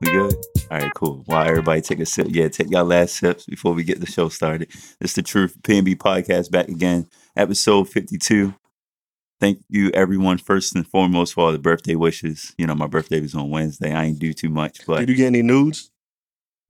[0.00, 0.34] We good?
[0.70, 1.22] All right, cool.
[1.26, 4.28] While everybody take a sip, yeah, take y'all last sips before we get the show
[4.28, 4.70] started.
[5.00, 8.54] It's the Truth PNB podcast back again, episode 52.
[9.40, 12.54] Thank you, everyone, first and foremost, for all the birthday wishes.
[12.58, 13.92] You know, my birthday was on Wednesday.
[13.92, 15.90] I ain't do too much, but Did you get any nudes?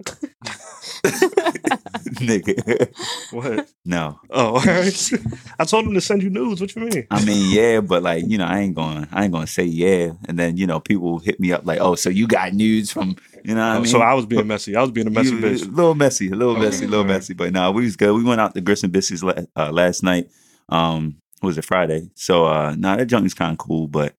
[2.21, 2.93] nigga,
[3.33, 3.69] What?
[3.85, 4.19] no.
[4.30, 5.11] Oh, all right.
[5.59, 6.61] I told him to send you nudes.
[6.61, 7.07] What you mean?
[7.11, 9.65] I mean, yeah, but like, you know, I ain't going, I ain't going to say
[9.65, 12.91] yeah, and then you know, people hit me up like, oh, so you got news
[12.91, 14.77] from, you know, what I Oh, mean, so I was being messy.
[14.77, 15.62] I was being a messy You- bitch.
[15.66, 16.65] A little messy, a little Okay.
[16.65, 17.16] messy, a little Alright.
[17.16, 17.35] messy.
[17.35, 18.15] But nah, we was good.
[18.15, 20.29] We went out to Grits and Biscuits la- uh, last night.
[20.69, 22.11] Um, was it Friday?
[22.15, 24.15] So uh, nah, that junk is kind of cool, but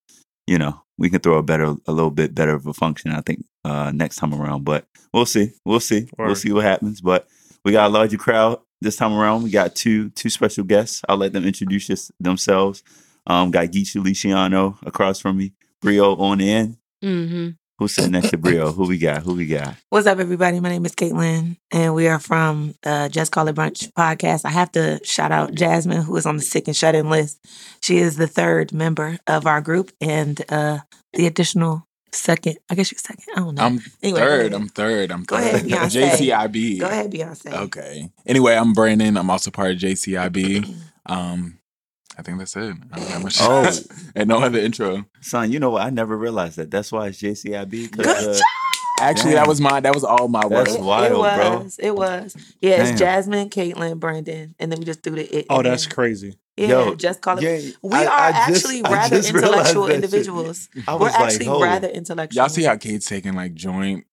[0.48, 3.12] you know, we can throw a better, a little bit better of a function.
[3.12, 7.02] I think uh, next time around, but we'll see, we'll see, we'll see what happens.
[7.02, 7.28] But
[7.64, 9.44] we got a larger crowd this time around.
[9.44, 11.02] We got two two special guests.
[11.10, 12.84] I'll let them introduce us, themselves.
[13.28, 16.78] Um, got Geisha Luciano across from me, Brio on the end.
[17.02, 18.72] hmm Who's sitting next to Brio?
[18.72, 19.24] Who we got?
[19.24, 19.76] Who we got?
[19.90, 20.62] What's up, everybody?
[20.62, 24.46] My name is Caitlin, and we are from uh, Just Call It Brunch podcast.
[24.46, 27.38] I have to shout out Jasmine, who is on the sick and shut in list.
[27.84, 30.80] She is the third member of our group, and uh,
[31.12, 32.60] the additional second.
[32.70, 33.26] I guess you're second.
[33.36, 33.64] I don't know.
[33.64, 34.54] I'm Anyway, third.
[34.54, 35.12] I'm third.
[35.12, 35.56] I'm Go third.
[35.56, 36.12] ahead, Beyonce.
[36.12, 36.80] JCIB.
[36.80, 37.52] Go ahead, Beyonce.
[37.64, 38.10] Okay.
[38.26, 39.18] Anyway, I'm Brandon.
[39.18, 40.74] I'm also part of JCIB.
[41.08, 41.60] Um,
[42.18, 42.76] I think that's it.
[42.92, 43.38] I don't have much.
[43.42, 43.72] Oh.
[44.16, 45.06] and no other intro.
[45.22, 45.82] Son, you know what?
[45.84, 46.72] I never realized that.
[46.72, 47.92] That's why it's JCIB.
[47.92, 48.42] 'cause, Good uh, job.
[49.02, 49.44] Actually, Damn.
[49.44, 49.80] that was my.
[49.82, 50.66] That was all my work.
[50.68, 51.58] That's It- wild, it bro.
[51.64, 52.36] was, It was.
[52.62, 55.46] Yeah, it's Jasmine, Caitlin, Brandon, and then we just threw the it.
[55.50, 55.94] Oh, that's there.
[55.94, 56.38] crazy.
[56.56, 57.44] Yeah, Yo, just call it.
[57.44, 60.70] yeah, we I- are I actually I rather intellectual individuals.
[60.88, 62.42] We're like, actually rather intellectual.
[62.42, 64.06] Y'all see how Kate's taking like joint,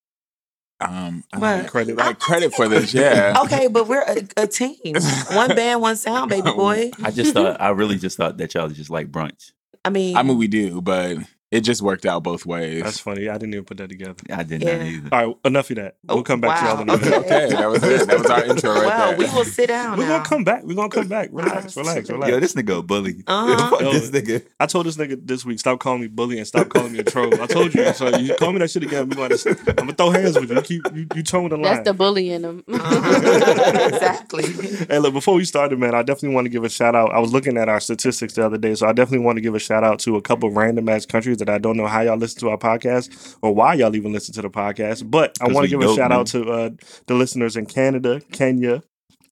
[0.89, 1.67] um, I What?
[1.69, 1.97] Credit.
[1.97, 2.93] like credit for this.
[3.03, 3.35] Yeah.
[3.45, 4.95] Okay, but we're a, a team.
[5.33, 6.91] One band, one sound, baby boy.
[7.03, 9.53] I just thought, I really just thought that y'all just like brunch.
[9.85, 11.17] I mean, I mean, we do, but
[11.53, 12.83] it just worked out both ways.
[12.83, 13.29] That's funny.
[13.29, 14.15] I didn't even put that together.
[14.33, 14.79] I didn't Yeah.
[14.79, 15.09] know either.
[15.13, 15.97] All right, enough of that.
[16.09, 17.19] Oh, we'll come back to y'all in a wow.
[17.21, 18.07] okay, that was it.
[18.07, 19.19] That was our intro right well, there.
[19.19, 19.99] we will sit down.
[19.99, 20.17] We're now.
[20.17, 20.65] gonna come back.
[20.65, 21.29] We're gonna come back.
[21.31, 22.31] Relax, relax, relax.
[22.31, 23.23] Yo, this nigga a bully.
[23.33, 23.77] Uh-huh.
[23.81, 23.93] Yo.
[23.93, 24.45] this nigga.
[24.59, 27.05] I told this nigga this week, stop calling me bully and stop calling me a
[27.05, 27.39] troll.
[27.41, 27.93] I told you.
[27.93, 29.37] So you call me that shit again, we gonna
[29.69, 30.57] I'm gonna throw hands with you.
[30.57, 31.65] You keep you, you towing the line.
[31.65, 32.65] That's the bully in him.
[32.73, 33.89] Uh-huh.
[33.93, 34.45] exactly.
[34.89, 37.13] Hey, look, before we started, man, I definitely want to give a shout out.
[37.13, 39.55] I was looking at our statistics the other day, so I definitely want to give
[39.55, 42.17] a shout out to a couple random ass countries that I don't know how y'all
[42.17, 45.11] listen to our podcast or why y'all even listen to the podcast.
[45.11, 46.13] But I want to give a shout man.
[46.13, 46.71] out to uh,
[47.07, 48.83] the listeners in Canada, Kenya,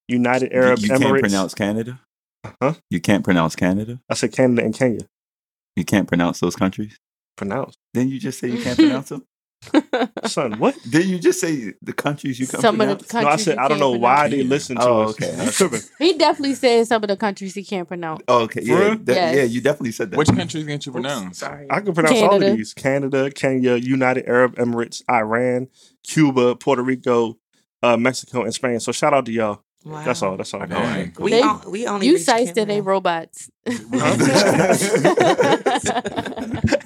[0.08, 1.20] United Arab you, you can't Emirates.
[1.20, 2.00] pronounce Canada?
[2.62, 2.74] Huh?
[2.90, 4.00] You can't pronounce Canada?
[4.08, 5.06] I said Canada and Kenya.
[5.76, 6.98] You can't pronounce those countries?
[7.36, 7.76] Pronounce.
[7.94, 9.24] Didn't you just say you can't pronounce them?
[10.26, 10.76] Son, what?
[10.88, 13.12] Didn't you just say the countries you come Some of the pronounce?
[13.14, 14.30] No, I said I don't can't know why pronounce.
[14.32, 15.20] they listen to Oh, us.
[15.22, 15.80] okay.
[15.98, 18.22] He definitely said some of the countries he can't pronounce.
[18.28, 18.96] Oh, okay, yeah, real?
[18.96, 19.36] that- Yes.
[19.36, 20.16] yeah, you definitely said that.
[20.16, 21.38] Which countries can't you pronounce?
[21.38, 21.66] Sorry.
[21.70, 25.68] I can pronounce all of these: Canada, Kenya, United Arab Emirates, Iran,
[26.06, 27.38] Cuba, Puerto Rico,
[27.82, 28.80] uh, Mexico, and Spain.
[28.80, 29.62] So shout out to y'all.
[29.84, 30.04] Wow.
[30.04, 30.36] That's all.
[30.36, 30.62] That's all.
[30.64, 30.74] Okay.
[30.74, 31.18] All right.
[31.18, 32.82] We, They- on, we only You reached sites that they Canada.
[32.82, 33.50] robots.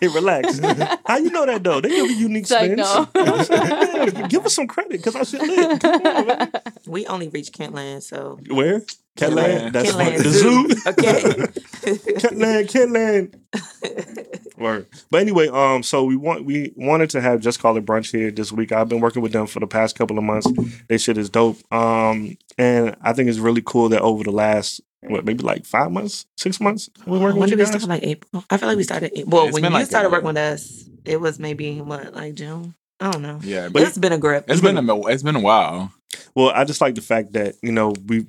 [0.01, 0.59] Hey, relax.
[1.07, 1.81] How you know that though?
[1.81, 2.79] They give you unique It's like, spins.
[2.79, 3.09] no.
[3.15, 4.13] You know what I'm saying?
[4.17, 5.81] Yeah, give us some credit because I should lit.
[5.81, 6.53] Come on, man.
[6.87, 8.83] We only reached Kentland, so Where?
[9.17, 9.71] Catland.
[9.71, 9.73] Catland.
[9.73, 10.69] That's Kentland the zoo.
[10.87, 11.21] Okay.
[12.19, 12.69] Catland.
[12.71, 14.59] Catland.
[14.59, 14.87] Word.
[15.11, 18.31] But anyway, um, so we want we wanted to have just call it brunch here
[18.31, 18.73] this week.
[18.73, 20.47] I've been working with them for the past couple of months.
[20.89, 21.59] They shit is dope.
[21.73, 25.93] Um, and I think it's really cool that over the last what maybe like five
[25.93, 27.83] months, six months, we're working when with did you we guys.
[27.83, 27.89] start?
[27.91, 28.45] Like April.
[28.49, 29.13] I feel like we started.
[29.27, 32.35] Well, It's when you like started a- working with us, it was maybe what like
[32.35, 32.75] June.
[33.01, 33.39] I don't know.
[33.43, 34.45] Yeah, but it's been a grip.
[34.49, 35.93] it's been a it's been a while.
[36.35, 38.27] Well, I just like the fact that you know we,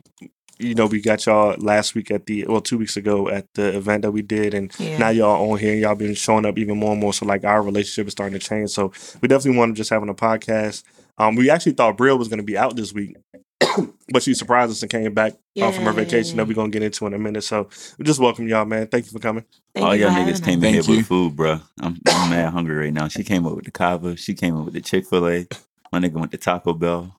[0.58, 3.76] you know, we got y'all last week at the well two weeks ago at the
[3.78, 4.98] event that we did, and Yeah.
[4.98, 5.74] now y'all on here.
[5.74, 7.14] and Y'all been showing up even more and more.
[7.14, 8.70] So like our relationship is starting to change.
[8.72, 10.84] So we definitely want to just having a podcast.
[11.18, 13.16] Um, we actually thought Brill was going to be out this week,
[14.12, 16.84] but she surprised us and came back uh, from her vacation that we're gonna get
[16.84, 17.44] into in a minute.
[17.44, 18.88] So we just welcome y'all, man.
[18.88, 19.46] Thank you for coming.
[19.74, 21.60] Thank All you y'all niggas came in here with food, bro.
[21.80, 23.08] I'm, I'm mad hungry right now.
[23.08, 24.16] She came up with the Cava.
[24.18, 25.48] She came up with the Chick Fil A.
[25.92, 27.16] My nigga went to Taco Bell.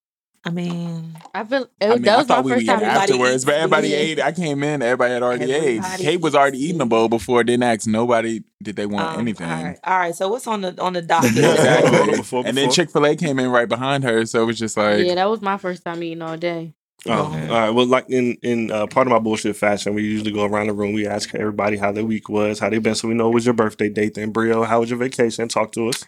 [0.47, 2.65] I mean, I feel it, I mean, that I was my thought we would first
[2.65, 2.83] eat time.
[2.85, 3.95] Afterwards, but everybody food.
[3.97, 4.21] ate.
[4.21, 5.83] I came in, everybody had already ate.
[5.99, 7.43] Kate was already eating a bowl before.
[7.43, 9.49] Didn't ask nobody did they want um, anything.
[9.51, 10.15] All right, all right.
[10.15, 11.33] So what's on the on the docket?
[11.37, 12.17] Exactly.
[12.17, 12.71] Before- and then.
[12.71, 15.29] Chick Fil A came in right behind her, so it was just like, yeah, that
[15.29, 16.75] was my first time eating all day.
[17.09, 17.49] Oh, Yeah.
[17.49, 17.71] all right.
[17.71, 20.73] Well, like in in uh, part of my bullshit fashion, we usually go around the
[20.75, 20.93] room.
[20.93, 23.45] We ask everybody how their week was, how they been, so we know it was
[23.47, 24.15] your birthday date.
[24.15, 25.49] Then Brio, how was your vacation?
[25.49, 26.05] Talk to us.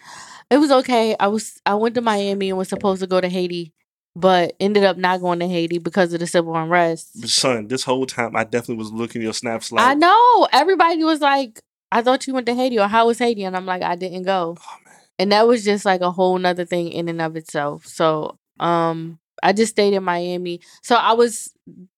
[0.49, 1.15] It was okay.
[1.19, 3.73] I was I went to Miami and was supposed to go to Haiti,
[4.15, 7.27] but ended up not going to Haiti because of the civil unrest.
[7.27, 10.47] Son, this whole time I definitely was looking at your snaps like, I know.
[10.51, 11.61] Everybody was like,
[11.91, 13.43] I thought you went to Haiti or how was Haiti?
[13.43, 14.57] And I'm like, I didn't go.
[14.59, 17.85] oh man, and that was just like a whole nother thing in and of itself.
[17.85, 20.59] So um I just stayed in Miami.
[20.83, 21.53] So I was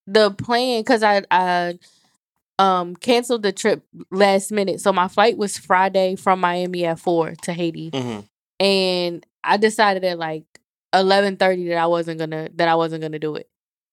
[0.08, 1.80] the plan because I I
[2.60, 4.80] um canceled the trip last minute.
[4.82, 7.92] So my flight was Friday from Miami at four to Haiti.
[7.92, 8.26] Mhm.
[8.60, 10.44] And I decided that like
[10.94, 13.50] eleven thirty that I wasn't gonna that I wasn't gonna do it.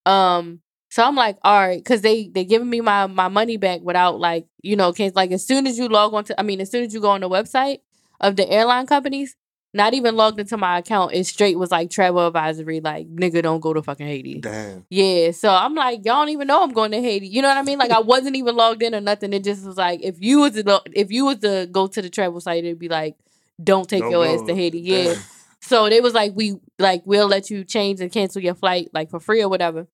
[0.06, 0.60] Um
[0.90, 4.18] so I'm like, all right, because they they giving me my my money back without
[4.18, 6.70] like, you know, case like as soon as you log on to I mean, as
[6.70, 7.80] soon as you go on the website
[8.20, 9.36] of the airline companies,
[9.74, 13.60] not even logged into my account, it straight was like travel advisory, like nigga don't
[13.60, 14.40] go to fucking Haiti.
[14.40, 14.86] Damn.
[14.88, 17.28] Yeah, so I'm like, y'all don't even know I'm going to Haiti.
[17.28, 17.78] You know what I mean?
[17.78, 19.34] Like I wasn't even logged in or nothing.
[19.34, 22.08] It just was like, if you was to if you was to go to the
[22.08, 23.16] travel site, it'd be like,
[23.62, 24.80] don't take Don't your ass to Haiti.
[24.80, 25.04] Yeah.
[25.14, 25.22] Damn.
[25.60, 29.10] So they was like, we like we'll let you change and cancel your flight like
[29.10, 29.86] for free or whatever.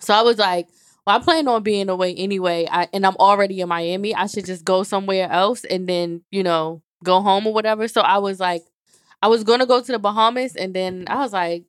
[0.00, 0.68] So I was like,
[1.06, 4.14] well, I plan on being away anyway, I, and I'm already in Miami.
[4.14, 7.88] I should just go somewhere else and then you know go home or whatever.
[7.88, 8.62] So I was like,
[9.22, 11.64] I was gonna go to the Bahamas, and then I was like,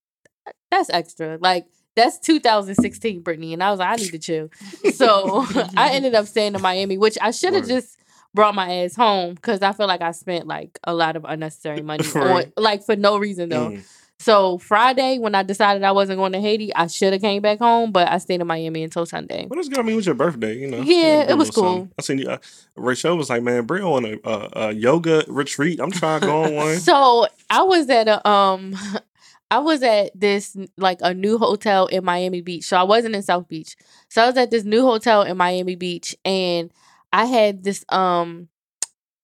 [0.69, 1.37] that's extra.
[1.39, 4.49] Like that's 2016, Brittany, and I was like, I need to chill.
[4.93, 5.45] So
[5.77, 7.97] I ended up staying in Miami, which I should have just
[8.33, 11.81] brought my ass home because I feel like I spent like a lot of unnecessary
[11.81, 13.71] money on like for no reason though.
[13.71, 13.83] Mm.
[14.21, 17.57] So Friday, when I decided I wasn't going to Haiti, I should have came back
[17.57, 19.47] home, but I stayed in Miami until Sunday.
[19.49, 19.79] Well, that's good.
[19.79, 20.81] I mean, it was your birthday, you know.
[20.81, 21.63] Yeah, it was cool.
[21.63, 21.91] something.
[21.97, 22.29] I seen you.
[22.29, 22.37] Uh,
[22.75, 25.79] Rachel was like, "Man, Brie on a, a, a yoga retreat.
[25.79, 28.75] I'm trying to go on one." So I was at a um,
[29.51, 32.65] I was at this like a new hotel in Miami Beach.
[32.65, 33.75] So I wasn't in South Beach.
[34.07, 36.71] So I was at this new hotel in Miami Beach, and
[37.11, 38.47] I had this um.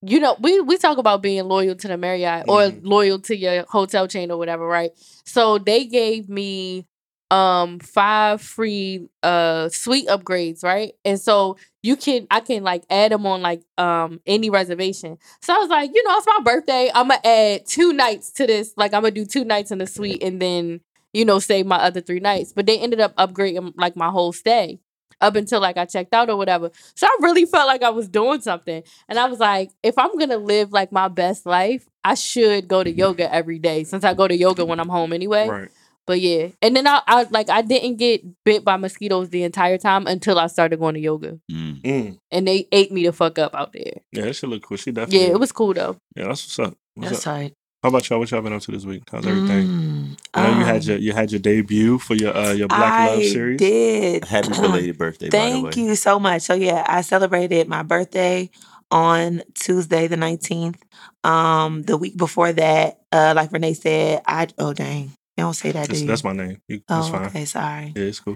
[0.03, 2.79] You know, we, we talk about being loyal to the Marriott or Mhm.
[2.83, 4.91] loyal to your hotel chain or whatever, right?
[5.25, 6.85] So they gave me
[7.31, 10.93] um five free uh suite upgrades, right?
[11.03, 15.17] And so you can I can like add them on like um any reservation.
[15.41, 16.89] So I was like, you know, it's my birthday.
[16.93, 18.73] I'm gonna add two nights to this.
[18.77, 20.81] Like I'm gonna do two nights in the suite and then
[21.13, 22.53] you know save my other three nights.
[22.53, 24.79] But they ended up upgrading like my whole stay
[25.21, 26.71] up until like I checked out or whatever.
[26.95, 28.83] So I really felt like I was doing something.
[29.09, 32.83] And I was like, if I'm gonna live like my best life, I should go
[32.83, 35.47] to yoga every day since I go to yoga when I'm home anyway.
[35.47, 35.69] right.
[36.05, 39.77] But yeah, and then I, I like I didn't get bit by mosquitoes the entire
[39.77, 41.81] time until I started going to yoga, Mm.
[41.81, 42.17] Mm.
[42.31, 43.91] and they ate me the fuck up out there.
[44.13, 44.77] Yeah, that should look cool.
[44.77, 45.25] She definitely.
[45.27, 45.97] Yeah, it was cool though.
[46.15, 46.77] Yeah, that's what's up.
[46.93, 47.33] What's That's up?
[47.33, 47.53] tight.
[47.87, 48.19] How about y'all?
[48.19, 49.03] What y'all been up to this week?
[49.09, 49.65] How's everything?
[49.65, 52.67] Mm, I know you had um, your you had your debut for your uh, your
[52.67, 53.61] Black Love series.
[53.61, 54.25] I did.
[54.25, 55.61] Happy belated birthday, by the way.
[55.61, 56.41] Thank you so much.
[56.41, 58.49] So yeah, I celebrated my birthday
[58.91, 60.81] on Tuesday the 19th.
[61.23, 65.03] Um the week before that, uh like Renee said, I oh dang.
[65.37, 66.61] You don't say that, do That's, that's my name.
[66.67, 67.25] You, that's oh, fine.
[67.27, 67.93] okay, sorry.
[67.95, 68.35] Yeah, it's cool.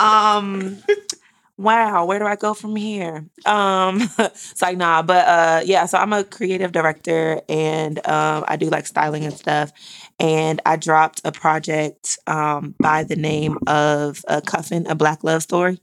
[0.00, 0.78] um
[1.56, 3.26] wow where do i go from here?
[3.46, 8.56] Um it's like nah but uh yeah so i'm a creative director and um i
[8.56, 9.72] do like styling and stuff.
[10.18, 15.80] And i dropped a project um by the name of cuffin a black love story.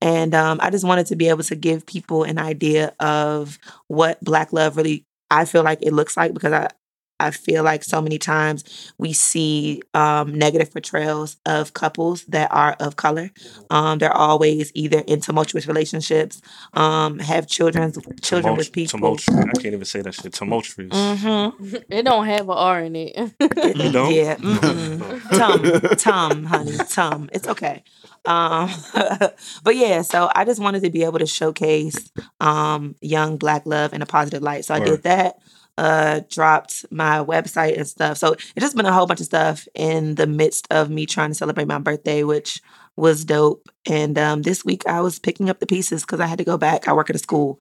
[0.00, 3.56] And um, I just wanted to be able to give people an idea of
[3.86, 6.68] what Black love really I feel like it looks like because I
[7.22, 12.76] I feel like so many times we see um, negative portrayals of couples that are
[12.80, 13.30] of color.
[13.70, 16.42] Um, they're always either in tumultuous relationships,
[16.74, 18.98] um, have children children with people.
[18.98, 19.38] Tumultuous.
[19.38, 20.32] I can't even say that shit.
[20.32, 20.90] Tumultuous.
[20.90, 21.76] Mm-hmm.
[21.92, 23.16] It don't have an R in it.
[23.18, 24.12] You don't?
[24.12, 24.34] Yeah.
[25.32, 27.28] Tum, tum, honey, tum.
[27.32, 27.82] It's okay.
[28.24, 28.70] Um,
[29.64, 32.10] but yeah, so I just wanted to be able to showcase
[32.40, 34.64] um, young black love in a positive light.
[34.64, 34.86] So I Word.
[34.86, 35.38] did that.
[35.78, 38.18] Uh, dropped my website and stuff.
[38.18, 41.30] So it's just been a whole bunch of stuff in the midst of me trying
[41.30, 42.60] to celebrate my birthday, which
[42.94, 43.68] was dope.
[43.88, 46.58] And um, this week I was picking up the pieces because I had to go
[46.58, 46.88] back.
[46.88, 47.58] I work at a school,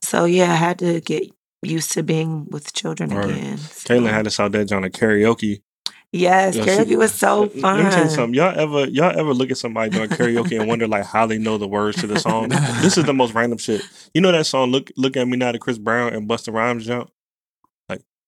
[0.00, 1.30] so yeah, I had to get
[1.62, 3.30] used to being with children Word.
[3.30, 3.58] again.
[3.58, 5.62] So- Caitlin had us out there on a karaoke.
[6.10, 7.76] Yes, Yeah, karaoke she- was so fun.
[7.78, 8.34] Let me tell you something.
[8.34, 11.58] Y'all ever y'all ever look at somebody doing karaoke and wonder like how they know
[11.58, 12.48] the words to the song?
[12.48, 13.82] this is the most random shit.
[14.14, 16.84] You know that song "Look Look at Me Now" to Chris Brown and Busta Rhymes
[16.86, 17.10] jump,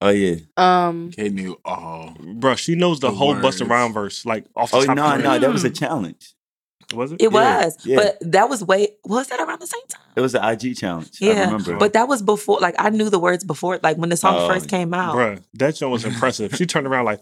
[0.04, 0.36] Oh yeah.
[0.58, 2.14] um, Kate knew all.
[2.34, 2.54] bro.
[2.56, 3.60] She knows the, The whole words.
[3.60, 4.96] Busta Rhymes verse like off the Oh top.
[4.96, 5.40] no, of her no, head.
[5.42, 6.34] that was a challenge.
[6.94, 7.22] Was it?
[7.22, 7.96] It Yeah, was, yeah.
[7.96, 10.02] but that was way was that around the same time?
[10.14, 11.10] It was the IG challenge.
[11.22, 11.76] I Yeah, remember.
[11.78, 12.58] But that was before.
[12.60, 13.80] Like I knew the words before.
[13.82, 14.48] Like when the song Oh.
[14.48, 15.14] first came out.
[15.16, 16.54] Bruh, that joint was impressive.
[16.54, 17.20] She turned around like,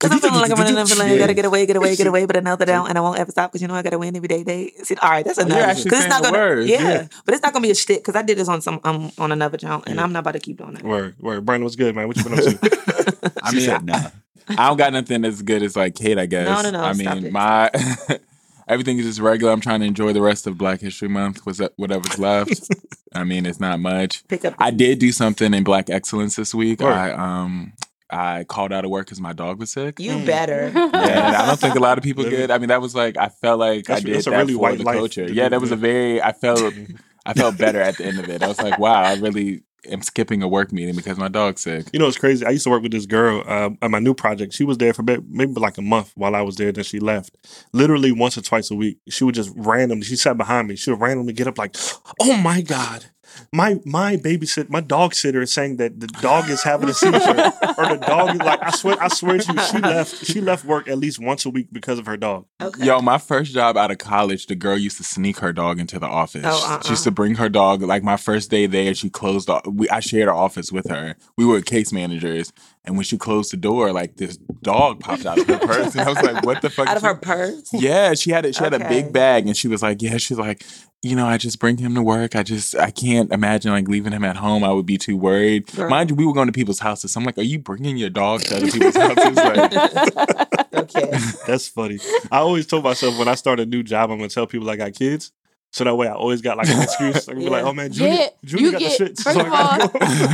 [0.00, 1.18] Cause I'm feeling like I'm running, I'm feeling, Yeah.
[1.18, 3.50] gotta get away, get away, get away, but another down, and I won't ever stop
[3.52, 4.42] because you know I gotta win every day.
[4.42, 4.72] Day.
[4.82, 5.68] See, all right, that's Oh, you're enough.
[5.68, 7.06] actually Because it's not saying gonna, words, yeah, yeah.
[7.26, 7.98] but it's not gonna be a shit.
[8.00, 10.02] Because I did this on some um, on another jump, and Yeah.
[10.02, 10.82] I'm not about to keep doing that.
[10.84, 11.44] word, word.
[11.44, 12.08] Brandon was good, man.
[12.08, 13.32] What you been up to?
[13.42, 14.10] I mean, said nah.
[14.48, 16.48] I don't got nothing as good as like Kate, I guess.
[16.48, 17.32] No, no, no, I stop mean, it.
[17.32, 17.70] my
[18.68, 19.52] everything is just regular.
[19.52, 21.44] I'm trying to enjoy the rest of Black History Month.
[21.46, 22.68] Was that whatever's left?
[23.14, 24.26] I mean, it's not much.
[24.28, 24.54] Pick up.
[24.58, 26.80] I did do something in Black Excellence this week.
[26.80, 26.92] Word.
[26.92, 27.72] I um
[28.12, 29.98] I called out of work because my dog was sick.
[30.00, 30.26] You Mm.
[30.26, 30.72] better.
[30.74, 30.96] And
[31.36, 32.36] I don't think a lot of people Really?
[32.36, 32.50] did.
[32.50, 34.58] I mean, that was like I felt like That's- I did that's that really for
[34.60, 35.30] white the life culture.
[35.30, 36.20] Yeah, that was a very.
[36.22, 36.74] I felt
[37.26, 38.42] I felt better at the end of it.
[38.42, 41.86] I was like, wow, I really am skipping a work meeting because my dog's sick.
[41.92, 42.44] You know, it's crazy.
[42.44, 44.52] I used to work with this girl uh, at my new project.
[44.52, 46.70] She was there for maybe, maybe like a month while I was there.
[46.72, 47.36] Then she left.
[47.72, 50.04] Literally once or twice a week, she would just randomly.
[50.04, 50.76] She sat behind me.
[50.76, 51.76] She would randomly get up like,
[52.20, 53.06] "Oh my god,
[53.52, 57.18] my my babysit, my dog sitter is saying that the dog is having a seizure,
[57.18, 60.24] or the dog is like." I swear, I swear to you, she left.
[60.26, 62.46] She left work at least once a week because of her dog.
[62.60, 62.84] Okay.
[62.84, 65.98] Yo, my first job out of college, the girl used to sneak her dog into
[65.98, 66.42] the office.
[66.44, 66.82] Oh, uh-uh.
[66.82, 67.82] She used to bring her dog.
[67.82, 69.48] Like my first day there, she closed.
[69.50, 71.16] off- We I shared our office with her.
[71.36, 72.52] We were case managers,
[72.84, 76.00] and when she closed the door, like this dog popped out of her purse, and
[76.00, 77.68] I was like, "What the fuck?" Out of her purse.
[77.72, 78.54] Yeah, she had it.
[78.54, 80.64] She had a big bag, and she was like, "Yeah." She's like,
[81.02, 82.34] "You know, I just bring him to work.
[82.34, 84.64] I just, I can't imagine like leaving him at home.
[84.64, 85.90] I would be too worried." Girl.
[85.90, 87.12] Mind you, we were going to people's houses.
[87.12, 91.10] So I'm like, "Are you bringing your dog to other people's houses?" Like, okay.
[91.46, 91.98] That's funny.
[92.30, 94.76] I always told myself when I start a new job, I'm gonna tell people I
[94.76, 95.32] got kids.
[95.72, 97.28] So that way, I always got like an excuse.
[97.28, 99.38] I can be like, "Oh man, Junior, Yeah, Junior you got get- the shit." first
[99.38, 99.80] so of all,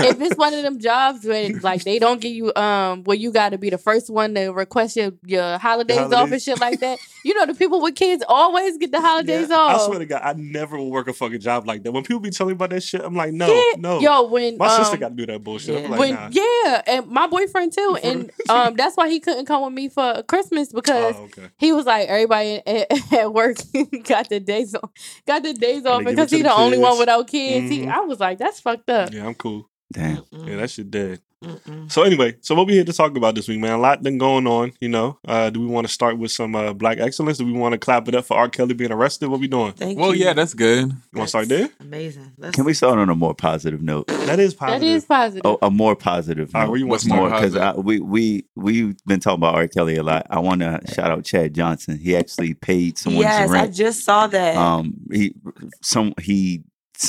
[0.08, 3.30] if it's one of them jobs where like they don't give you um where you
[3.32, 6.80] got to be the first one to request your, your holidays, off and shit like
[6.80, 9.80] that, you know the people with kids always get the holidays I off.
[9.82, 11.92] I swear to God, I never will work a fucking job like that.
[11.92, 13.76] When people be telling me about that shit, I'm like, no, Yeah.
[13.78, 14.00] no.
[14.00, 15.74] Yo, when My sister um, got to do that bullshit.
[15.78, 15.84] yeah.
[15.84, 16.28] I'm like, when nah.
[16.32, 20.22] yeah, and my boyfriend too, and um that's why he couldn't come with me for
[20.22, 21.48] Christmas because Oh, okay.
[21.58, 23.58] he was like everybody at, at work
[24.04, 24.90] got the days off,
[25.26, 27.26] got the days off they give it because to he the the only one without
[27.26, 27.70] kids.
[27.70, 27.90] He, Mhm.
[27.92, 29.12] I was like, that's fucked up.
[29.12, 29.68] Yeah, I'm cool.
[29.92, 30.24] Damn.
[30.32, 31.20] Yeah, that shit dead.
[31.46, 31.90] Mm-mm.
[31.90, 33.72] So anyway, so what we here to talk about this week, man?
[33.72, 34.72] A lot been going on.
[34.80, 37.38] You know, uh, do we want to start with some uh, black excellence?
[37.38, 38.48] Do we want to clap it up for R.
[38.48, 39.28] Kelly being arrested?
[39.28, 39.72] What we doing?
[39.72, 40.24] Thank well, you.
[40.24, 40.88] yeah, that's good.
[40.88, 41.68] You want to start there?
[41.80, 42.32] Amazing.
[42.36, 44.08] Let's, Can we start on a more positive note?
[44.08, 44.80] That is positive.
[44.80, 45.42] That is positive.
[45.44, 46.70] Oh, a more positive All right, note.
[46.70, 49.68] where you want What's more more because we we we've been talking about R.
[49.68, 50.26] Kelly a lot.
[50.30, 51.98] I want to shout out Chad Johnson.
[51.98, 53.74] He actually paid someone's yes, I rent.
[53.74, 54.56] just saw that.
[54.56, 55.34] um, he
[55.82, 56.64] some he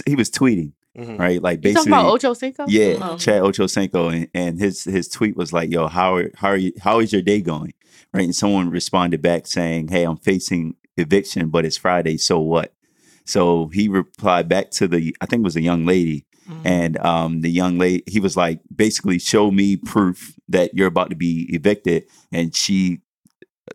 [0.05, 1.19] he was tweeting Mhm.
[1.19, 1.91] right, like you talking basically.
[1.91, 2.65] about Ocho Cinco?
[2.67, 3.17] Yeah, Oh.
[3.17, 6.73] Chad Ochocinco, and, and his his tweet was like, "Yo, how are how are you?
[6.81, 7.73] How is your day going?"
[8.13, 12.73] Right, and someone responded back saying, "Hey, I'm facing eviction, but it's Friday, so what?"
[13.25, 16.61] So he replied back to the, I think it was a young lady, Mhm.
[16.65, 21.09] and um, the young lady, he was like, basically, show me proof that you're about
[21.09, 22.05] to be evicted.
[22.31, 23.01] And she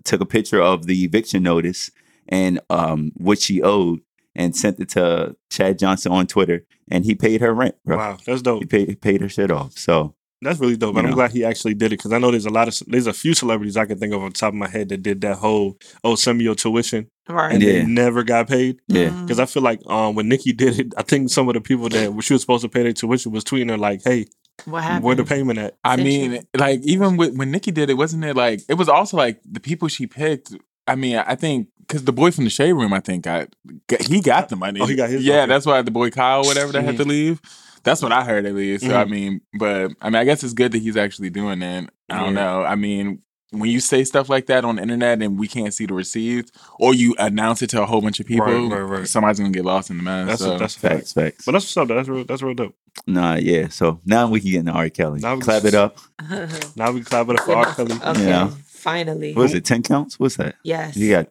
[0.05, 1.91] took a picture of the eviction notice
[2.29, 4.00] and um, what she owed
[4.35, 6.65] and sent it to Chad Johnson on Twitter.
[6.91, 7.97] And he paid her rent, bro.
[7.97, 8.62] Wow, that's dope.
[8.62, 9.79] He paid, he paid her shit off.
[9.79, 10.95] So, That's really dope.
[10.95, 11.17] You And I'm know.
[11.17, 13.33] glad he actually did it because I know there's a lot of there's a few
[13.35, 16.17] celebrities I can think of on top of my head that did that whole oh
[16.17, 17.53] send me your tuition right.
[17.55, 17.73] and Yeah.
[17.75, 18.81] they never got paid.
[18.89, 19.09] yeah.
[19.11, 19.23] Mm.
[19.23, 21.89] Because I feel like um, when Nikki did it, I think some of the people
[21.91, 24.27] that she was supposed to pay their tuition was tweeting her like, "Hey,
[24.65, 25.05] what happened?
[25.05, 27.95] where the payment at?" I Since mean, you- like even with, when Nikki did it,
[27.95, 30.53] wasn't it like it was also like the people she picked.
[30.89, 33.49] I mean, I think because the boy from the shade room, I think got,
[33.87, 34.81] got he got the money.
[34.81, 35.41] Oh, he got his- Yeah, okay.
[35.43, 35.49] Mm-hmm.
[35.51, 37.41] that's why the boy Kyle, whatever, that had to leave.
[37.85, 38.85] That's what I heard at least.
[38.85, 39.11] So I Mhm.
[39.11, 41.91] mean, but I mean, I guess it's good that he's actually doing that.
[42.09, 42.43] I don't Yeah.
[42.43, 42.62] know.
[42.65, 43.21] I mean.
[43.55, 46.51] When you say stuff like that on the internet and we can't see the receipts,
[46.79, 49.07] or you announce it to a whole bunch of people, Right, right, right.
[49.07, 50.27] somebody's gonna get lost in the mess.
[50.27, 50.55] That's so.
[50.55, 50.95] a, that's a fact.
[50.95, 51.45] Facts, facts.
[51.45, 51.89] But that's what's up.
[51.89, 51.97] though.
[51.97, 52.25] That's real.
[52.25, 52.75] That's real dope.
[53.07, 53.69] Nah, yeah.
[53.69, 54.89] So now we can get into R.
[54.89, 55.21] Kelly.
[55.21, 55.99] Now we- Clap it up.
[56.77, 57.67] Now we clap it up for R.
[57.75, 57.93] Kelly.
[57.93, 58.27] okay.
[58.27, 58.51] Yeah.
[58.69, 59.35] Finally.
[59.35, 59.67] What is it?
[59.67, 60.19] 10 counts?
[60.19, 60.55] What's that?
[60.65, 60.97] Yes.
[60.97, 61.29] You got,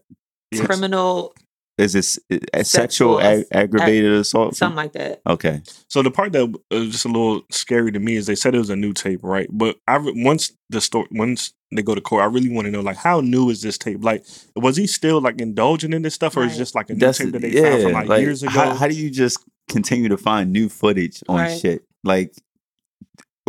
[0.51, 0.65] Yes.
[0.65, 1.33] criminal,
[1.77, 4.55] is this uh, Sexual sexual ag- ass- aggravated assault?
[4.55, 5.21] something like that.
[5.25, 5.61] Okay.
[5.87, 8.59] So the part that was just a little scary to me is they said it
[8.59, 9.47] was a new tape, right?
[9.49, 12.71] But I re- once the story once they go to court, I really want to
[12.71, 14.03] know like how new is this tape?
[14.03, 16.55] Like was he still like indulging in this stuff, or is Right.
[16.55, 17.69] it just like a new That's tape that they yeah.
[17.71, 18.51] found from like, like, years ago?
[18.51, 19.39] How, how do you just
[19.69, 21.59] continue to find new footage on Right.
[21.59, 21.83] shit?
[22.03, 22.33] Like,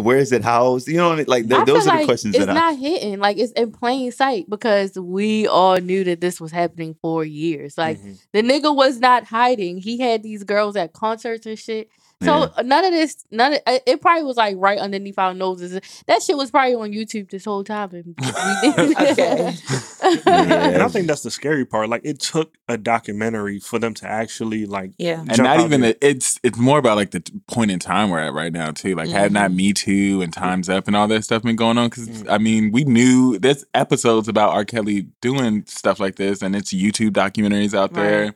[0.04, 0.88] where is it housed?
[0.88, 1.26] You know, what I mean?
[1.28, 2.70] like th- those feel are the questions it's that I.
[2.72, 3.20] It's not hidden.
[3.20, 7.76] Like it's in plain sight because we all knew that this was happening for years.
[7.78, 8.18] Like Mhm.
[8.32, 9.78] the nigga was not hiding.
[9.78, 11.88] He had these girls at concerts and shit.
[12.22, 15.80] So none of this, none of it, it probably was like right underneath our noses.
[16.06, 17.90] That shit was probably on YouTube this whole time.
[17.92, 19.60] And we didn't.
[20.52, 20.74] Okay.
[20.74, 21.88] and I think that's the scary part.
[21.88, 25.20] Like it took a documentary for them to actually like Yeah.
[25.20, 28.10] and not out even the, it's it's more about like the t- point in time
[28.10, 31.08] we're at right now too like had not me too and times up and all
[31.08, 32.30] that stuff been going on because Mm.
[32.30, 36.72] i mean we knew there's episodes about r kelly doing stuff like this and it's
[36.72, 38.34] youtube documentaries out there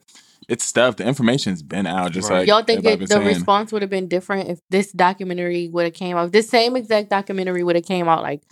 [0.48, 2.40] it's stuff the information's been out just Right.
[2.40, 3.26] like Y'all think it, the saying.
[3.26, 6.26] response would have been different if this documentary would have came out?
[6.26, 8.42] If this same exact documentary would have came out like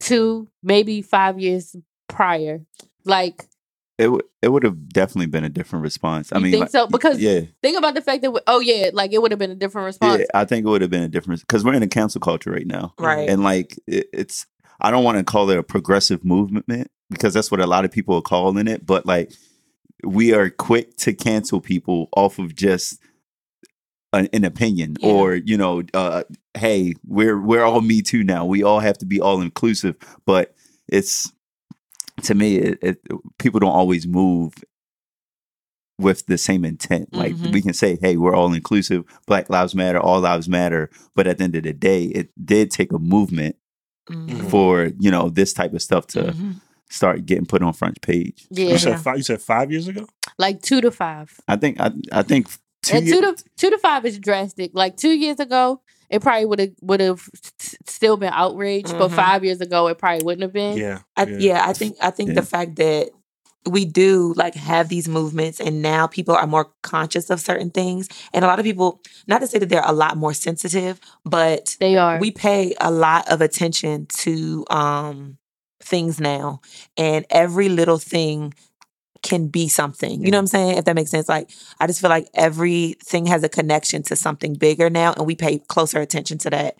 [0.00, 1.74] two, maybe five years
[2.12, 2.60] prior.
[3.04, 3.46] Like
[3.98, 6.32] it would it would have definitely been a different response.
[6.32, 6.86] I You mean, think like, so?
[6.86, 9.50] Because yeah, think about the fact that we, oh yeah, like it would have been
[9.50, 10.20] a different response.
[10.20, 12.50] yeah, I think it would have been a different because we're in a cancel culture
[12.50, 13.28] right now, Right.
[13.28, 14.46] and like it, it's
[14.80, 16.66] I don't want to call it a progressive movement
[17.10, 19.32] because that's what a lot of people are calling it, but like
[20.04, 22.98] we are quick to cancel people off of just
[24.12, 25.10] an, an opinion Yeah.
[25.10, 29.06] or you know uh hey we're we're all me too now we all have to
[29.06, 30.54] be all inclusive but
[30.88, 31.32] it's
[32.22, 32.98] to me it, it
[33.38, 34.52] people don't always move
[35.98, 37.52] with the same intent like Mhm.
[37.52, 41.38] we can say hey we're all inclusive black lives matter all lives matter but at
[41.38, 43.56] the end of the day it did take a movement
[44.10, 44.50] Mhm.
[44.50, 46.60] for you know this type of stuff to Mhm.
[46.90, 49.16] start getting put on front page Yeah, You said five.
[49.18, 50.06] You said five years ago.
[50.38, 51.38] like two to five.
[51.46, 52.48] i think i, I think
[52.82, 54.72] two, and ye- two to two to five is drastic.
[54.74, 57.28] Like two years ago, it probably would have would have
[57.86, 59.14] still been outraged, but Mhm.
[59.16, 60.76] five years ago, it probably wouldn't have been.
[60.78, 61.00] Yeah.
[61.16, 61.64] I, yeah.
[61.66, 62.34] I think I think Yeah.
[62.40, 63.10] the fact that
[63.64, 68.08] we do like have these movements and now people are more conscious of certain things
[68.34, 71.76] and a lot of people not to say that they're a lot more sensitive but
[71.78, 72.18] They are.
[72.18, 75.38] we pay a lot of attention to um
[75.80, 76.60] things now
[76.96, 78.52] and every little thing
[79.22, 81.50] can be something you know what i'm saying if that makes sense like
[81.80, 85.58] i just feel like everything has a connection to something bigger now and we pay
[85.68, 86.76] closer attention to that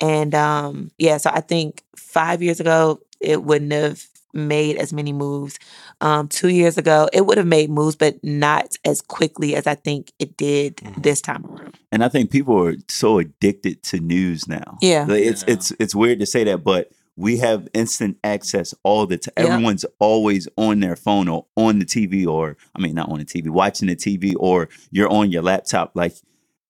[0.00, 5.12] and um yeah so i think five years ago it wouldn't have made as many
[5.14, 5.58] moves
[6.02, 9.74] um two years ago it would have made moves but not as quickly as i
[9.74, 11.02] think it did Mhm.
[11.02, 14.76] this time around and I think people are so addicted to news now.
[14.82, 15.06] Yeah.
[15.08, 15.54] Like, it's Yeah.
[15.54, 19.32] it's it's weird to say that, but we have instant access all the time.
[19.38, 19.44] Yeah.
[19.44, 23.24] Everyone's always on their phone or on the TV, or I mean, not on the
[23.24, 25.92] TV, watching the TV, or you're on your laptop.
[25.94, 26.14] Like,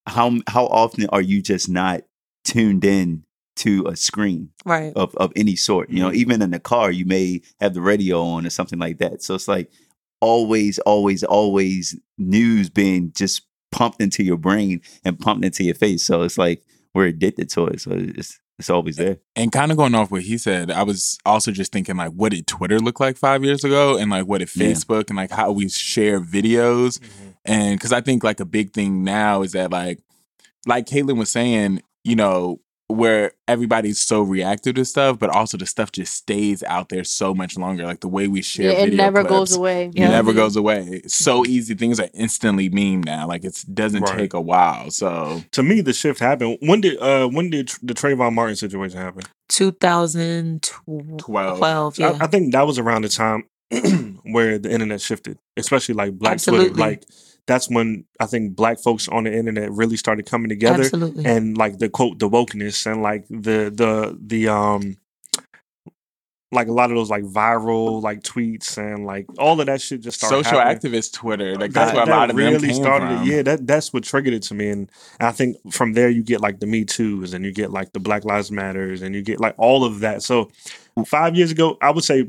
[0.07, 2.03] how how often are you just not
[2.45, 3.25] tuned in
[3.57, 5.91] to a screen right of of any sort?
[5.91, 6.15] You know, Mhm.
[6.17, 9.23] even in the car, you may have the radio on or something like that.
[9.23, 9.71] So it's like
[10.21, 16.05] always, always, always news being just pumped into your brain and pumped into your face.
[16.05, 16.63] So it's like
[16.95, 17.81] we're addicted to it.
[17.81, 19.19] So it's it's always there.
[19.35, 22.33] And kind of going off what he said, I was also just thinking like, what
[22.33, 24.69] did Twitter look like five years ago, and like what did Yeah.
[24.69, 27.29] Facebook and like how we share videos, Mm-hmm.
[27.45, 30.01] and because I think like a big thing now is that like,
[30.67, 35.67] like Caitlin was saying, you know, where everybody's so reactive to stuff, but also the
[35.67, 37.85] stuff just stays out there so much longer.
[37.85, 39.87] Like the way we share, yeah, it video never clips, goes away.
[39.87, 40.11] It Yeah.
[40.11, 40.83] never goes away.
[41.05, 41.75] It's so easy.
[41.75, 43.27] Things are instantly meme now.
[43.27, 44.19] Like it doesn't Right.
[44.19, 44.91] take a while.
[44.91, 46.59] So To me, the shift happened.
[46.61, 49.23] When did uh when did the Trayvon Martin situation happen?
[49.49, 51.19] 2012
[51.59, 51.99] 12.
[51.99, 53.45] yeah I, I think that was around the time
[54.25, 56.69] where the internet shifted, especially like Black Absolutely.
[56.69, 56.81] Twitter.
[56.81, 57.05] Like
[57.47, 61.57] that's when I think Black folks on the internet really started coming together, absolutely and
[61.57, 64.97] like the quote the wokeness and like the the the um
[66.53, 70.01] like a lot of those like viral like tweets and like all of that shit
[70.01, 70.93] just started social happening.
[70.93, 71.57] activist Twitter.
[71.57, 73.23] Like That- that's where a that lot of them really came started from.
[73.23, 73.27] it.
[73.27, 76.41] Yeah, that that's what triggered it to me, and I think from there you get
[76.41, 79.41] like the Me Too's, and you get like the Black Lives Matters, and you get
[79.41, 80.23] like all of that.
[80.23, 80.49] So
[81.05, 82.25] five years ago, I would say,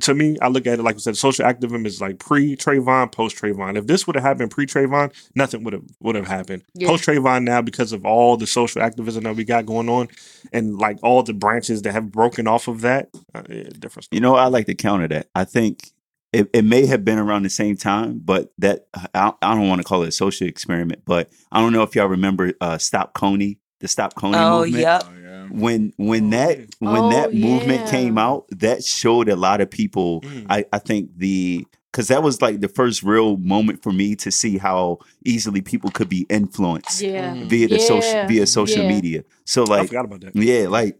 [0.00, 3.12] to me, I look at it like I said, social activism is like pre Trayvon,
[3.12, 3.76] post Trayvon.
[3.76, 6.64] If this would have happened pre Trayvon, nothing would have would have happened.
[6.74, 6.88] Yeah.
[6.88, 10.08] Post Trayvon now, because of all the social activism that we got going on,
[10.52, 14.08] and like all the branches that have broken off of that, uh, yeah, different.
[14.10, 15.28] You know, I like to counter that.
[15.34, 15.92] I think
[16.32, 19.80] it, it may have been around the same time, but that I, I don't want
[19.80, 23.14] to call it a social experiment, but I don't know if y'all remember uh, Stop
[23.14, 24.82] Kony, the Stop Kony oh movement.
[24.82, 25.23] yep Oh, yeah.
[25.50, 26.64] When when Oh, that yeah.
[26.80, 27.90] when Oh, that movement yeah.
[27.90, 30.20] came out, that showed a lot of people.
[30.22, 30.46] Mm.
[30.48, 34.30] I, I think the because that was like the first real moment for me to
[34.32, 37.34] see how easily people could be influenced Yeah.
[37.34, 37.46] Mm.
[37.48, 38.88] via the social via social Yeah.
[38.88, 39.24] media.
[39.44, 40.34] So I like forgot about that.
[40.36, 40.98] yeah, like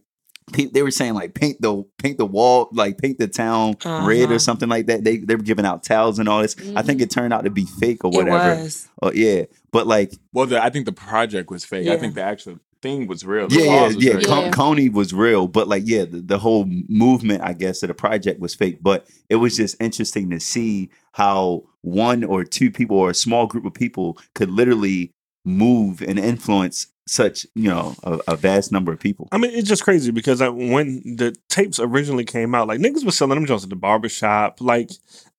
[0.71, 4.35] they were saying like paint the paint the wall like paint the town red Uh-huh.
[4.35, 5.03] or something like that.
[5.03, 6.55] They they were giving out towels and all this.
[6.75, 8.61] I think it turned out to be fake or it whatever.
[8.61, 11.87] was Oh yeah, but like Well, the, I think the project was fake.
[11.89, 13.47] I think the actual thing was real.
[13.47, 14.13] The yeah, yeah, was yeah.
[14.13, 14.25] real.
[14.25, 14.51] Con- Yeah.
[14.51, 18.39] Kony was real, but like yeah, the, the whole movement I guess of the project
[18.39, 18.79] was fake.
[18.81, 23.47] But it was just interesting to see how one or two people or a small
[23.47, 25.11] group of people could literally
[25.45, 29.27] move and influence such you know a, a vast number of people.
[29.31, 33.05] I mean, it's just crazy because I, when the tapes originally came out, like niggas
[33.05, 34.61] was selling them joints at the barbershop.
[34.61, 34.91] Like,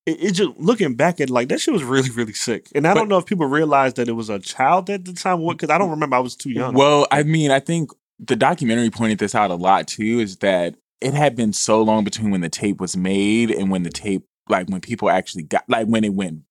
[0.06, 2.68] it, it just looking back at like that shit was really, really sick.
[2.74, 5.40] And I don't know if people realized that it was a child at the time.
[5.40, 5.58] What?
[5.58, 6.16] Because I don't remember.
[6.16, 6.74] I was too young.
[6.74, 10.20] Well, I mean, I think the documentary pointed this out a lot too.
[10.20, 13.82] Is that it had been so long between when the tape was made and when
[13.82, 16.42] the tape, like when people actually got, like when it went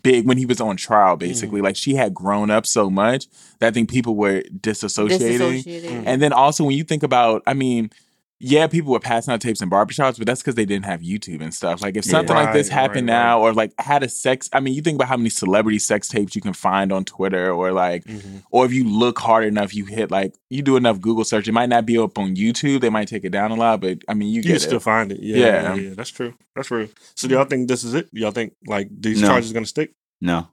[0.00, 1.60] big, when he was on trial, basically.
[1.60, 3.26] Like she had grown up so much
[3.58, 5.18] that I think people were disassociating.
[5.18, 5.90] Disassociated.
[5.90, 6.02] Mm.
[6.06, 7.90] And then also when you think about, I mean,
[8.40, 11.40] yeah, people were passing out tapes in barbershops, but that's because they didn't have YouTube
[11.40, 11.82] and stuff.
[11.82, 12.12] Like if Yeah.
[12.12, 13.22] something like this happened right, right.
[13.24, 16.06] now, or like had a sex, I mean, you think about how many celebrity sex
[16.08, 18.42] tapes you can find on Twitter, or like, Mhm.
[18.52, 21.52] or if you look hard enough, you hit like you do enough Google search, it
[21.52, 22.80] might not be up on YouTube.
[22.80, 25.10] They might take it down a lot, but I mean, you You can still find
[25.10, 25.20] it.
[25.20, 25.74] Yeah, Yeah.
[25.74, 26.34] yeah, yeah, That's true.
[26.54, 26.88] That's true.
[27.16, 28.08] So do y'all think this is it?
[28.12, 29.28] Y'all think like these No.
[29.28, 29.92] charges gonna stick?
[30.20, 30.48] No,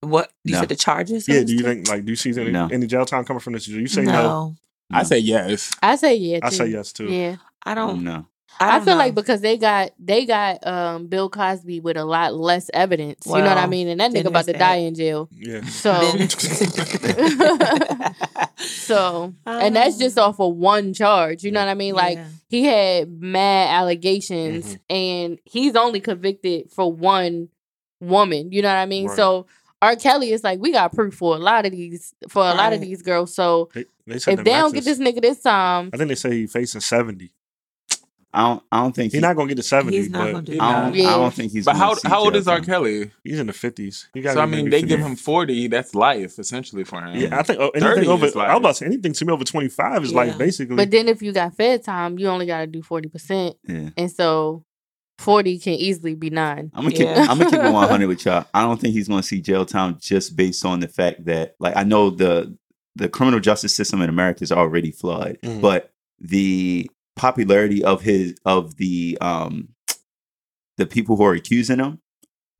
[0.00, 0.60] What you No.
[0.60, 1.26] said the charges?
[1.26, 1.42] Yeah.
[1.42, 2.68] Do you think like do you see any, No.
[2.70, 3.64] any jail time coming from this?
[3.66, 4.54] Do you say no?
[4.90, 4.98] No.
[4.98, 5.72] I say yes.
[5.82, 6.40] I say yeah.
[6.42, 7.06] I say yes too.
[7.06, 7.36] Yeah.
[7.64, 8.02] I don't.
[8.04, 8.26] know.
[8.60, 8.98] I, I, feel know.
[8.98, 13.24] like because they got they got um Bill Cosby with a lot less evidence.
[13.26, 13.86] you know what I mean?
[13.86, 15.28] And that nigga about to there's die in jail.
[15.32, 15.64] Yeah.
[15.66, 16.28] So Then-
[18.56, 21.44] so and that's just off of one charge.
[21.44, 21.94] You know what I mean?
[21.94, 22.26] Like Yeah.
[22.48, 24.80] he had mad allegations Mhm.
[24.90, 27.48] and he's only convicted for one
[28.00, 28.50] woman.
[28.52, 29.06] You know what I mean?
[29.06, 29.16] Right.
[29.16, 29.46] So
[29.80, 29.94] R.
[29.94, 32.80] Kelly is like, we got proof for a lot of these for a lot of
[32.80, 33.34] these girls.
[33.34, 33.70] So
[34.08, 36.14] They, they said if the they don't get this nigga this time, I think they
[36.14, 37.32] say he's facing seventy.
[38.30, 38.62] I don't.
[38.70, 40.60] I don't think He's not gonna get to seventy, He's not but gonna do you
[40.60, 41.08] I don't, Yeah.
[41.08, 41.64] I don't think he's.
[41.64, 42.60] But how see how old is R.
[42.60, 43.10] Kelly?
[43.24, 44.08] he's in the fifties.
[44.12, 44.22] He.
[44.22, 45.66] So I mean, they give him forty.
[45.66, 47.16] That's life essentially for him.
[47.16, 48.26] Yeah, I think oh, anything over.
[48.26, 48.34] I life.
[48.34, 50.16] was about to say anything to me over twenty five is Yeah.
[50.18, 50.76] like basically.
[50.76, 53.90] but then if you got fed time, you only got to do forty percent, Yeah.
[53.96, 54.62] and so
[55.16, 56.70] forty can easily be nine.
[56.74, 57.06] I'm gonna keep.
[57.06, 57.26] Yeah.
[57.30, 58.44] I'm gonna keep it 100 with y'all.
[58.52, 61.76] I don't think he's gonna see jail time just based on the fact that, like,
[61.76, 62.54] I know the
[62.98, 65.60] the criminal justice system in America is already flawed, Mhm.
[65.60, 69.68] but the popularity of his of the um
[70.76, 72.00] the people who are accusing him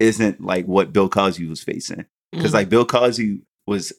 [0.01, 2.05] isn't like what Bill Cosby was facing.
[2.33, 2.55] Because Mm.
[2.55, 3.92] like Bill Cosby was,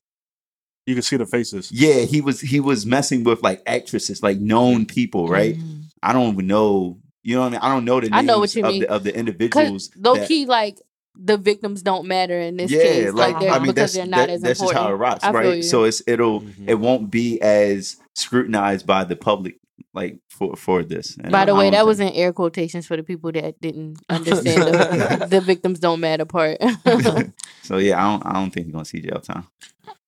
[0.86, 1.72] you can see the faces.
[1.72, 5.58] yeah, he was he was messing with like actresses, like known people, right?
[5.58, 5.84] Mhm.
[6.04, 7.00] I don't even know.
[7.24, 7.60] You know what I mean?
[7.62, 8.82] I don't know the names I know what you of, mean.
[8.82, 9.90] The, of the individuals.
[9.90, 10.80] Because low that- key, like
[11.16, 13.14] the victims don't matter in this yeah, case.
[13.14, 14.88] Like, like they're, I mean, because that's they're not that- as that's just important.
[14.88, 15.64] how it rocks, I right?
[15.64, 16.68] So it's it'll Mhm.
[16.68, 19.60] it won't be as scrutinized by the public,
[19.94, 21.18] like for for this.
[21.18, 23.04] And By I- the I way, don't that think- was in air quotations for the
[23.04, 26.58] people that didn't understand the, the victims don't matter part.
[27.64, 29.46] so yeah, I don't I don't think he's gonna see jail time.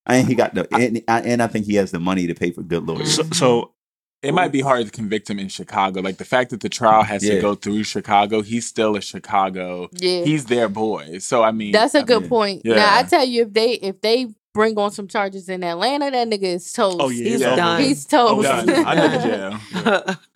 [0.05, 2.63] And he got the and, and I think he has the money to pay for
[2.63, 3.15] good lawyers.
[3.15, 3.71] So, so
[4.23, 6.01] It might be hard to convict him in Chicago.
[6.01, 7.36] Like the fact that the trial has Yeah.
[7.36, 9.89] to go through Chicago, he's still a Chicago.
[9.93, 11.17] yeah, He's their boy.
[11.19, 12.62] So I mean, that's a I good mean, point.
[12.63, 12.75] Yeah.
[12.75, 16.27] Now I tell you, if they if they bring on some charges in Atlanta, that
[16.27, 16.97] nigga is oh, toast.
[17.01, 17.55] oh yeah, He's it's over.
[17.55, 17.81] done.
[17.81, 18.49] He's toast.
[18.49, 18.86] Oh, Done.
[18.86, 20.15] Under the jail.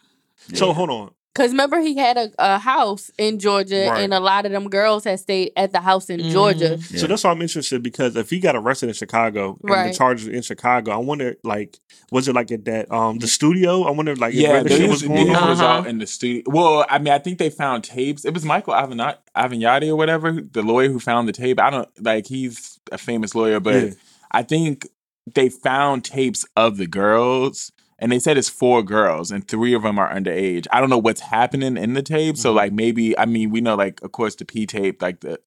[0.54, 0.74] So Yeah.
[0.74, 1.12] hold on.
[1.36, 4.04] Cause remember he had a, a house in Georgia, Right.
[4.04, 6.32] and a lot of them girls had stayed at the house in Mhm.
[6.32, 6.78] Georgia.
[6.89, 7.00] Yeah.
[7.02, 9.91] So that's why I'm interested because if he got arrested in Chicago and Right.
[9.91, 11.78] the charges in Chicago, I wonder like
[12.10, 13.84] was it like at that um the studio?
[13.84, 15.50] I wonder like Yeah, where the shit was going on.
[15.50, 15.67] was Uh-huh.
[15.80, 16.43] all in the studio.
[16.48, 18.24] Well, I mean, I think they found tapes.
[18.24, 21.60] It was Michael Avenatti, Avenatti or whatever, the lawyer who found the tape.
[21.60, 23.89] I don't like he's a famous lawyer, but Yeah.
[24.32, 24.88] I think
[25.34, 27.71] they found tapes of the girls.
[27.97, 30.67] And they said it's four girls, and three of them are underage.
[30.71, 32.36] I don't know what's happening in the tape.
[32.36, 32.55] So, Mhm.
[32.55, 35.39] like, maybe I mean, we know, like, of course, the P tape, like the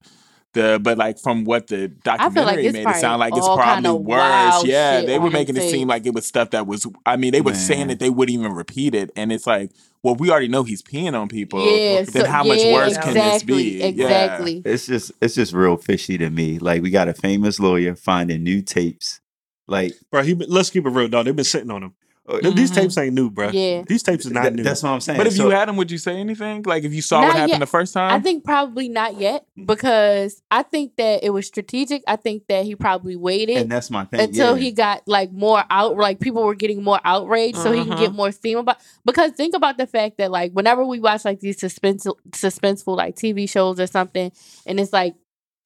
[0.54, 3.94] the, but like from what the documentary it's made it sound like it's probably kinda
[3.94, 4.64] worse.
[4.64, 6.87] Yeah, they were making it seem like it was stuff that was.
[7.04, 9.70] I mean, they were saying that they wouldn't even repeat it, and it's like,
[10.02, 11.61] well, we already know he's peeing on people.
[11.61, 13.78] Yeah, then so- how much yeah, worse can this exactly, be?
[13.78, 13.84] Yeah.
[13.88, 14.62] Exactly.
[14.64, 16.58] it's just it's just real fishy to me.
[16.58, 19.20] Like we got a famous lawyer finding new tapes.
[19.68, 21.26] Like Bro, he let's keep it real, dog.
[21.26, 21.94] They've been sitting on him.
[22.43, 23.49] Th- These tapes ain't new, bro.
[23.51, 23.83] Yeah.
[23.87, 24.62] These tapes is not th- new.
[24.62, 25.17] that's what I'm saying.
[25.19, 26.62] But if So- you had them, would you say anything?
[26.62, 27.61] Like if you saw what happened yet.
[27.61, 28.12] the first time?
[28.12, 32.03] I think probably not yet because I think that it was strategic.
[32.07, 34.21] I think that he probably waited and that's my thing.
[34.21, 34.62] until yeah.
[34.64, 38.03] he got like more out like people were getting more outraged so he can Uh-huh.
[38.03, 41.41] get more steam about because think about the fact that like whenever we watch like
[41.41, 44.33] these suspense suspenseful like TV shows or something
[44.67, 45.14] and it's like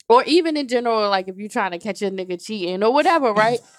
[0.09, 3.33] or even in general like if you're trying to catch a nigga cheating or whatever
[3.33, 3.61] right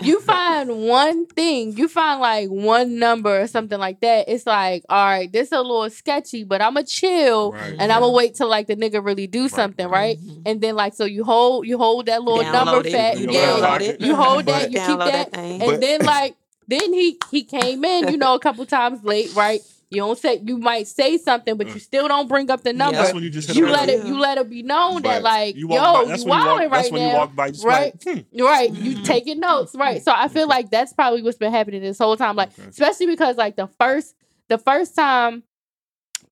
[0.00, 4.84] you find one thing you find like one number or something like that it's like
[4.88, 7.76] all right this is a little sketchy but i'ma chill Right.
[7.78, 10.18] and i'm gonna wait till like the nigga really do Right, something right.
[10.18, 12.92] right and then like so you hold you hold that little number Download it.
[12.92, 14.00] fat You yeah it.
[14.00, 16.34] you hold that you keep Download that and But- then like
[16.66, 19.60] then he he came in, you know, a couple times late, right?
[19.90, 22.98] You don't say you might say something, but you still don't bring up the number.
[22.98, 25.56] That's when you just hit you let it you let it be known that like
[25.56, 27.14] You yo, walk by, that's you when you walk, wilding that's right when you now.
[27.18, 28.06] walk by just right?
[28.06, 28.42] like, hmm.
[28.44, 28.70] Right.
[28.72, 30.02] You taking notes, right.
[30.02, 32.36] So I feel like that's probably what's been happening this whole time.
[32.36, 32.68] Like, Okay.
[32.68, 34.14] especially because like the first
[34.48, 35.42] the first time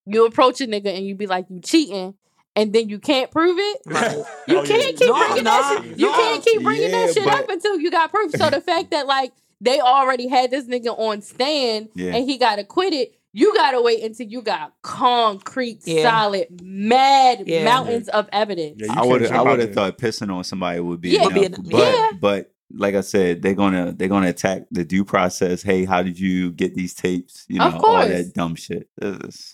[0.05, 2.13] you approach a nigga and you be like you cheating
[2.55, 3.81] and then you can't prove it.
[3.85, 4.11] Right.
[4.47, 4.67] You Oh, yeah.
[4.77, 5.99] can't keep bringing no, that shit.
[5.99, 8.31] You can't keep bringing that shit up until you got proof.
[8.35, 12.15] So the fact that like they already had this nigga on stand Yeah.
[12.15, 16.03] and he got acquitted, you gotta wait until you got concrete, Yeah.
[16.03, 17.63] solid, mad Yeah.
[17.65, 18.77] mountains of evidence.
[18.79, 21.27] Yeah, I would I would have thought pissing on somebody would be Yeah.
[21.27, 21.33] enough.
[21.33, 21.93] Would be but enough.
[22.13, 22.17] Yeah.
[22.19, 25.61] but like I said, they're gonna they're gonna attack the due process.
[25.63, 27.45] Hey, how did you get these tapes?
[27.47, 28.89] You know, Of all that dumb shit.
[29.01, 29.53] It's-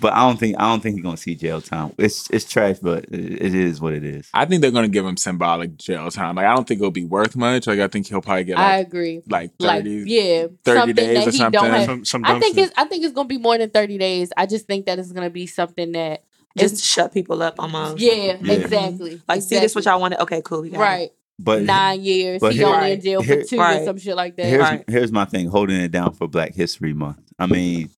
[0.00, 1.92] but I don't think I don't think he's gonna see jail time.
[1.98, 4.28] It's it's trash, but it, it is what it is.
[4.34, 6.34] I think they're gonna give him symbolic jail time.
[6.36, 7.66] Like I don't think it'll be worth much.
[7.66, 9.22] Like I think he'll probably get I agree.
[9.28, 10.02] like Like, thirty.
[10.06, 11.60] yeah, 30 something days or something.
[11.64, 11.84] have.
[11.86, 12.72] Some, some I think it's.
[12.76, 14.32] I think it's gonna be more than thirty days.
[14.36, 16.24] I just think that it's gonna be something that.
[16.56, 17.98] Just to shut people up almost.
[18.00, 18.52] yeah, Yeah.
[18.52, 19.20] exactly.
[19.28, 19.90] Like, see this what exactly.
[19.90, 20.20] y'all wanted?
[20.22, 20.62] Okay, cool.
[20.62, 20.80] We got it.
[20.80, 22.40] Right, But nine years.
[22.40, 23.80] but he here- only in jail for here- two Right.
[23.82, 24.46] or some shit like that.
[24.46, 24.84] here's Right.
[24.86, 27.18] here's my thing: holding it down for Black History Month.
[27.40, 27.90] I mean,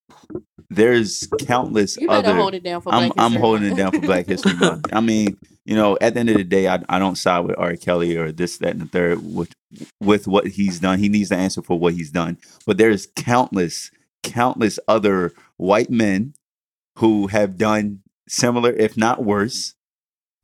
[0.71, 2.39] there's countless you better other.
[2.41, 2.93] hold it down for.
[2.93, 4.87] I'm Black I'm holding it down for Black History Month.
[4.93, 7.59] I mean, you know, at the end of the day, I, I don't side with
[7.59, 7.75] R.
[7.77, 9.53] Kelly or this, that, and the third with
[10.01, 10.99] with what he's done.
[10.99, 12.39] He needs to answer for what he's done.
[12.67, 13.91] But there's countless,
[14.23, 16.35] countless other white men
[16.99, 19.75] who have done similar, if not worse,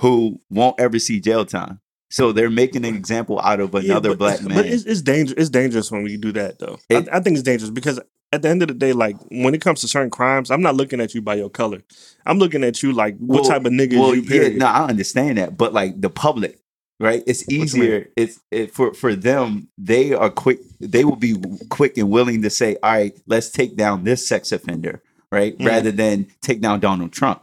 [0.00, 1.80] who won't ever see jail time.
[2.10, 4.56] So they're making an example out of Yeah, another but- black man.
[4.58, 5.38] But it's, it's dangerous.
[5.40, 6.78] It's dangerous when we do that, though.
[6.90, 7.98] It- I, I think it's dangerous because
[8.32, 10.74] at the end of the day, like when it comes to certain crimes, I'm not
[10.74, 11.82] looking at you by your color.
[12.26, 14.22] I'm looking at you like what Well- type of nigga well, you.
[14.22, 16.58] yeah, no, I understand that, but like the public,
[16.98, 17.22] right?
[17.26, 18.08] It's easier.
[18.16, 19.68] It's it, for for them.
[19.76, 20.60] They are quick.
[20.80, 21.36] They will be
[21.68, 25.56] quick and willing to say, "All right, let's take down this sex offender," right?
[25.58, 25.66] Mhm.
[25.66, 27.42] Rather than take down Donald Trump.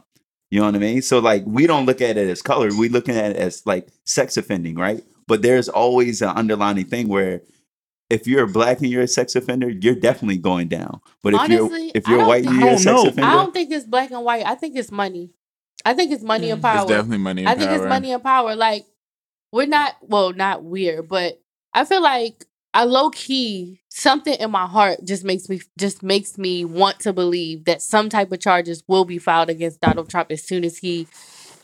[0.50, 1.00] You know what I mean?
[1.02, 2.70] So like, we don't look at it as color.
[2.76, 5.04] We looking at it as like sex offending, right?
[5.28, 7.42] But there's always an underlining thing where.
[8.10, 11.00] If you're black and you're a sex offender, you're definitely going down.
[11.22, 13.08] But if Honestly, you're if you're white think- and I you're a don't sex know.
[13.08, 14.44] offender, I don't think it's black and white.
[14.44, 15.30] I think it's money.
[15.84, 16.62] I think it's money and Mm.
[16.64, 16.82] power.
[16.82, 17.42] It's definitely money.
[17.42, 18.54] And I think it's money and power.
[18.56, 18.84] Like
[19.52, 21.40] we're not well, not weird, but
[21.72, 22.44] I feel like
[22.74, 27.12] I low key something in my heart just makes me just makes me want to
[27.12, 30.78] believe that some type of charges will be filed against Donald Trump as soon as
[30.78, 31.06] he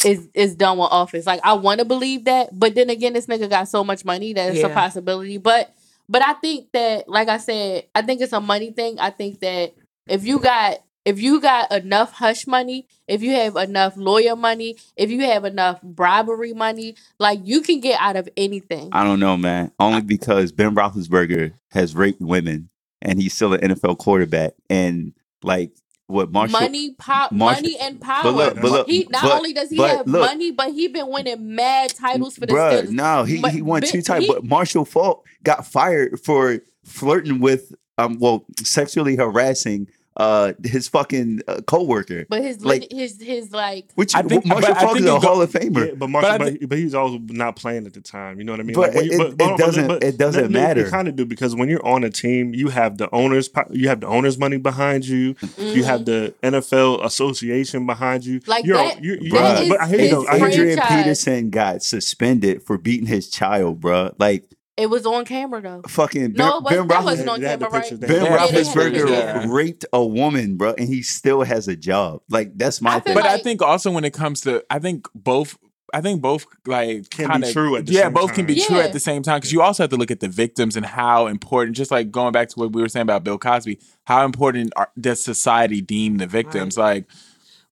[0.04, 1.26] is is done with office.
[1.26, 4.32] Like I want to believe that, but then again, this nigga got so much money
[4.32, 5.38] that it's a possibility.
[5.38, 5.72] But
[6.08, 8.98] but I think that, like I said, I think it's a money thing.
[8.98, 9.74] I think that
[10.06, 14.76] if you got if you got enough hush money, if you have enough lawyer money,
[14.96, 18.88] if you have enough bribery money, like you can get out of anything.
[18.92, 19.70] I don't know, man.
[19.78, 24.54] Only because Ben Roethlisberger has raped women, and he's still an NFL quarterback.
[24.68, 25.12] And
[25.44, 25.70] like
[26.08, 28.22] what Marshall, money, pop, Marshall- money, and power.
[28.22, 30.22] but look, but look, he not but- only does he have look.
[30.28, 32.90] money, but he been winning mad titles for the bruh, Steelers.
[32.90, 34.28] no, he But he won two titles.
[34.34, 41.42] But Marshall Faulk got fired for flirting with, um, well, sexually harassing uh his fucking
[41.46, 42.24] uh, coworker.
[42.28, 45.10] But his like- his his like Which I think- Marshall but I Faulk think is
[45.10, 45.88] a go- Hall of Famer.
[45.88, 48.38] Yeah, but Marshall, I but, but, he's also not playing at the time.
[48.38, 48.74] You know what I mean?
[48.74, 50.84] But when you- it- but- it but- but- doesn't- but- it doesn't no, no, matter.
[50.84, 53.66] You kind of do because when you're on a team, you have the owners, po-
[53.70, 55.34] you have the owners' money behind you.
[55.58, 56.06] You have mhm.
[56.06, 58.40] the NFL association behind you.
[58.46, 60.26] Like you're, that- You're, you that but I hear you is though.
[60.26, 60.70] I hear you.
[60.70, 60.78] Adrian.
[60.88, 64.14] Peterson got suspended for beating his child, bruh.
[64.18, 64.44] Like
[64.76, 65.82] it was on camera though.
[65.88, 68.00] fucking No, it Ben, was, ben, that Roethlis- wasn't on They had the camera, right?
[68.00, 69.44] Ben Yeah, Roethlisberger yeah.
[69.48, 72.20] raped a woman, bro, and he still has a job.
[72.28, 73.14] Like that's my I thing.
[73.14, 75.56] But I think also when it comes to, I think both,
[75.94, 78.44] I think both like Can be kind of true at the yeah, same both can
[78.44, 78.66] be time.
[78.66, 80.84] true at the same time because you also have to look at the victims and
[80.84, 81.76] how important.
[81.76, 84.90] Just like going back to what we were saying about Bill Cosby, how important are,
[85.00, 86.76] does society deem the victims?
[86.76, 87.06] Like,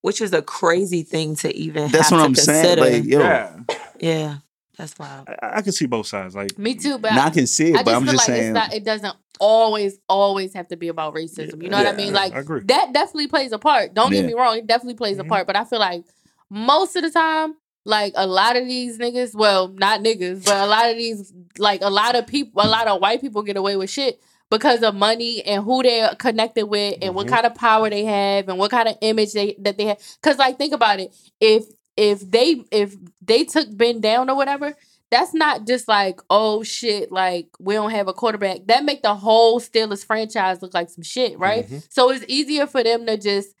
[0.01, 1.91] Which is a crazy thing to even have.
[1.91, 2.79] That's have what to I'm saying.
[2.79, 3.59] Like, yo, yeah,
[3.99, 4.37] yeah,
[4.77, 5.27] that's wild.
[5.29, 6.35] I, I can see both sides.
[6.35, 8.27] Like Me too, but now I can see it, I but just I'm feel just
[8.29, 8.49] like saying.
[8.49, 8.73] it's not.
[8.73, 11.61] It doesn't always always have to be about racism.
[11.63, 12.13] You know what I mean?
[12.13, 12.61] Like I agree.
[12.65, 13.93] that definitely plays a part.
[13.93, 14.21] Don't Yeah.
[14.21, 15.21] get me wrong; it definitely plays Mhm.
[15.21, 15.47] a part.
[15.47, 16.03] But I feel like
[16.49, 20.65] most of the time, like a lot of these niggas, well, not niggas, but a
[20.67, 23.75] lot of these, like a lot of people, a lot of white people get away
[23.77, 24.19] with shit
[24.51, 27.31] because of money and who they're connected with and what Mhm.
[27.31, 29.97] kind of power they have and what kind of image they that they have.
[30.21, 31.65] Because like think about it, if
[31.97, 34.75] if they if they took Ben down or whatever,
[35.11, 39.15] that's not just like oh shit like we don't have a quarterback that make the
[39.15, 41.85] whole Steelers franchise look like some shit right Mhm.
[41.89, 43.53] so it's easier for them to just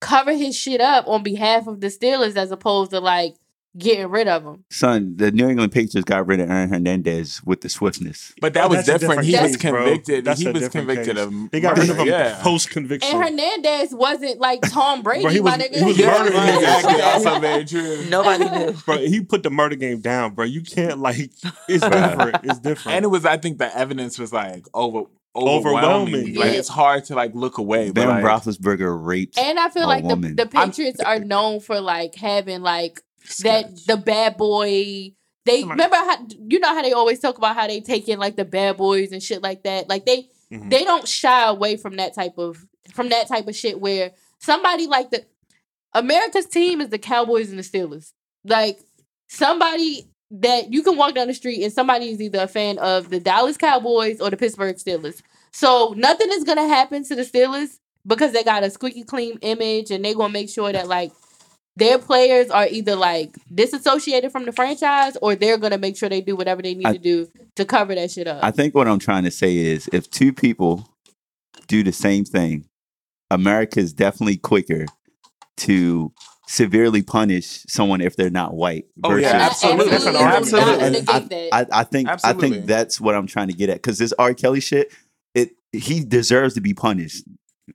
[0.00, 3.34] cover his shit up on behalf of the Steelers as opposed to like
[3.78, 7.62] getting rid of him Son, the New England Patriots got rid of Aaron Hernandez with
[7.62, 8.34] the swiftness.
[8.40, 9.24] but that Oh, was that's a different.
[9.24, 10.24] He different was convicted.
[10.26, 11.24] That's he was convicted case.
[11.24, 12.42] of They got rid of murder, him Yeah.
[12.42, 13.14] post conviction.
[13.16, 16.50] and Hernandez wasn't like Tom Brady Bro, he my was- nigga he was murdering right,
[16.50, 16.56] niggas.
[16.78, 17.02] exactly.
[17.02, 18.04] Also very true.
[18.10, 18.72] Nobody knew.
[18.84, 20.44] bro, he put the murder game down, bro.
[20.44, 21.40] You can't like it's
[21.88, 22.36] different.
[22.44, 22.96] It's different.
[22.96, 25.04] And it was, I think, the evidence was like over
[25.34, 26.14] Overwhelming.
[26.14, 26.34] overwhelming.
[26.34, 26.58] Like Yeah.
[26.58, 27.90] it's hard to like look away.
[27.90, 29.38] Ben but like, Roethlisberger raped.
[29.38, 33.00] and I feel A like the, the Patriots are known for like having like
[33.42, 35.12] that the bad boy
[35.44, 38.18] they Somebody- remember how you know how they always talk about how they take in
[38.18, 40.70] like the bad boys and shit like that like they Mhm.
[40.70, 44.86] they don't shy away from that type of from that type of shit where somebody
[44.86, 45.24] like the
[45.94, 48.12] America's team is the Cowboys and the Steelers
[48.44, 48.78] like
[49.28, 53.10] somebody that you can walk down the street and somebody is either a fan of
[53.10, 55.20] the Dallas Cowboys or the Pittsburgh Steelers.
[55.52, 59.90] So nothing is gonna happen to the Steelers because they got a squeaky clean image
[59.90, 61.12] and they're gonna make sure that like
[61.76, 66.20] their players are either like disassociated from the franchise or they're gonna make sure they
[66.20, 68.42] do whatever they need I- to do to cover that shit up.
[68.42, 70.88] I think what I'm trying to say is if two people
[71.68, 72.66] do the same thing,
[73.30, 74.86] America is definitely quicker
[75.58, 76.12] to
[76.48, 78.84] severely punish someone if they're not white.
[79.04, 79.90] Oh, yeah, versus- absolutely.
[79.90, 80.84] That's an Absolutely.
[80.84, 81.60] And I.
[81.60, 84.34] I, I think I think that's what I'm trying to get at because this R.
[84.34, 84.92] Kelly shit,
[85.34, 87.24] it he deserves to be punished,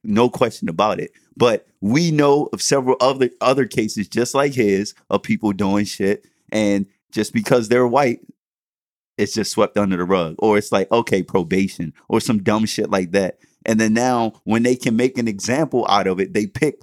[0.03, 1.11] no question about it.
[1.35, 6.25] But we know of several other other cases just like his of people doing shit,
[6.51, 8.19] and just because they're white,
[9.17, 12.89] it's just swept under the rug, or it's like okay probation or some dumb shit
[12.89, 13.39] like that.
[13.65, 16.81] And then now when they can make an example out of it, they pick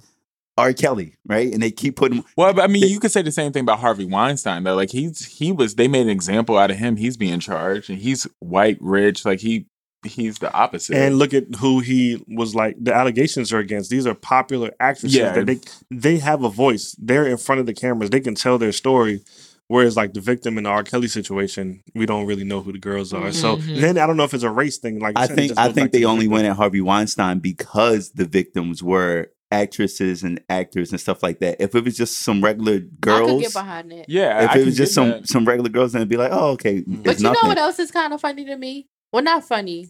[0.57, 0.71] R.
[0.71, 1.51] Kelly, right?
[1.51, 4.05] And they keep putting Well, I mean, you could say the same thing about Harvey
[4.05, 4.75] Weinstein though.
[4.75, 6.95] Like he's he was they made an example out of him.
[6.95, 9.25] He's being charged, and he's white, rich.
[9.25, 9.67] Like he
[10.05, 10.95] he's the opposite.
[10.95, 12.75] And look at who he was like.
[12.79, 13.89] The allegations are against.
[13.89, 15.15] These are popular actresses.
[15.15, 15.33] Yeah.
[15.33, 15.59] that they
[15.91, 16.95] they have a voice.
[16.99, 18.09] They're in front of the cameras.
[18.09, 19.21] They can tell their story.
[19.67, 20.83] Whereas like the victim in the R.
[20.83, 23.31] Kelly situation, we don't really know who the girls are.
[23.31, 23.81] So Mhm.
[23.81, 24.99] then I don't know if it's a race thing.
[24.99, 28.25] Like I think I think back they the only went at Harvey Weinstein because the
[28.25, 31.61] victims were actresses and actors and stuff like that.
[31.61, 34.05] If it was just some regular I could girls, get behind that.
[34.09, 35.27] yeah, if I it was just some that.
[35.29, 37.57] some regular girls, then it'd be like, oh, okay, But But it's you know what
[37.57, 38.87] else is kind of funny to me?
[39.15, 39.87] Well, not funny,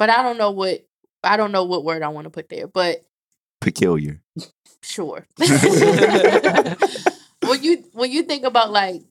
[0.00, 0.84] but I don't know what
[1.22, 2.66] I don't know what word I want to put there.
[2.66, 3.04] But
[3.60, 4.20] Peculiar.
[4.82, 5.28] sure.
[5.38, 5.48] when
[7.62, 9.02] you when you think about like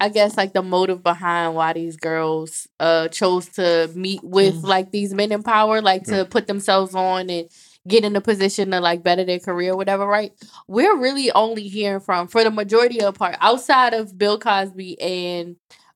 [0.00, 4.64] I guess like the motive behind why these girls uh chose to meet with Mm.
[4.64, 7.48] like these men in power, like to put themselves on and
[7.86, 10.32] get in a position to like better their career, whatever, right?
[10.66, 15.00] We're really only hearing from for the majority of the part outside of Bill Cosby
[15.00, 15.54] and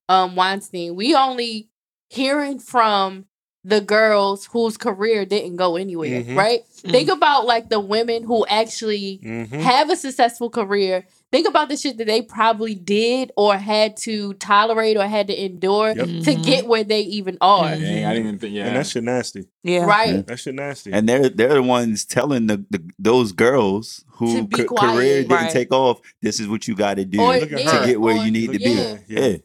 [0.08, 1.69] um Weinstein, we only
[2.10, 3.24] hearing from
[3.62, 6.34] the girls whose career didn't go anywhere, Mhm.
[6.34, 6.60] right?
[6.82, 6.90] Mhm.
[6.92, 9.50] Think about like the women who actually Mhm.
[9.50, 11.04] have a successful career.
[11.30, 15.44] Think about the shit that they probably did or had to tolerate or had to
[15.44, 16.06] endure Yep.
[16.06, 16.42] to Mhm.
[16.44, 17.68] get where they even are.
[17.72, 17.80] Mhm.
[17.80, 18.54] Dang, I didn't even think.
[18.54, 19.44] Yeah, And that shit nasty.
[19.62, 19.84] Yeah.
[19.84, 20.26] Right.
[20.26, 20.90] That shit nasty.
[20.94, 25.32] And they're they're the ones telling the, the those girls who be ca- career didn't
[25.36, 25.50] Right.
[25.50, 26.00] take off.
[26.22, 27.80] This is what you got to do Or, Look at yeah, her.
[27.82, 28.80] to get where or- you need to Look be.
[28.80, 29.36] at Yeah.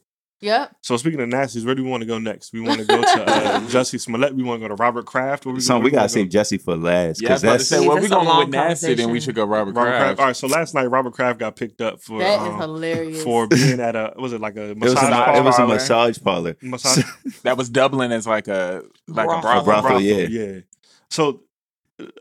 [0.45, 0.49] Her.
[0.49, 0.59] Yeah.
[0.61, 0.75] Yep.
[0.81, 2.53] So speaking of nasties, where do we want to go next?
[2.53, 4.35] We want to go to uh, Jussie Smollett.
[4.35, 5.45] We want to go to Robert Kraft.
[5.45, 6.29] Where So we gotta wanna save?
[6.29, 7.29] Jussie for last yeah.
[7.29, 9.09] I was because about to that's say, well, we a going long with nasty, then
[9.11, 10.03] we should go Robert, Robert Kraft.
[10.05, 10.19] Kraft.
[10.19, 10.35] All right.
[10.35, 13.23] So last night, Robert Kraft got picked up for That is um, hilarious.
[13.23, 15.59] for being at a was it like a it was, massage a, massage it was
[15.59, 16.57] a massage parlor.
[16.61, 17.03] Massage
[17.43, 19.63] That was Dublin as like a like a Brothel.
[19.63, 19.81] brothel.
[19.81, 20.01] brothel.
[20.01, 20.27] yeah.
[20.29, 20.59] yeah.
[21.09, 21.41] So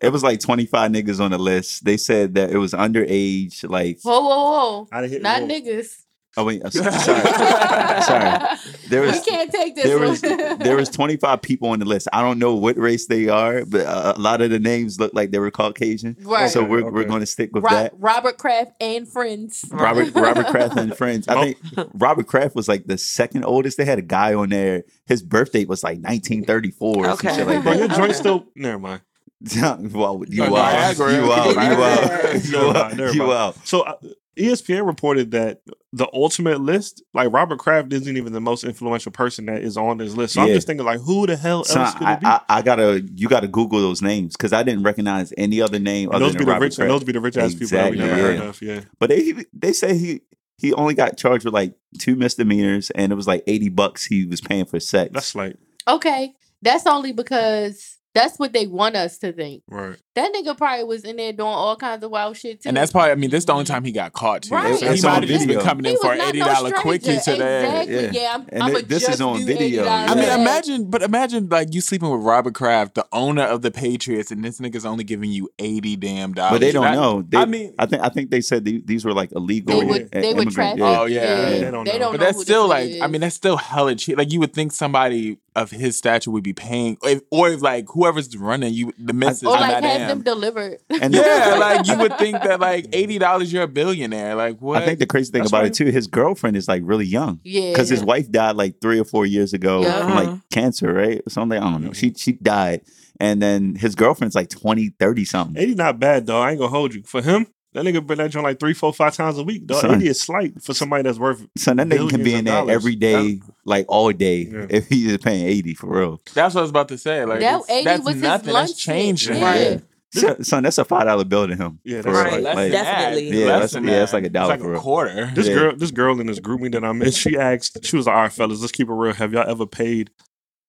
[0.00, 1.84] It was like 25 niggas on the list.
[1.84, 4.88] They said that it was underage, like whoa, whoa, whoa.
[4.92, 5.48] I didn't hit Not whoa.
[5.48, 6.03] niggas.
[6.36, 6.90] Oh wait, sorry.
[8.04, 8.58] Sorry.
[8.88, 10.08] There we was can't take this there one.
[10.08, 12.08] was there was 25 people on the list.
[12.12, 15.12] I don't know what race they are, but uh, a lot of the names look
[15.14, 16.16] like they were Caucasian.
[16.20, 16.50] right.
[16.50, 17.92] So we're we're going to stick with Ro- that.
[17.98, 19.64] Robert Kraft and friends.
[19.70, 21.28] Robert Robert Kraft and friends.
[21.28, 21.58] I think
[21.94, 23.78] Robert Kraft was like the second oldest.
[23.78, 24.84] They had a guy on there.
[25.06, 27.28] His birthday was like 1934 or Okay.
[27.28, 27.96] some shit like Bro, your that.
[27.96, 29.00] joint still never mind.
[29.92, 31.12] well, you out, Niagara.
[31.14, 33.32] you out, you out, you Never out, you mind.
[33.32, 33.66] out.
[33.66, 33.94] So uh,
[34.36, 39.46] ESPN reported that the ultimate list, like Robert Kraft, isn't even the most influential person
[39.46, 40.34] that is on this list.
[40.34, 42.26] So I'm just thinking, like, who the hell Son, else could I, it be?
[42.26, 46.10] I, I gotta you gotta Google those names because I didn't recognize any other name
[46.10, 46.88] other those than be the Robert rich, Kraft.
[46.88, 48.62] those be the rich ass people that we Exactly, never heard of.
[48.62, 50.20] Yeah, But they they say he
[50.58, 54.24] he only got charged with like two misdemeanors and it was like 80 bucks he
[54.26, 55.10] was paying for sex.
[55.12, 56.34] that's like Okay.
[56.62, 59.62] That's only because that's what they want us to think.
[59.68, 59.96] right.
[60.14, 62.68] That nigga probably was in there doing all kinds of wild shit too.
[62.68, 64.54] And that's probably, I mean, this is the only time he got caught too.
[64.54, 64.78] Right.
[64.78, 66.44] So he It's might on have just been coming in for an not eighty no
[66.46, 66.80] dollar stranger.
[66.82, 67.64] quickie today.
[67.82, 67.94] Exactly.
[67.94, 68.10] Yeah.
[68.12, 70.06] Yeah, I'm, And I'm it- this is on video, yeah.
[70.08, 73.72] I mean, imagine, but imagine like you sleeping with Robert Kraft, the owner of the
[73.72, 76.52] Patriots, and this nigga's only giving you eighty damn dollars.
[76.52, 77.22] but they don't That- know.
[77.28, 79.80] They, I mean, I think I think they said the- these were like illegal.
[79.80, 80.78] They would i- they would immigrant- traffic.
[80.78, 81.00] yeah.
[81.00, 81.50] Oh, yeah.
[81.50, 81.84] They don't know.
[81.92, 84.16] but know that's still like, I mean, that's still hella cheap.
[84.16, 87.62] Like you would think somebody of his stature would be paying, or if, or if
[87.62, 90.08] like whoever's running you, the missus, or like not have damn.
[90.08, 90.78] them delivered.
[90.88, 94.34] And yeah, like you would think that like eighty dollars, you're a billionaire.
[94.34, 94.82] Like what?
[94.82, 95.66] I think the crazy thing That's about right.
[95.70, 97.40] it too, his girlfriend is like really young.
[97.44, 100.02] yeah, Because his wife died like three or four years ago Yeah.
[100.02, 101.20] from like cancer, right?
[101.26, 101.58] Or something.
[101.58, 101.92] I don't know.
[101.92, 102.16] She mm-hmm.
[102.16, 102.82] she died.
[103.20, 105.62] And then his girlfriend's like 20, 30 something.
[105.62, 106.40] Eighty not bad though.
[106.40, 107.02] I ain't gonna hold you.
[107.04, 109.66] For him, that nigga been that joint like three, four, five times a week.
[109.66, 109.80] Dog.
[109.82, 109.94] Son.
[109.96, 111.46] Eighty is slight for somebody that's worth.
[111.56, 112.74] So that nigga can be in there dollars.
[112.74, 114.66] every day, like all day, Yeah.
[114.70, 116.20] if he is paying 80 for real.
[116.34, 117.24] that's what I was about to say.
[117.24, 118.52] Like that eighty that's was his nothing.
[118.54, 119.36] lunch That's changing.
[119.36, 119.78] Yeah.
[120.14, 120.20] Yeah.
[120.20, 121.80] son, son, that's a five dollar bill to him.
[121.82, 122.14] Yeah, that's real.
[122.24, 122.40] right.
[122.40, 122.84] Less Like, than.
[122.84, 123.28] Definitely.
[123.30, 124.80] Yeah, Less that's- than yeah, that's like a dollar It's for like a real.
[124.80, 125.32] quarter.
[125.34, 125.54] This Yeah.
[125.54, 128.14] girl, this girl in this group me that I'm in, she asked, she was like,
[128.14, 129.12] "All right, fellas, let's keep it real.
[129.12, 130.10] Have y'all ever paid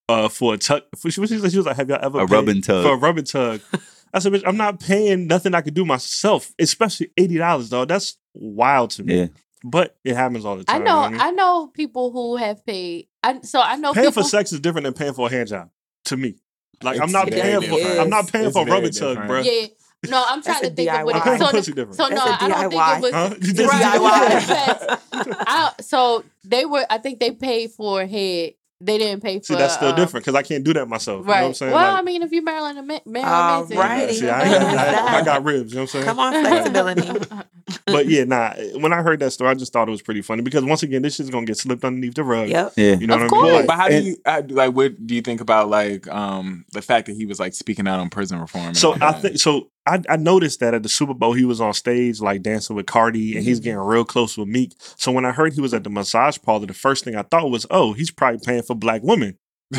[0.10, 2.26] uh for a tug?" For, she, she, was- she was like, "Have y'all ever A
[2.28, 2.86] paid rubbing tug.
[2.86, 3.62] for a rubbing tug?"
[4.16, 7.84] I said, "Bitch, I'm not paying nothing I could do myself, especially eighty dollars, though.
[7.86, 9.20] That's wild to me.
[9.20, 9.28] Yeah.
[9.63, 10.84] But it happens all the I time.
[10.86, 10.91] know.
[10.95, 11.22] you what I mean?
[11.22, 13.07] I know people who have paid.
[13.22, 14.24] I so I know paying people.
[14.24, 15.70] for sex is different than paying for a hand job.
[16.05, 16.36] To me,
[16.82, 17.99] like I'm It's not paying for different.
[17.99, 19.41] I'm not paying It's for a very rubbing tug, bro.
[19.41, 19.68] Yeah.
[20.07, 21.18] No, I'm trying That's to a think of what DIY.
[21.18, 21.95] I'm paying so, pussy different.
[21.95, 23.36] so no, That's a I don't think it was Huh?
[23.41, 24.99] You DIY.
[25.47, 26.86] I, so they were.
[26.89, 28.53] I think they paid for head.
[28.82, 29.45] They didn't pay for.
[29.45, 31.21] See, that's still um, different because I can't do that myself.
[31.21, 31.41] You know Right.
[31.43, 31.73] what I'm saying?
[31.73, 34.13] well, Like, I mean, if you're Marilyn, Marilyn All Manson, righty.
[34.15, 35.71] see, I, ain't got, I, I got ribs.
[35.71, 36.05] You know what I'm saying?
[36.05, 37.26] Come on, flexibility.
[37.88, 38.53] But yeah, nah.
[38.76, 41.01] When I heard that story, I just thought it was pretty funny because once again,
[41.01, 42.47] this shit's gonna get slipped underneath the rug.
[42.49, 42.74] Yep.
[42.78, 42.95] Yeah.
[42.95, 43.66] You know Of what I mean?
[43.66, 44.74] But how And- do you I, like?
[44.76, 47.99] What do you think about like um the fact that he was like speaking out
[47.99, 48.76] on prison reform?
[48.76, 49.22] So I that?
[49.22, 49.70] think so.
[49.88, 52.86] I, I noticed that at the Super Bowl, he was on stage like dancing with
[52.88, 54.74] Cardi, and he's getting real close with Meek.
[54.97, 57.49] So when I heard he was at the massage parlor, the first thing I thought
[57.51, 59.38] was, "Oh, he's probably paying for black women."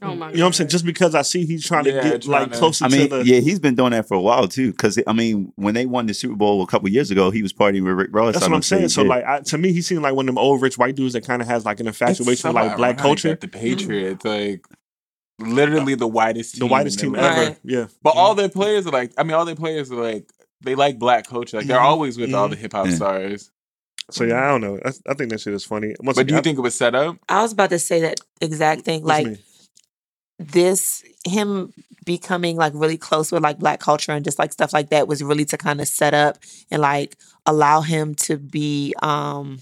[0.00, 0.70] Oh my You know what I'm saying?
[0.70, 3.08] Just because I see he's trying Yeah, to get trying like to- closer I mean,
[3.10, 3.26] to the.
[3.26, 4.70] yeah, he's been doing that for a while too.
[4.70, 7.52] Because I mean, when they won the Super Bowl a couple years ago, he was
[7.52, 8.34] partying with Rick Ross.
[8.34, 8.90] That's what I'm saying.
[8.90, 9.08] So yeah.
[9.08, 11.26] like, I, to me, he seemed like one of them old rich white dudes that
[11.26, 13.34] kind of has like an infatuation with like black culture.
[13.40, 14.64] The Patriots, like
[15.40, 17.40] literally the whitest, team The whitest team the ever.
[17.50, 17.58] Right.
[17.64, 17.86] Yeah.
[18.02, 20.28] But all their players are like, I mean, all their players are like,
[20.60, 21.58] they like black culture.
[21.58, 21.82] Like they're Mhm.
[21.84, 22.50] always with all Mhm.
[22.52, 22.94] the hip hop Yeah.
[22.94, 23.50] stars.
[24.10, 24.78] So yeah, I don't know.
[24.84, 25.94] I, I think that shit is funny.
[26.00, 27.18] Once But do you again, think it was set up?
[27.28, 29.02] I was about to say that exact thing.
[29.02, 29.38] What Like mean?
[30.38, 31.72] This, him
[32.04, 35.22] becoming like really close with like black culture and just like stuff like that was
[35.22, 36.38] really to kind of set up
[36.70, 39.58] and like allow him to be um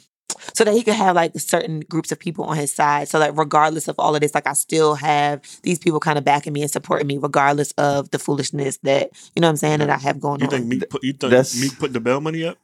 [0.54, 3.08] so that he could have like certain groups of people on his side.
[3.08, 6.24] So that regardless of all of this, like I still have these people kind of
[6.24, 9.78] backing me and supporting me, regardless of the foolishness that you know what I'm saying
[9.80, 10.50] that I have going You on.
[10.50, 12.58] think Meek put you think That's- Meek put the bail money up?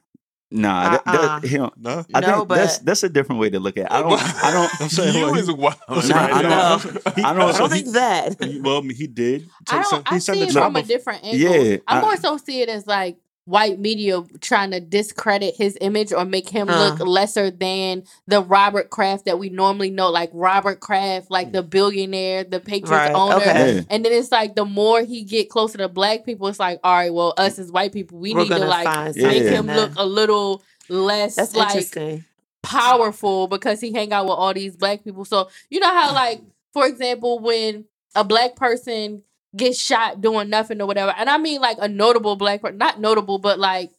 [0.51, 1.39] Nah, that, that, Uh-uh.
[1.41, 2.05] he don't- No.
[2.13, 3.85] I No, think that's but- that's a different way to look at.
[3.85, 3.91] it.
[3.91, 4.13] I don't.
[4.43, 4.81] I don't.
[4.81, 5.75] I'm saying, you like, is wild.
[5.89, 6.83] Nah, Nah, I don't-
[7.15, 8.35] He- I don't- I don't he- think that.
[8.61, 9.49] well, he did.
[9.69, 10.11] I Take some- don't.
[10.11, 10.81] I he see it from a trouble.
[10.83, 11.39] different angle.
[11.39, 15.77] Yeah, I I- more so see it as like white media trying to discredit his
[15.81, 16.89] image or make him Uh.
[16.89, 21.61] look lesser than the Robert Kraft that we normally know, like Robert Kraft, like the
[21.61, 23.35] billionaire, the Patriots Right, owner.
[23.35, 23.75] okay.
[23.75, 23.81] Yeah.
[23.89, 26.93] And then it's like the more he get closer to black people, it's like, all
[26.93, 29.27] right, well, us as white people, we We're need to like find Yeah.
[29.27, 32.23] make him that- look a little less That's like
[32.61, 35.25] powerful because he hang out with all these black people.
[35.25, 36.41] So you know how like
[36.71, 37.85] for example when
[38.15, 39.23] a black person
[39.55, 42.99] gets shot doing nothing or whatever, and I mean like a notable black person, not
[42.99, 43.91] notable, but like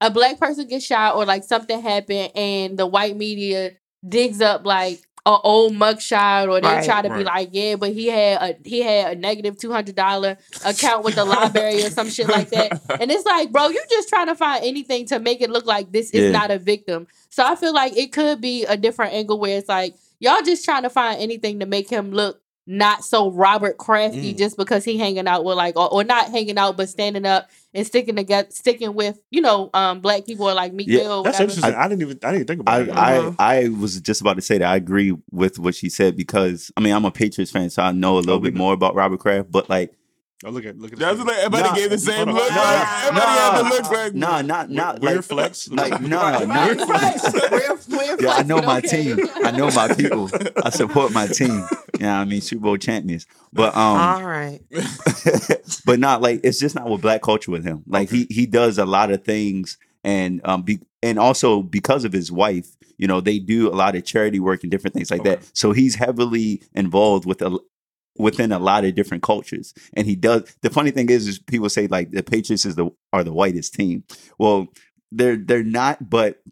[0.00, 3.72] a black person gets shot or like something happened and the white media
[4.06, 6.84] digs up like a old mugshot or they Right.
[6.84, 9.96] try to be like yeah but he had a he had a negative two hundred
[9.96, 13.82] dollar account with the library or some shit like that and it's like, bro, you're
[13.90, 16.30] just trying to find anything to make it look like this is Yeah.
[16.30, 17.08] not a victim.
[17.30, 20.64] So I feel like it could be a different angle where it's like y'all just
[20.64, 24.38] trying to find anything to make him look not so Robert Crafty Mm.
[24.38, 27.48] just because he hanging out with like or, or not hanging out but standing up
[27.72, 31.22] and sticking together sticking with, you know, um black people or like Meek Yeah, Mill
[31.22, 31.50] That's whatever.
[31.52, 31.74] interesting.
[31.74, 32.96] I, didn't even I didn't think about I, that.
[32.98, 33.32] I Uh-huh.
[33.38, 36.80] I was just about to say that I agree with what she said because I
[36.80, 38.58] mean I'm a Patriots fan, so I know a little Oh, bit know.
[38.58, 39.50] more about Robert Kraft.
[39.52, 39.95] But like,
[40.44, 41.26] oh, look at look at That's this.
[41.26, 42.50] like everybody Nah, gave the same look.
[42.50, 45.68] Nah, like, everybody had the look like nah, not not Weird like flex.
[45.68, 47.32] Like no, no, Weird not flex.
[47.50, 48.88] Weird- weird Yeah, I know my okay.
[49.14, 49.18] team.
[49.44, 50.30] I know my people.
[50.62, 51.64] I support my team.
[52.00, 53.26] Yeah, I mean Super Bowl champions.
[53.52, 54.60] But um, All right.
[55.84, 57.82] but not like it's just not with black culture with him.
[57.86, 62.12] Like he he does a lot of things, and um, be, and also because of
[62.12, 62.68] his wife,
[62.98, 65.36] you know, they do a lot of charity work and different things like Okay.
[65.36, 65.50] that.
[65.56, 67.58] So he's heavily involved with a
[68.18, 70.56] within a lot of different cultures, and he does.
[70.62, 73.74] The funny thing is, is people say like the Patriots is the are the whitest
[73.74, 74.04] team.
[74.38, 74.68] Well,
[75.12, 76.42] they're they're not, but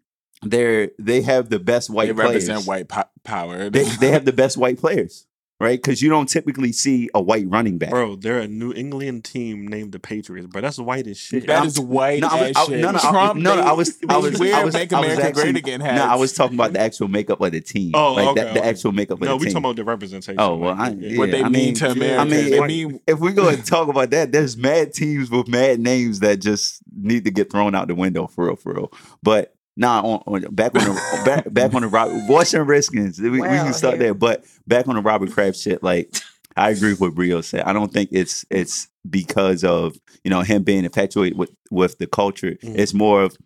[0.41, 2.47] they're they have the best white they players.
[2.47, 3.69] represent white po- power.
[3.69, 5.25] They they have the best white players,
[5.59, 5.81] right?
[5.81, 7.89] Because you don't typically see a white running back.
[7.91, 10.61] Bro, they're a New England team named the Patriots, bro.
[10.61, 11.47] That's white as shit.
[11.47, 12.79] That I'm- is white No, I was, as I, shit.
[12.81, 14.91] no, no, I, Trump, no, no, they- I was, I was, wear I was, Make
[14.93, 15.97] I was America actually, Great Again hats.
[15.97, 17.91] No, I was talking about the actual makeup of the team.
[17.95, 18.69] Oh, like okay, that, the okay.
[18.69, 19.53] actual makeup of no, the we team.
[19.53, 20.39] talking about the representation.
[20.39, 21.17] Oh, well, I- yeah.
[21.17, 22.19] what they I mean mean- to America.
[22.21, 25.47] I mean, if- mean if we go and talk about that, there's mad teams with
[25.47, 28.91] mad names that just need to get thrown out the window for real, for real.
[29.23, 33.29] But nah, on, on back on the back, back on the Robert Washington Redskins, we,
[33.29, 34.03] we Well, can start here.
[34.03, 34.13] there.
[34.13, 36.13] But back on the Robert Kraft shit, like
[36.55, 37.61] I agree with what Brio said.
[37.63, 42.07] I don't think it's it's because of you know him being infatuated with with the
[42.07, 42.51] culture.
[42.63, 42.77] Mhm.
[42.77, 43.37] It's more of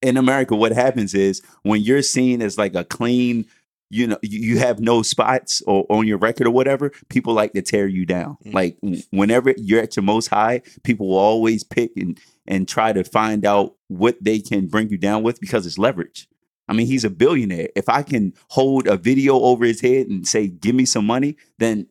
[0.00, 3.44] in America, what happens is when you're seen as like a clean
[3.88, 7.62] you know you have no spots or on your record or whatever, people like to
[7.62, 8.36] tear you down.
[8.44, 8.52] Mhm.
[8.54, 8.76] Like
[9.10, 12.18] whenever you're at your most high, people will always pick and
[12.48, 16.28] and try to find out what they can bring you down with because it's leverage.
[16.68, 17.68] I mean, he's a billionaire.
[17.76, 21.36] If I can hold a video over his head and say, "Give me some money,"
[21.58, 21.86] then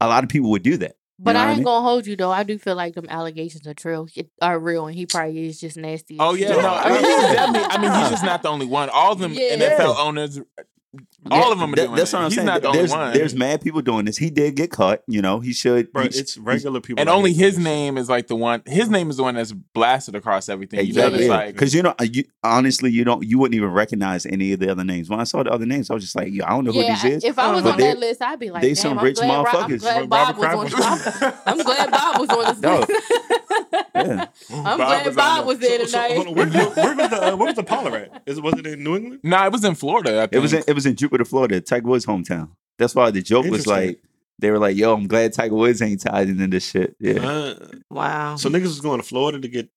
[0.00, 0.96] a lot of people would do that.
[1.18, 1.64] But know what I I ain't mean?
[1.64, 2.30] gonna hold you though.
[2.30, 4.08] I do feel like them allegations are true,
[4.40, 6.16] are real, and he probably is just nasty.
[6.18, 6.62] Oh yeah, shit.
[6.62, 7.68] no, I mean he's definitely.
[7.70, 8.88] I mean he's just not the only one.
[8.88, 9.56] All of them Yeah.
[9.56, 10.40] NFL owners,
[11.30, 12.16] all of them are That- doing that's it.
[12.16, 12.46] what I'm he's saying.
[12.46, 13.12] not the only there's, one.
[13.14, 14.18] there's mad people doing this.
[14.18, 15.00] He did get caught.
[15.06, 15.92] You know, he should.
[15.92, 17.00] Bro, he- it's regular people.
[17.00, 17.64] and only his this.
[17.64, 18.62] name is like the one.
[18.66, 20.86] His name is the one that's blasted across everything.
[20.86, 24.26] You know, like Because you know, uh, you honestly, you don't, you wouldn't even recognize
[24.26, 25.08] any of the other names.
[25.08, 26.94] When I saw the other names, I was just like, yo, I don't know Yeah,
[26.96, 27.24] who this is.
[27.24, 29.28] if I was But on that list, I'd be like, they some I'm rich glad
[29.44, 31.32] Rob- I'm glad Bob was Kraft on.
[31.46, 32.78] I'm glad Bob was on this No.
[32.80, 32.90] list.
[33.94, 34.26] Yeah.
[34.50, 36.14] I'm Bob glad was Bob the- was there So, so, tonight.
[36.16, 38.22] hold on, where, where, where was the uh, where was the parlor at?
[38.26, 39.20] Is was it in New England?
[39.22, 40.16] nah, it was in Florida.
[40.18, 40.32] I think.
[40.32, 42.50] It was in, it was in Jupiter, Florida, Tiger Woods' hometown.
[42.78, 44.00] That's why the joke was like,
[44.38, 46.96] they were like, yo, I'm glad Tiger Woods ain't tied into this shit.
[46.98, 47.24] Yeah.
[47.26, 47.54] Uh,
[47.90, 48.36] Wow.
[48.36, 49.68] so niggas was going to Florida to get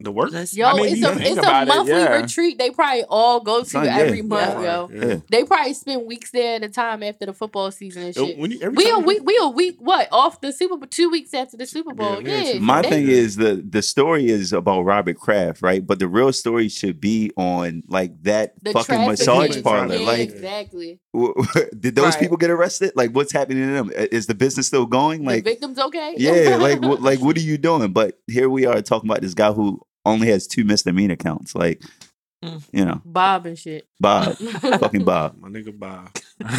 [0.00, 0.32] the work.
[0.32, 2.20] Let's- Yo, I mean, it's a it's about a it, monthly yeah.
[2.20, 2.58] retreat.
[2.58, 3.98] They probably all go to Son, yeah.
[3.98, 4.62] every month, Yeah.
[4.62, 4.90] yo.
[4.92, 5.16] Yeah.
[5.30, 8.38] They probably spend weeks there at a time after the football season and Yo, shit.
[8.38, 10.88] when you- every We a time week, we a week, what off the Super Bowl?
[10.90, 12.58] Two weeks after the Super Bowl, Yeah, yeah.
[12.58, 15.86] My they- thing is the the story is about Robert Kraft, right?
[15.86, 19.94] But the real story should be on like that fucking massage parlor.
[19.94, 20.98] Yeah, Like, exactly.
[21.78, 22.20] did those Right.
[22.20, 22.92] people get arrested?
[22.96, 23.90] Like, what's happening to them?
[24.10, 25.24] Is the business still going?
[25.24, 26.14] Like, the victims okay?
[26.18, 27.92] yeah, like, what, like, what are you doing?
[27.92, 31.54] But here we are talking about this guy who only has two misdemeanor counts.
[31.54, 31.82] Like,
[32.44, 32.60] Mm.
[32.72, 33.86] you know, Bob and shit.
[34.00, 35.36] Bob, fucking Bob.
[35.38, 36.10] My nigga Bob.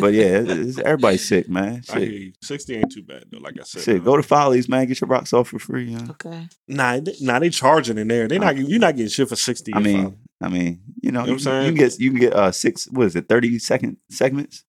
[0.00, 1.82] But yeah, it- it's, everybody's sick, man.
[1.92, 2.32] I hear you.
[2.42, 3.38] Sixty ain't too bad though.
[3.38, 4.04] Like I said, shit.
[4.04, 4.86] Go to Follies, man.
[4.86, 5.90] Get your rocks off for free.
[5.90, 6.10] You know?
[6.10, 6.46] Okay.
[6.68, 8.28] Nah, they, nah, they charging in there.
[8.28, 8.56] They not.
[8.56, 9.74] You're not getting shit for sixty.
[9.74, 11.74] I if mean, I mean, you know, You know what I'm you, you can saying?
[11.74, 12.86] get you can get uh six.
[12.88, 13.28] What is it?
[13.28, 14.62] Thirty second segments.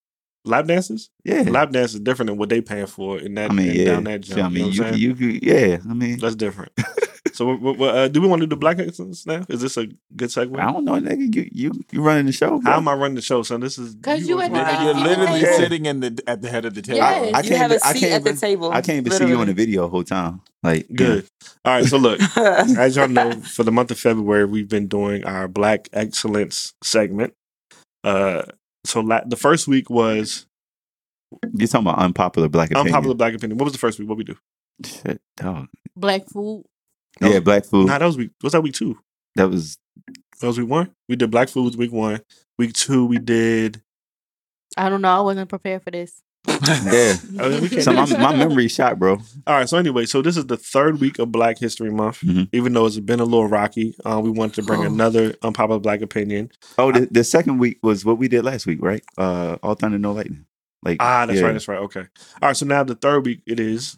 [0.44, 1.12] lap dances.
[1.24, 1.42] Yeah.
[1.44, 3.52] Lap dance is different than what they paying for in that.
[3.52, 3.86] I mean, and yeah.
[3.86, 4.44] down that jump.
[4.44, 5.78] I mean, you, know you, you, you, yeah.
[5.88, 6.72] I mean, That's different.
[7.38, 9.44] so, what, what, what, uh, do we want to do the black excellence now?
[9.48, 9.86] Is this a
[10.16, 10.60] good segue?
[10.60, 11.32] I don't know, nigga.
[11.36, 12.60] You you you running the show?
[12.60, 12.72] bro.
[12.72, 13.60] How am I running the show, son?
[13.62, 14.84] This is 'Cause you at the Nigga, Wow.
[14.84, 15.58] you're literally Yeah.
[15.58, 16.98] sitting in the at the head of the table.
[16.98, 17.34] Yes.
[17.36, 18.72] I you can't have a even- I seat can't at the table.
[18.72, 20.42] I can't even see you on the video the whole time.
[20.64, 21.26] Like, good.
[21.64, 21.86] All right.
[21.86, 25.88] So look, as y'all know, for the month of February, we've been doing our Black
[25.94, 27.34] Excellence segment.
[28.04, 28.42] Uh,
[28.84, 30.48] so la- the first week was
[31.54, 32.88] You're talking about unpopular black opinion.
[32.88, 33.58] unpopular Black opinion.
[33.60, 34.10] What was the first week?
[34.10, 34.36] What we do?
[34.84, 35.68] Shit, dog.
[35.96, 36.64] Black food.
[37.20, 37.88] That Yeah, was- black food.
[37.88, 38.32] Nah, that was week.
[38.44, 38.98] Was that week two?
[39.36, 39.78] that was
[40.42, 40.92] That was week one.
[41.10, 42.22] We did Black Foods week one.
[42.60, 43.82] Week two, we did.
[44.78, 45.10] I don't know.
[45.10, 46.22] I wasn't prepared for this.
[46.48, 47.16] yeah.
[47.40, 48.18] I mean, we can't So my this.
[48.18, 49.14] my memory shot, bro.
[49.48, 49.68] All right.
[49.68, 52.22] So anyway, so this is the third week of Black History Month.
[52.22, 52.50] Mhm.
[52.54, 54.86] Even though it's been a little rocky, uh, we wanted to bring Oh.
[54.88, 56.52] another unpopular Black opinion.
[56.78, 59.04] Oh, the, the second week was what we did last week, right?
[59.18, 60.46] Uh, all thunder, no lightning.
[60.84, 61.46] Like, Ah, that's yeah.
[61.48, 61.52] right.
[61.54, 61.80] That's right.
[61.80, 62.06] Okay.
[62.42, 62.56] All right.
[62.58, 63.98] So now the third week it is.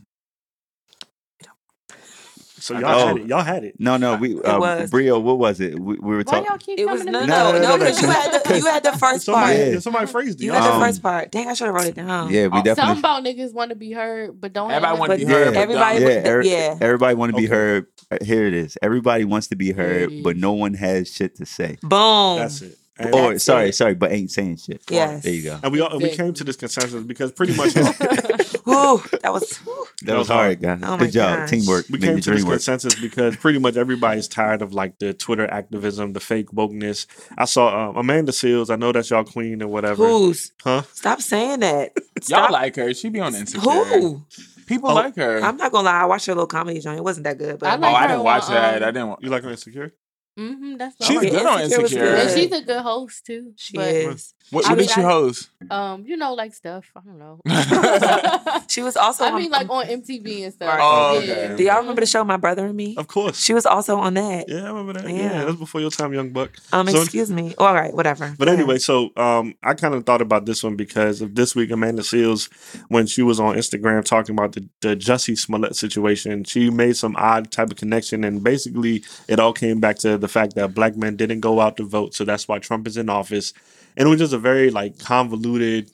[2.61, 3.07] So y'all Oh.
[3.07, 3.27] had it.
[3.27, 3.75] Y'all had it.
[3.79, 4.89] No, no, we uh, was.
[4.91, 5.19] Brio.
[5.19, 5.79] What was it?
[5.79, 6.45] We, we were Why talking.
[6.45, 7.27] y'all keep It was coming no, no, me?
[7.27, 9.71] no, no, no, because you had the you had the first Somebody, part.
[9.73, 9.79] Yeah.
[9.79, 10.45] somebody phrased it.
[10.45, 10.61] You y'all.
[10.61, 11.31] had the Um, first part.
[11.31, 12.31] Dang, I should have wrote it down.
[12.31, 12.75] Yeah, we Oh, definitely.
[12.75, 14.71] Something about niggas want to be heard, but don't.
[14.71, 15.45] Everybody want to be heard.
[15.53, 16.77] but Everybody yeah, was- yeah.
[16.81, 17.85] everybody want to be heard.
[18.23, 18.77] Here it is.
[18.81, 21.77] Everybody wants to be heard, but no one has shit to say.
[21.83, 22.39] Boom.
[22.39, 22.75] That's it.
[22.99, 23.75] And, Or That's sorry, it.
[23.75, 24.81] sorry, but ain't saying shit.
[24.89, 25.23] Yes.
[25.23, 25.59] There you go.
[25.63, 29.57] and we all, we came to this consensus because pretty much Whew, that was.
[29.59, 29.85] whew.
[30.03, 30.79] That was hard, guys.
[30.83, 31.39] Oh my Good job.
[31.39, 31.49] gosh.
[31.49, 31.85] Teamwork.
[31.89, 32.53] we came to this work.
[32.53, 37.05] consensus because pretty much everybody's tired of like the Twitter activism, the fake wokeness.
[37.37, 38.69] I saw um, Amanda Seales.
[38.69, 40.07] I know that's y'all queen or whatever.
[40.07, 40.51] Who's?
[40.63, 40.83] Huh?
[40.93, 41.93] Stop saying that.
[42.27, 42.93] Y'all like her.
[42.93, 43.85] She be on Instagram.
[44.01, 44.25] Who?
[44.67, 45.39] People Oh, like her.
[45.41, 46.01] I'm not gonna lie.
[46.01, 46.97] I watched her little comedy joint.
[46.97, 48.83] It wasn't that good, but I oh, like I didn't watch on, that.
[48.83, 49.07] um, I didn't.
[49.07, 49.93] wa- You like her insecure?
[50.39, 52.15] Mm-hmm, that's She's Okay, good on Insecure was Insecure.
[52.15, 52.37] And good.
[52.39, 53.53] she's a good host too.
[53.57, 54.33] she but, is.
[54.51, 55.49] What, I what mean, did she I- host?
[55.69, 56.85] Um, you know, like stuff.
[56.95, 57.39] I don't know.
[58.69, 59.23] She was also.
[59.25, 60.69] I on- mean, like on MTV and stuff.
[60.69, 60.79] Right.
[60.81, 61.55] Oh, Yeah.
[61.55, 62.95] Do y'all remember the show My Brother and Me?
[62.97, 63.39] Of course.
[63.43, 64.47] She was also on that.
[64.47, 65.09] yeah, I remember that.
[65.09, 65.15] Yeah.
[65.39, 65.43] Yeah.
[65.45, 66.51] was before your time, young buck.
[66.71, 67.53] Um, So- excuse me.
[67.57, 68.33] All right, whatever.
[68.37, 68.59] But Go ahead.
[68.59, 72.01] anyway, so um, I kind of thought about this one because of this week, Amanda
[72.03, 72.49] Seales,
[72.89, 77.15] when she was on Instagram talking about the, the Jussie Smollett situation, she made some
[77.17, 78.23] odd type of connection.
[78.23, 81.77] And basically, it all came back to the fact that black men didn't go out
[81.77, 82.13] to vote.
[82.15, 83.53] So that's why Trump is in office.
[83.97, 85.91] And it was just a very like convoluted,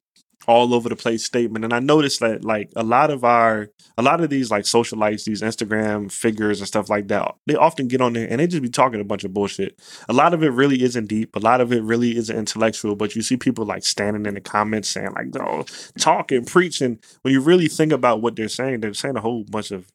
[0.48, 1.66] all over the place statement.
[1.66, 5.24] And I noticed that like a lot of our, a lot of these like socialites,
[5.24, 8.62] these Instagram figures and stuff like that, they often get on there and they just
[8.62, 9.80] be talking a bunch of bullshit
[10.10, 11.36] a lot of it really isn't deep.
[11.36, 12.96] A lot of it really isn't intellectual.
[12.96, 15.66] But you see people like standing in the comments saying like, "No,
[15.98, 19.72] talking, preaching." When you really think about what they're saying, they're saying a whole bunch
[19.72, 19.88] of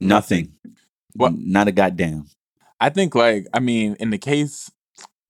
[0.00, 0.52] Nothing.
[1.14, 2.26] What- Not a goddamn.
[2.80, 4.70] I think like I mean in the case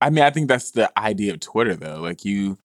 [0.01, 1.99] I mean I think that's the idea of Twitter though.
[1.99, 2.57] Like you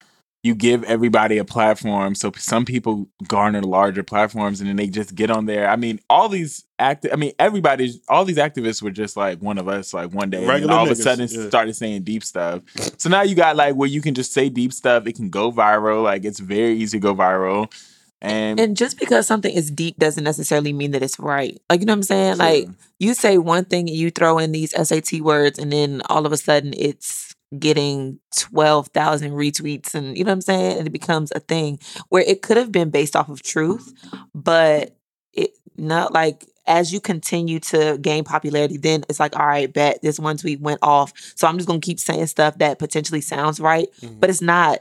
[0.45, 2.13] you give everybody a platform.
[2.13, 5.67] So some people garner larger platforms and then they just get on there.
[5.67, 9.57] I mean, all these active, I mean, everybody's, all these activists were just like one
[9.57, 10.37] of us, like one day.
[10.37, 11.47] and Regular all of a sudden yeah.
[11.47, 12.61] started saying deep stuff.
[12.99, 15.07] So now you got like where you can just say deep stuff.
[15.07, 16.03] It can go viral.
[16.03, 17.73] Like it's very easy to go viral.
[18.21, 21.59] And, And just because something is deep doesn't necessarily mean that it's right.
[21.69, 22.35] Like, you know what I'm saying?
[22.35, 22.45] Sure.
[22.45, 22.67] Like,
[22.99, 26.31] you say one thing and you throw in these SAT words, and then all of
[26.31, 29.93] a sudden it's getting 12,000 retweets.
[29.93, 30.77] And you know what I'm saying?
[30.79, 33.93] And it becomes a thing where it could have been based off of truth,
[34.33, 34.97] but
[35.33, 40.01] it not like as you continue to gain popularity, then it's like, all right, bet
[40.01, 41.13] this one tweet went off.
[41.35, 44.19] So I'm just going to keep saying stuff that potentially sounds right, Mhm.
[44.19, 44.79] but it's not.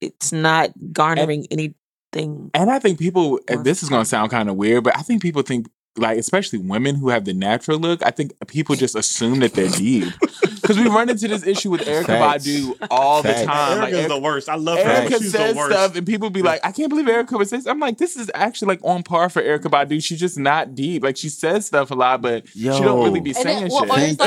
[0.00, 1.44] It's not garnering
[2.14, 2.50] anything.
[2.54, 5.02] And I think people, and this is going to sound kind of weird, but I
[5.02, 8.94] think people think, like, especially women who have the natural look, I think people just
[8.94, 10.04] assume that they're deep.
[10.40, 12.46] Because we run into this issue with Erykah Facts.
[12.46, 13.40] Badu all Facts.
[13.40, 13.78] the time.
[13.80, 14.48] Like, Erykah's Erykah, the worst.
[14.48, 14.84] I love her.
[14.84, 15.72] Erykah She's says the worst.
[15.72, 17.66] stuff, and people be like, I can't believe Erykah was this.
[17.66, 20.02] I'm like, this is actually like on par for Erykah Badu.
[20.02, 21.02] She's just not deep.
[21.02, 23.84] Like, she says stuff a lot, but she don't really be And then- saying well,
[23.84, 23.90] shit.
[23.90, 24.20] or it's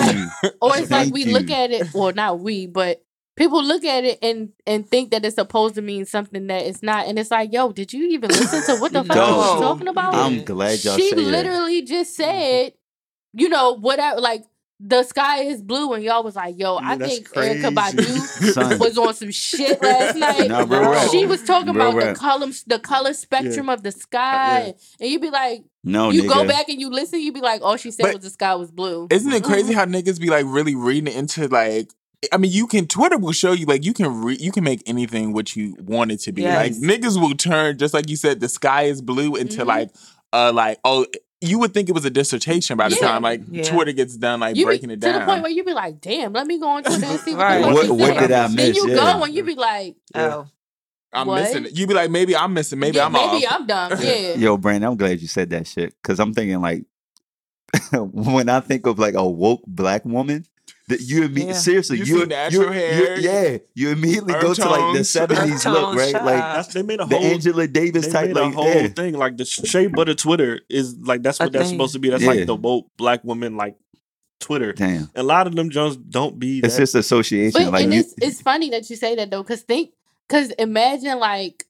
[0.43, 1.31] like- Or it's like we you.
[1.33, 3.01] look at it, well, not we, but
[3.35, 6.83] people look at it and and think that it's supposed to mean something that it's
[6.83, 7.07] not.
[7.07, 9.23] And it's like, yo, did you even listen to what the fuck No.
[9.23, 10.13] I was talking about?
[10.13, 11.21] I'm glad y'all she say that.
[11.23, 12.73] literally just said,
[13.33, 14.43] you know, whatever, like
[14.85, 18.09] the sky is blue, and y'all was like, yo, Yeah, I that's think Erykah crazy.
[18.09, 18.17] Badu
[18.53, 18.79] Son.
[18.79, 20.49] was on some shit last night.
[20.49, 21.09] Nah, real rap.
[21.09, 22.15] She was talking Real about the rap.
[22.17, 24.71] color, the color spectrum of the sky, Yeah.
[24.99, 26.27] and you'd be like, No, you nigga.
[26.33, 28.55] go back and you listen, you be like, all she said But- was the sky
[28.55, 29.07] was blue.
[29.09, 29.51] Isn't it Mm-hmm.
[29.53, 31.89] crazy how niggas be like really reading into like
[32.31, 34.81] I mean, you can Twitter will show you like you can re- you can make
[34.85, 36.43] anything what you want it to be.
[36.45, 39.67] Like niggas will turn just like you said, the sky is blue into Mhm.
[39.67, 39.89] like
[40.31, 41.05] uh like oh
[41.41, 43.07] you would think it was a dissertation by the Yeah.
[43.07, 43.63] time like Yeah.
[43.63, 45.13] Twitter gets done like You be- breaking it down.
[45.13, 47.31] to the point where you'd be like, damn, let me go on Twitter and see
[47.35, 47.57] what, Right.
[47.59, 48.77] the fuck What- she what did I Then miss?
[48.77, 48.95] you Yeah.
[48.95, 50.47] go and you be like, Oh.
[51.15, 51.41] I'm What?
[51.43, 51.77] missing it.
[51.77, 53.53] You be like maybe I'm missing, maybe yeah, I'm maybe off.
[53.59, 53.91] I'm dumb.
[54.01, 54.33] Yeah.
[54.35, 56.85] Yo, Brandon, I'm glad you said that shit because I'm thinking like
[57.91, 60.45] when I think of like a woke black woman,
[60.93, 61.59] that you immediately Yeah.
[61.59, 64.93] seriously You you, see natural you- hair, you- yeah, you immediately earth go to like
[64.97, 66.11] the '70s look, right?
[66.11, 66.37] shut Like.
[66.37, 67.25] That's, they made a the whole.
[67.25, 68.87] Angela Davis they type, made a like whole yeah.
[68.87, 71.73] thing like the Shea Butter Twitter is like that's A what that's thing.
[71.77, 72.09] supposed to be.
[72.09, 72.29] That's Yeah.
[72.31, 73.75] like the woke black woman like
[74.39, 74.73] Twitter.
[74.73, 76.59] Damn, A lot of them Jones don't be.
[76.59, 77.63] it's just association.
[77.63, 79.91] But like and you, it's it's funny that you say that though, because think,
[80.27, 81.65] because imagine like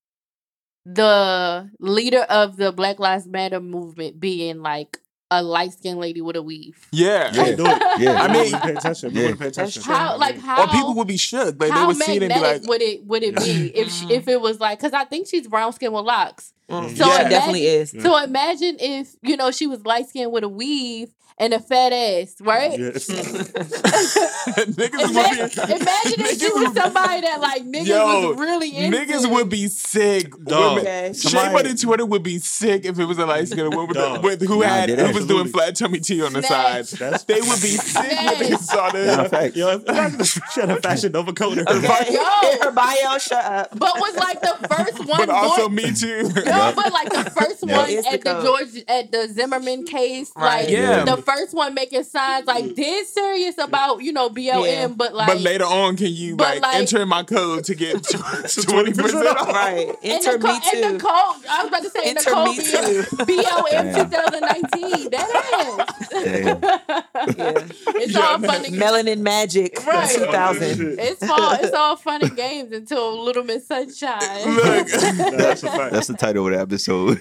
[0.86, 5.00] the leader of the Black Lives Matter movement being like
[5.40, 6.88] a light skinned lady with a weave.
[6.92, 7.32] Yeah.
[7.34, 7.56] Yeah.
[7.56, 7.82] Do it.
[8.00, 8.12] Yeah.
[8.22, 9.14] I I mean- mean, pay attention.
[9.14, 9.22] We Yeah.
[9.24, 9.84] wouldn't pay attention.
[9.84, 9.94] true.
[9.94, 11.60] How like how Or people would be shook.
[11.60, 14.06] Like they would see it and be like would it would it be if she,
[14.14, 16.54] if it was like because I think she's brown skinned with locks.
[16.70, 16.96] Mm.
[16.98, 17.94] So yeah, imagine- definitely is.
[17.94, 18.02] Yeah.
[18.04, 21.92] So imagine if you know she was light skinned with a weave and a fat
[21.92, 22.78] ass, right?
[22.80, 23.10] Yes.
[23.10, 28.38] niggas would Imagine, be imagine if she Niggas was somebody that like niggas Yo, was
[28.40, 28.98] really into.
[28.98, 30.32] Niggas would be sick.
[30.46, 30.78] Dog.
[30.78, 31.14] Women- Okay.
[31.14, 33.98] Shea Somebody- Butter Twitter would be sick if it was a light skinned woman with,
[33.98, 34.24] Dog.
[34.24, 35.14] with, who had who ass.
[35.24, 36.86] Was doing flat tummy tea on the side.
[36.86, 39.30] That's They would be sick when they saw Nah, that.
[39.32, 39.56] facts.
[39.56, 41.58] Yo, imagine she had a fashion Nova coat.
[41.58, 42.14] in her Okay.
[42.14, 42.52] Yo.
[42.52, 43.70] In her bio, shut up.
[43.72, 45.18] But was like the first one.
[45.18, 46.24] But also born- me too.
[46.46, 48.42] No, but like the first one at the.
[48.44, 54.02] George at the Zimmerman case, like the first one making signs like dead serious about
[54.02, 57.64] you know BLM, but like but later on, can you like, like- enter my code
[57.66, 59.48] to get twenty percent off?
[59.48, 59.96] Right.
[60.04, 61.06] Enter me co- and the too.
[61.06, 61.46] code.
[61.50, 63.28] I was about to say in the Enter code.
[63.28, 65.13] BLM 2019.
[65.18, 66.14] That is.
[66.24, 67.66] Yeah.
[67.88, 68.50] it's Yeah, all man.
[68.50, 68.66] fun.
[68.66, 70.10] And, Melanin Magic Right.
[70.16, 71.00] 2000.
[71.00, 74.20] it's all it's all fun and games until Little Miss Sunshine.
[74.56, 74.88] Look.
[74.88, 75.94] That's a fact.
[75.94, 77.18] That's the title of the episode.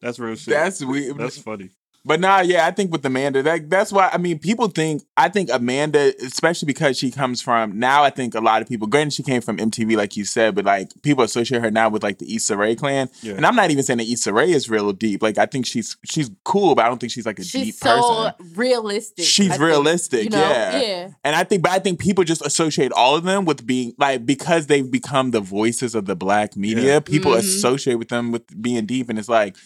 [0.00, 0.54] That's real shit.
[0.54, 1.16] That's weird.
[1.18, 1.70] That's funny.
[2.04, 5.28] But nah, yeah, I think with Amanda, that that's why I mean people think I
[5.28, 8.02] think Amanda, especially because she comes from now.
[8.02, 10.64] I think a lot of people, granted, she came from MTV, like you said, but
[10.64, 13.08] like people associate her now with like the Issa Rae clan.
[13.22, 13.34] Yeah.
[13.34, 15.22] And I'm not even saying that Issa Rae is real deep.
[15.22, 17.74] Like I think she's she's cool, but I don't think she's like a She's deep
[17.76, 18.56] so person.
[18.56, 19.24] realistic.
[19.24, 20.40] She's I think, realistic, you know?
[20.40, 20.80] yeah.
[20.80, 21.08] Yeah.
[21.22, 24.26] And I think, but I think people just associate all of them with being like
[24.26, 26.84] because they've become the voices of the black media.
[26.94, 27.00] Yeah.
[27.00, 27.38] People Mhm.
[27.38, 29.56] associate with them with being deep, and it's like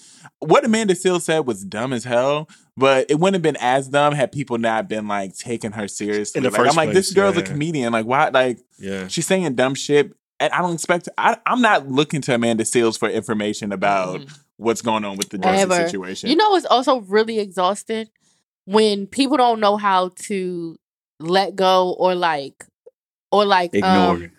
[0.41, 4.15] what Amanda Seales said was dumb as hell, but it wouldn't have been as dumb
[4.15, 6.39] had people not been like taking her seriously.
[6.39, 7.93] In the like, I'm first like, this place, girl's a comedian.
[7.93, 8.29] Like, why?
[8.29, 9.09] Like, Yeah.
[9.09, 10.13] she's saying dumb shit.
[10.39, 11.09] And I don't expect.
[11.17, 14.27] I, I'm not looking to Amanda Seales for information about
[14.59, 15.75] what's going on with the Jussie Ever.
[15.75, 16.29] situation.
[16.29, 18.07] You know it's also really exhausting?
[18.67, 20.77] When people don't know how to
[21.21, 22.65] let go or like
[23.33, 23.91] or like Ignore.
[23.91, 24.31] um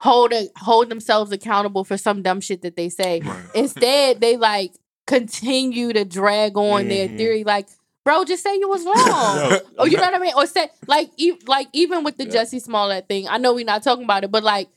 [0.00, 3.20] hold a, hold themselves accountable for some dumb shit that they say.
[3.20, 3.44] Right.
[3.54, 4.72] Instead, they like
[5.06, 7.16] continue to drag on their Mhm.
[7.16, 7.68] theory like
[8.04, 9.60] Bro, just say you was wrong.
[9.78, 10.32] Oh, you know what I mean?
[10.36, 12.42] Or say like, e- like even with the Yeah.
[12.44, 13.26] Jussie Smollett thing.
[13.26, 14.68] I know we're not talking about it, but like,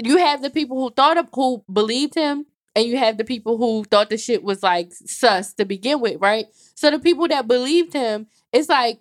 [0.00, 2.46] you have the people who thought of who believed him,
[2.76, 6.20] and you have the people who thought the shit was like sus to begin with,
[6.20, 6.46] right?
[6.76, 9.00] So the people that believed him, it's like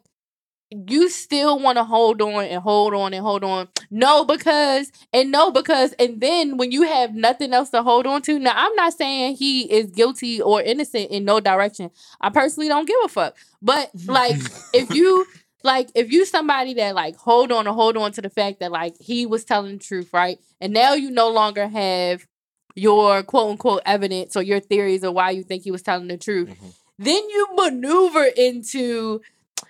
[0.71, 3.67] you still want to hold on and hold on and hold on.
[3.89, 8.21] No, because and no, because and then when you have nothing else to hold on
[8.23, 11.89] to, now I'm not saying he is guilty or innocent in no direction.
[12.21, 13.35] I personally don't give a fuck.
[13.61, 14.35] But like
[14.73, 15.25] if you
[15.63, 18.71] like if you somebody that like hold on or hold on to the fact that
[18.71, 20.39] like he was telling the truth, right?
[20.61, 22.27] And now you no longer have
[22.75, 26.17] your quote unquote evidence or your theories of why you think he was telling the
[26.17, 26.49] truth.
[26.49, 26.73] Mhm.
[26.99, 29.21] Then you maneuver into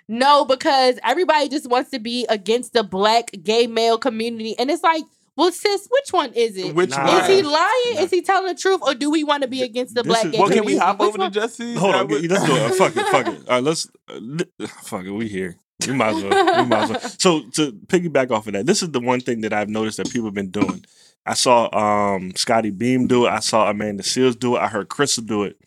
[0.07, 4.57] no, because everybody just wants to be against the black gay male community.
[4.57, 5.03] And it's like,
[5.35, 6.75] well, sis, which one is it?
[6.75, 7.19] Which Nah.
[7.19, 7.95] Is he lying?
[7.95, 8.01] Nah.
[8.01, 8.81] Is he telling the truth?
[8.81, 10.77] Or do we want to be against the This black is- gay Well, can we
[10.77, 11.39] hop Which over to?
[11.39, 11.75] Jussie?
[11.77, 12.73] Hold on, would- let's do it.
[12.77, 13.47] Fuck it, fuck it.
[13.47, 15.11] All right, let's uh, fuck it.
[15.11, 15.55] We here.
[15.87, 16.63] We might as well.
[16.63, 16.99] We might as well.
[16.99, 20.09] So to piggyback off of that, this is the one thing that I've noticed that
[20.09, 20.83] people have been doing.
[21.25, 23.29] I saw um Scottie Beam do it.
[23.29, 24.59] I saw Amanda Seales do it.
[24.59, 25.57] I heard Crystal do it.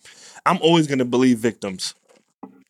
[0.45, 1.95] I'm always gonna believe victims.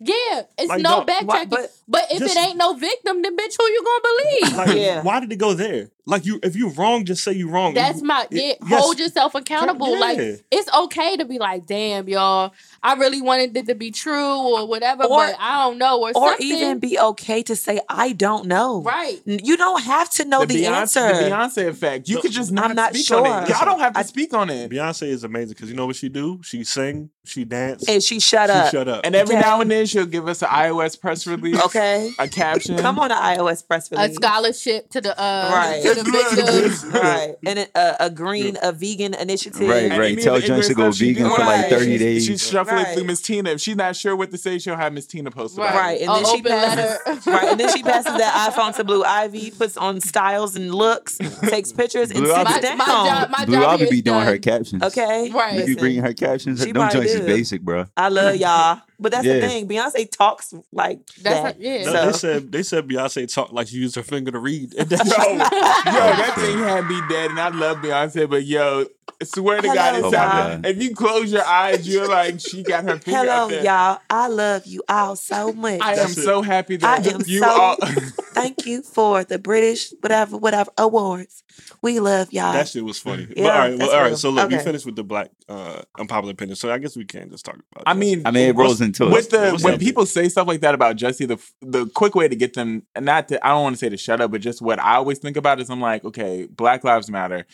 [0.04, 1.50] Yeah, it's Like, no backtracking.
[1.50, 4.56] But, but if just- it ain't no victim, then bitch, who you gonna believe?
[4.56, 5.02] Like, Yeah.
[5.02, 5.90] why did it go there?
[6.04, 7.74] Like you, if you're wrong, just say you're wrong.
[7.74, 8.80] That's You- my it- yeah, yes.
[8.82, 9.98] hold yourself accountable.
[10.00, 10.18] Like
[10.50, 14.66] it's okay to be like, damn, y'all, I really wanted it to be true or
[14.66, 16.46] whatever, Or- but I don't know or, or something.
[16.46, 18.82] even be okay to say I don't know.
[18.82, 19.20] right.
[19.24, 21.06] You don't have to know the, Beyonce, answer.
[21.06, 22.08] The Beyonce effect.
[22.08, 23.24] You No, could just not, I'm not speak sure.
[23.24, 23.48] on it.
[23.50, 24.70] Y'all don't have to I- speak on it.
[24.72, 26.40] Beyonce is amazing because you know what she do?
[26.42, 28.70] She sing, she dance, and she shut she up.
[28.72, 29.02] shut up.
[29.04, 29.40] And every Okay.
[29.48, 32.10] now and then she'll give us an iOS press release, Okay.
[32.18, 32.76] a caption.
[32.78, 34.10] Come on an iOS press release.
[34.10, 35.91] A scholarship to the uh Right.
[35.96, 36.84] To the victims.
[36.92, 37.34] right.
[37.46, 39.60] And a, a, uh, a green, a vegan initiative.
[39.68, 40.18] Right, And right.
[40.20, 42.26] Tell of Jones to go ignorant stuff she vegan for like 30 she's- days.
[42.26, 42.94] She's shuffling Right.
[42.94, 43.50] through Miss Tina.
[43.50, 46.00] If she's not sure what to say, she'll have Miss Tina post about Right.
[46.00, 46.08] it.
[46.08, 47.26] Right, and A then she passes.
[47.26, 51.18] right, and then she passes that iPhone to Blue Ivy, puts on styles and looks,
[51.42, 52.78] takes pictures, and Blue sits Ivy- My, down.
[52.78, 54.26] my job, my Blue Ivy be doing done.
[54.26, 54.82] her captions.
[54.82, 55.58] Okay, Right.
[55.58, 56.60] You be bringing her captions.
[56.60, 57.86] She Them probably joints is basic, bro.
[57.96, 59.34] I love y'all, but that's Yeah.
[59.40, 59.68] the thing.
[59.68, 61.56] Beyonce talks like That's that.
[61.56, 61.84] her- yeah.
[61.84, 64.74] No, So- they said they said Beyonce talked like she used her finger to read.
[64.74, 68.86] And that's Yo, yo, that thing had me dead, and I love Beyonce, but yo,
[69.20, 70.66] I swear to God, Hello, it y'all.
[70.66, 73.64] If you close your eyes, you're like, she got her finger Hello, up there.
[73.64, 73.98] y'all.
[74.10, 75.80] I love you all so much.
[75.80, 77.76] I am so happy that I am you so- all.
[78.32, 81.44] Thank you for the British whatever whatever awards.
[81.82, 82.52] We love y'all.
[82.54, 83.26] that shit was funny.
[83.26, 84.06] but all right, well, all right.
[84.08, 84.16] real.
[84.16, 86.56] So look, we finished with the black uh, unpopular opinion.
[86.56, 87.84] So I guess we can just talk about.
[87.86, 87.98] I that.
[88.00, 89.30] mean, I mean, it rolls into with it.
[89.30, 89.80] the when up?
[89.80, 93.28] people say stuff like that about Jussie, the the quick way to get them, not
[93.28, 95.36] to, I don't want to say to shut up, but just what I always think
[95.36, 97.46] about is I'm like, okay, Black Lives Matter.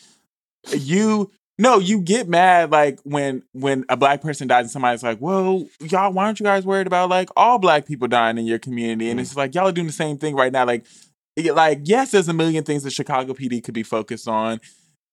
[0.71, 5.19] You no, you get mad like when when a black person dies and somebody's like,
[5.19, 8.59] well, y'all, why aren't you guys worried about like all black people dying in your
[8.59, 9.09] community?
[9.09, 9.23] And mm-hmm.
[9.23, 10.65] it's like y'all are doing the same thing right now.
[10.65, 10.85] Like,
[11.35, 14.61] it- like yes, there's a million things that Chicago PD could be focused on.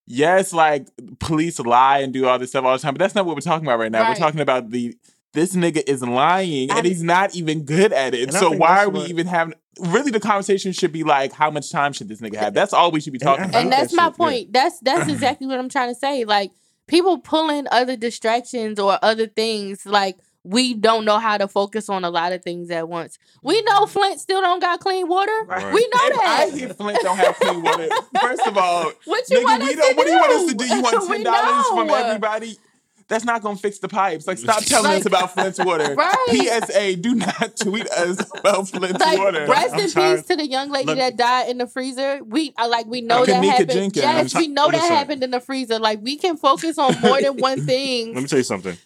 [0.07, 0.87] Yes, like
[1.19, 3.41] police lie and do all this stuff all the time, but that's not what we're
[3.41, 4.09] talking about right now.
[4.09, 4.97] We're talking about the
[5.35, 8.33] this nigga is lying and I'm- he's not even good at it.
[8.33, 9.55] So why are we what- even having?
[9.79, 12.55] Really, the conversation should be like, how much time should this nigga have?
[12.55, 13.55] That's all we should be And talking about.
[13.63, 14.17] and that that's my shit, yeah.
[14.17, 14.53] point.
[14.53, 16.25] That's that's exactly what I'm trying to say.
[16.25, 16.53] Like
[16.87, 19.85] people pulling other distractions or other things.
[19.85, 23.19] Like we don't know how to focus on a lot of things at once.
[23.43, 25.33] We know Flint still don't got clean water.
[25.47, 25.75] Right.
[25.75, 26.55] We know If I that.
[26.59, 27.89] hear Flint don't have clean water,
[28.21, 30.47] first of all, What you nigga, want we us don't, what do you want us
[30.47, 30.67] to do?
[30.69, 30.75] do?
[30.75, 32.57] You want ten dollars from everybody?
[33.09, 34.27] That's not gonna fix the pipes.
[34.27, 35.95] Like, stop telling Like- us about Flint's water.
[35.97, 36.15] Right.
[36.65, 39.47] PSA: Do not tweet us about Flint's Like water.
[39.47, 40.17] rest I'm in tired.
[40.19, 42.21] peace to the young lady Look- that died in the freezer.
[42.25, 43.71] We I like we know that Kenneka happened.
[43.71, 43.97] Jenkins.
[44.05, 44.97] Yes, I'm we know that listen.
[44.97, 45.79] happened in the freezer.
[45.79, 48.13] Like we can focus on more than one thing.
[48.15, 48.77] Let me tell you something.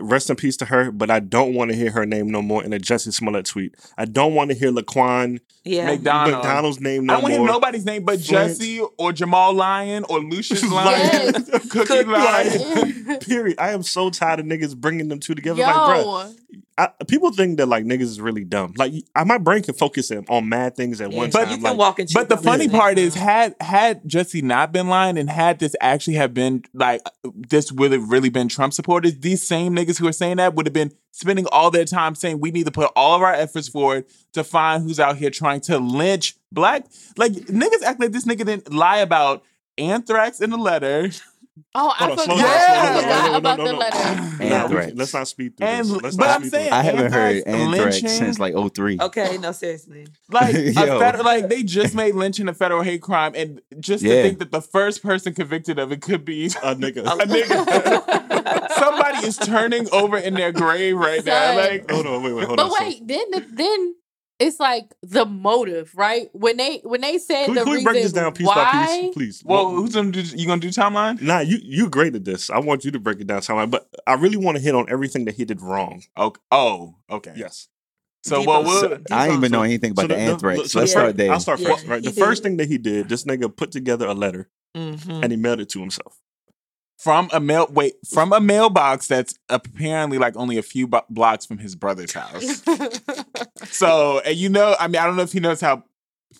[0.00, 2.64] Rest in peace to her, but I don't want to hear her name no more
[2.64, 3.74] in a Jussie Smollett tweet.
[3.98, 5.86] I don't want to hear Laquan yeah.
[5.86, 6.34] McDonald.
[6.36, 7.46] McDonald's name I no don't want to more.
[7.46, 8.52] hear nobody's name but Flint.
[8.58, 11.48] Jussie or Jamal Lyon or Lucious Lyon, Yes.
[11.70, 13.18] Cookie Cookie Lyon.
[13.20, 13.58] Period.
[13.58, 15.60] I am so tired of niggas bringing them two together.
[15.62, 16.32] Like, bruh, Yo,
[16.80, 18.72] I, people think that like niggas is really dumb.
[18.76, 21.50] Like I, my brain can focus in- on mad things at Yeah, one But time.
[21.50, 23.24] you can like, walk and But the funny part is, mm-hmm.
[23.24, 27.70] had had Jussie not been lying, and had this actually have been like uh, this
[27.70, 30.72] would have really been Trump supporters, these same niggas who are saying that would have
[30.72, 34.06] been spending all their time saying we need to put all of our efforts forward
[34.32, 36.86] to find who's out here trying to lynch black.
[37.16, 39.44] Like niggas act like this nigga didn't lie about
[39.78, 41.10] anthrax in the letter,
[41.74, 42.44] oh, I on, forgot, down, Yeah.
[42.44, 43.02] slow I down.
[43.02, 43.96] No, no, no, about no, the letter.
[44.42, 44.92] Anthrax.
[44.96, 46.02] let's not speed through And- this.
[46.02, 48.08] Let's but not I'm saying- through I haven't heard Anthrax, anthrax lynching.
[48.08, 48.98] since like 03.
[49.00, 50.06] Okay, no, seriously.
[50.30, 54.08] like a federal, like they just made lynching a federal hate crime, and just to
[54.10, 56.46] think that the first person convicted of it could be.
[56.46, 56.98] A nigga.
[57.04, 58.70] a nigga.
[58.74, 61.56] Somebody is turning over in their grave right now.
[61.56, 62.70] Like, hold on, wait, wait, hold But on.
[62.72, 63.94] So- wait, then the, then
[64.40, 66.28] it's like the motive, right?
[66.32, 68.46] When they when they said Can, we- the can we reason break this down piece
[68.46, 69.42] why, by piece, please?
[69.44, 70.20] Well, Well, who's gonna do?
[70.22, 71.20] You gonna do timeline?
[71.20, 72.50] nah, you you great at this.
[72.50, 74.86] I want you to break it down somehow, but I really want to hit on
[74.88, 76.02] everything that he did wrong.
[76.18, 76.40] Okay.
[76.50, 77.34] Oh, okay.
[77.36, 77.68] Yes.
[78.22, 78.46] So, Debo.
[78.46, 80.56] well, we'll So, I didn't even know anything about So the, the- the- anthrax.
[80.56, 81.32] so Let's the start first- there.
[81.32, 81.86] I'll start Yeah, first.
[81.86, 85.22] Right, he the first thing that he did, this nigga put together a letter Mhm.
[85.22, 86.18] and he mailed it to himself.
[87.02, 91.46] From a mail wait from a mailbox that's apparently like only a few bo- blocks
[91.46, 92.62] from his brother's house.
[93.70, 95.84] So, and you know, I mean, I don't know if he knows how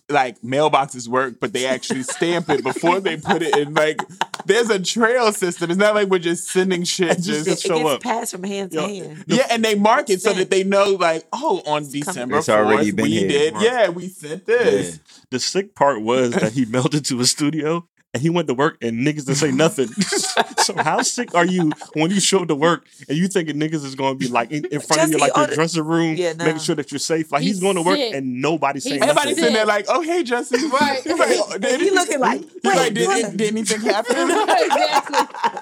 [0.08, 3.74] like mailboxes work, but they actually stamp it before they put it in.
[3.74, 4.00] Like,
[4.46, 5.70] there's a trail system.
[5.70, 7.16] It's not like we're just sending shit.
[7.18, 8.02] Just- Just, It, it show gets up.
[8.02, 9.24] passed from hand to Yo, hand.
[9.26, 12.92] yeah, and they mark it so that they know, like, oh, on December It's already
[12.92, 13.28] 4th, been we here.
[13.28, 13.54] did.
[13.54, 13.62] Right.
[13.64, 15.00] Yeah, we sent this.
[15.30, 18.54] The sick part was that he mailed it to a studio and he went to
[18.54, 19.86] work and niggas didn't say nothing.
[20.58, 23.84] so how sick are you when you show up to work and you thinking niggas
[23.84, 25.84] is going to be like in, in front of you like the your other- dressing
[25.84, 26.44] room, Yeah, nah.
[26.44, 27.30] making sure that you're safe.
[27.30, 28.14] Like he's, He's going to work sick.
[28.14, 29.10] and nobody's saying He's nothing.
[29.16, 30.70] Everybody's sitting there like, oh, hey, Justin.
[30.70, 31.00] Right.
[31.02, 33.80] He's like, oh, did He any- looking like, He's wait, like, did, it- did anything
[33.82, 34.16] happen?
[34.30, 35.18] exactly.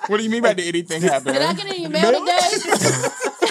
[0.07, 1.32] what do you mean by did anything happen?
[1.34, 3.09] Did I get any mail today?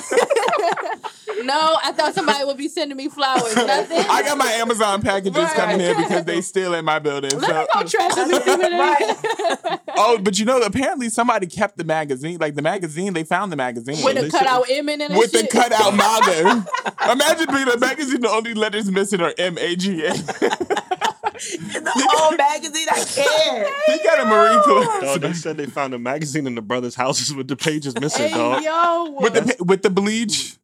[1.44, 3.56] no, I thought somebody would be sending me flowers.
[3.56, 4.04] Nothing.
[4.10, 5.54] I got my Amazon packages Right.
[5.54, 7.32] coming in because they still in my building.
[7.40, 7.68] Let me So.
[7.74, 9.80] go trash this Right.
[9.98, 12.38] Oh, but you know, apparently somebody kept the magazine.
[12.40, 15.10] Like the magazine, they found the magazine With they the said- cutout M in it.
[15.12, 16.66] and with the cutout MAGA.
[17.12, 20.14] Imagine being a magazine, the only letters missing are M A G A.
[20.14, 23.68] In the whole magazine, I can't.
[23.86, 26.96] He got a Marine Dog, Corps they said they found a magazine in the brothers'
[26.96, 28.64] houses with the pages missing, Hey, dog.
[28.64, 29.16] yo.
[29.22, 30.58] with the with the bleach,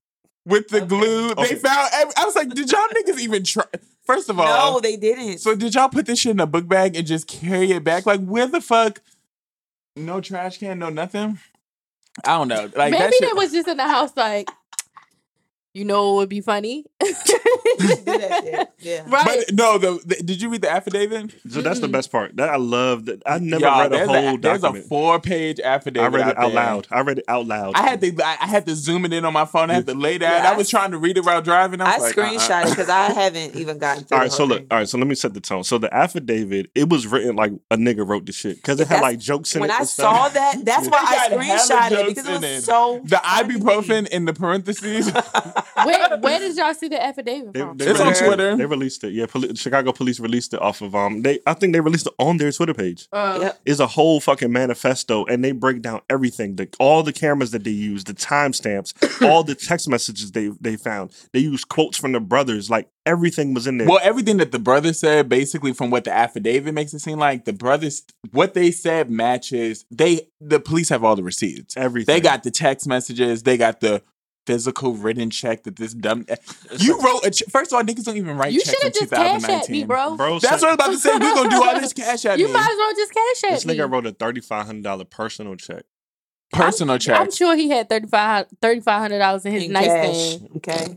[0.46, 1.32] with the glue.
[1.32, 1.54] Okay.
[1.54, 1.90] They found.
[2.18, 3.64] I was like, did y'all niggas even try?
[4.06, 5.38] First of all, No, they didn't.
[5.40, 8.06] So did y'all put this shit in a book bag and just carry it back?
[8.06, 9.02] Like where the fuck?
[9.96, 11.40] No trash can, no nothing.
[12.26, 12.70] I don't know.
[12.76, 13.36] Like Maybe that they shit.
[13.36, 14.50] was just in the house like,
[15.74, 16.86] you know what would be funny?
[17.00, 17.08] do
[18.06, 18.70] that shit.
[18.80, 19.04] Yeah.
[19.10, 19.26] right?
[19.48, 21.34] but no, the, the- did you read the affidavit?
[21.50, 22.36] So that's the best part.
[22.38, 23.06] That I love.
[23.06, 26.14] That I never Y'all, read a there's whole there's a four page affidavit.
[26.14, 26.56] I read it out there.
[26.56, 26.88] loud.
[26.92, 27.74] I read it out loud.
[27.76, 29.72] I had to I I had to zoom it in on my phone.
[29.72, 30.44] I had to lay down.
[30.44, 31.82] Yeah, I was trying to read it while driving.
[31.82, 32.30] I, I was like, uh-uh.
[32.30, 34.78] screenshot it because I haven't even gotten through All right, the so whole look, all
[34.78, 35.64] right, so let me set the tone.
[35.64, 38.98] So the affidavit, it was written like a nigga wrote the shit because it had
[38.98, 39.74] That's- like jokes in When it.
[39.74, 40.16] I and stuff.
[40.16, 44.26] saw that, that's why I It screenshot it because it was so The ibuprofen in
[44.26, 45.12] the parentheses.
[45.86, 47.78] Where, where did y'all see the affidavit They, from?
[47.78, 48.26] they It's on released it.
[48.26, 48.56] Twitter.
[48.58, 49.14] They released it.
[49.14, 51.22] Yeah, poli- Chicago police released it off of um.
[51.22, 53.08] They I think they released it on their Twitter page.
[53.12, 53.62] Uh, Yep.
[53.66, 56.56] It's a whole fucking manifesto, and they break down everything.
[56.56, 58.94] The, all the cameras that they use, the timestamps,
[59.28, 61.12] all the text messages they they found.
[61.34, 62.70] They use quotes from the brothers.
[62.70, 63.88] Like everything was in there.
[63.88, 67.44] Well, everything that the brother said, basically from what the affidavit makes it seem like,
[67.46, 69.84] the brothers, what they said matches.
[69.92, 71.76] They, the police have all the receipts.
[71.76, 72.14] everything.
[72.14, 73.44] They got the text messages.
[73.44, 74.02] They got the
[74.46, 76.26] physical written check that this dumb.
[76.78, 77.32] You wrote a.
[77.32, 79.60] Ch- First of all, niggas don't even write you checks in have just cash 2019.
[79.62, 80.16] at me, bro.
[80.18, 80.40] bro.
[80.40, 81.12] That's what I was about to say.
[81.14, 82.54] We're gonna do all this cash at You me.
[82.54, 83.76] might as well just cash at This me.
[83.76, 85.84] nigga wrote a thirty five hundred dollar personal check.
[86.52, 89.86] Personal check I'm sure he had $3,500 in his In cash.
[89.88, 90.50] nightstand.
[90.58, 90.96] Okay.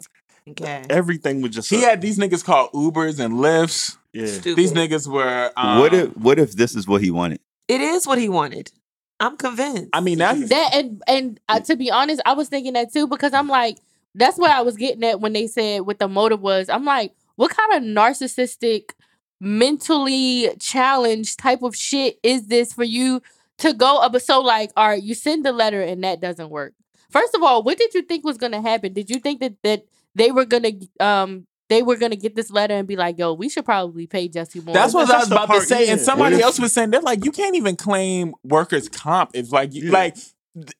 [0.48, 0.82] Okay.
[0.90, 3.96] Everything was just He a- had these niggas called Ubers and Lyfts.
[4.12, 4.26] yeah.
[4.26, 4.56] Stupid.
[4.56, 5.50] These niggas were.
[5.56, 7.40] Um, what if what if this is what he wanted?
[7.68, 8.70] It is what he wanted.
[9.18, 9.88] I'm convinced.
[9.92, 12.92] I mean, now he's That and and uh, to be honest, I was thinking that
[12.92, 13.78] too because I'm like,
[14.14, 16.68] that's what I was getting at when they said what the motive was.
[16.68, 18.90] I'm like, what kind of narcissistic,
[19.40, 23.22] mentally challenged type of shit is this for you
[23.58, 24.18] to go up?
[24.20, 26.74] So like, all right, you send the letter and that doesn't work.
[27.10, 28.92] First of all, what did you think was gonna happen?
[28.92, 32.74] Did you think that that they were gonna um they were gonna get this letter
[32.74, 34.74] and be like, yo, we should probably pay Jussie more.
[34.74, 35.88] That's what That's I was about to part, say.
[35.88, 39.74] And somebody else was saying they're like, you can't even claim workers' comp if like
[39.74, 39.92] you Yeah.
[39.92, 40.16] like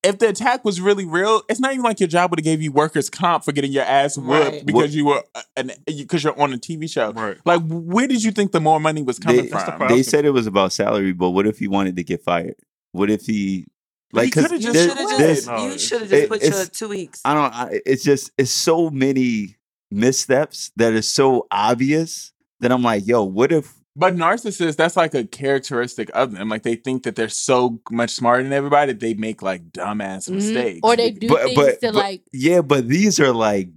[0.02, 2.62] if the attack was really real, it's not even like your job would have gave
[2.62, 4.64] you workers' comp for getting your ass whooped Right.
[4.66, 7.12] because you were uh, an because you're on a TV show.
[7.12, 7.36] Right.
[7.44, 9.88] Like, where did you think the more money was coming They- That's the from?
[9.88, 12.54] They said it was about salary, but what if he wanted to get fired?
[12.92, 13.66] What if he
[14.14, 14.26] like?
[14.26, 16.42] He 'cause coulda you should have there's- just No, you should have it- just put
[16.42, 17.20] your two weeks.
[17.24, 17.54] I don't.
[17.54, 19.56] I, it's just it's so many
[19.90, 23.74] missteps that are so obvious that I'm like, yo, what if?
[23.98, 26.48] But narcissists, that's like a characteristic of them.
[26.50, 30.28] Like they think that they're so much smarter than everybody that they make like dumbass
[30.28, 30.34] Mhm.
[30.34, 30.80] mistakes.
[30.82, 33.70] or they do But- things but- to but- like Yeah, but these are like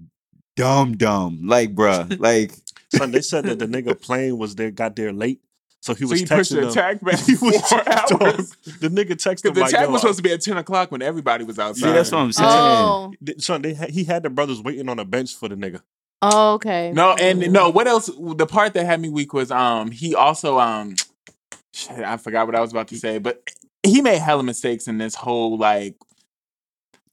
[0.58, 1.42] dumb, dumb.
[1.46, 2.52] Like, bruh, like
[2.94, 5.40] Son, they said that the nigga plane was there, got there late,
[5.80, 6.70] so he so was he pushed texting the them.
[6.72, 8.50] attack back He was four dog, hours.
[8.82, 10.92] The nigga texted him the like, attack yo, was supposed to be at 10 o'clock
[10.92, 11.88] when everybody was outside.
[11.88, 12.50] see, that's what I'm saying.
[12.50, 15.82] oh, son, they he had the brothers waiting on a bench for the nigga.
[16.22, 16.92] Oh okay.
[16.94, 18.10] No, and no, what else?
[18.18, 20.96] The part that had me weak was um he also um
[21.74, 23.42] shit, I forgot what I was about to say, but
[23.84, 25.96] he made hella mistakes in this whole like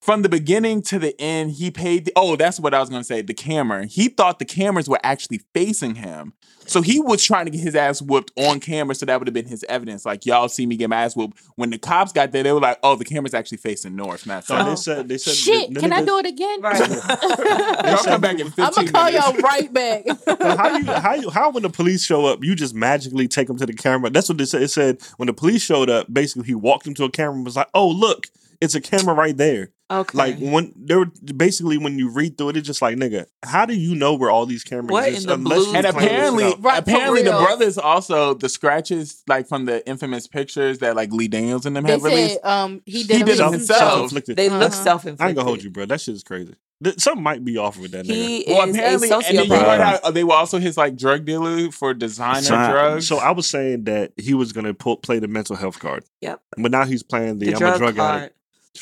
[0.07, 2.05] from the beginning to the end, he paid.
[2.05, 3.23] The, oh, that's what I was gonna say.
[3.23, 3.87] The camera.
[3.87, 6.33] He thought the cameras were actually facing him,
[6.67, 8.95] so he was trying to get his ass whooped on camera.
[8.95, 10.05] So that would have been his evidence.
[10.05, 11.39] Like y'all see me get my ass whooped.
[11.57, 14.45] When the cops got there, they were like, "Oh, the camera's actually facing north, not
[14.45, 16.61] So south." they said they said Shit, the can I niggas- do it again?
[16.61, 16.79] Right.
[17.87, 19.27] y'all come back in I'm gonna call minutes.
[19.27, 20.05] y'all right back.
[20.57, 23.57] How you how you how when the police show up, you just magically take them
[23.59, 24.11] to the camera?
[24.11, 24.63] That's what they said.
[24.63, 27.57] It said when the police showed up, basically he walked into a camera and was
[27.57, 28.27] like, "Oh look,
[28.61, 30.19] it's a camera right there." Okay.
[30.19, 31.07] Like when they were
[31.37, 34.31] basically when you read through it, it's just like, nigga, how do you know where
[34.31, 36.56] all these cameras What exist in the unless blue- And plan this shit apparently, out?
[36.61, 41.29] Right, apparently, the brothers also the scratches like from the infamous pictures that like Lee
[41.29, 42.45] Daniels and them they have released.
[42.45, 44.11] um he did, He did it himself.
[44.11, 44.37] himself.
[44.37, 44.71] they look Uh-huh.
[44.71, 45.25] self-inflicted.
[45.25, 45.87] I ain't gonna hold you, bro.
[45.87, 46.55] That shit is crazy.
[46.85, 48.13] Th- Something might be off with that nigga.
[48.15, 49.59] He Well, is a apparently, and then you sociopath.
[49.67, 53.09] heard how uh, they were also his like drug dealer for designer Sign- drugs.
[53.09, 56.05] So I was saying that he was gonna pull, play the mental health card.
[56.21, 56.41] Yep.
[56.59, 58.17] But now he's playing the, the I'm drug a drug card.
[58.23, 58.33] addict.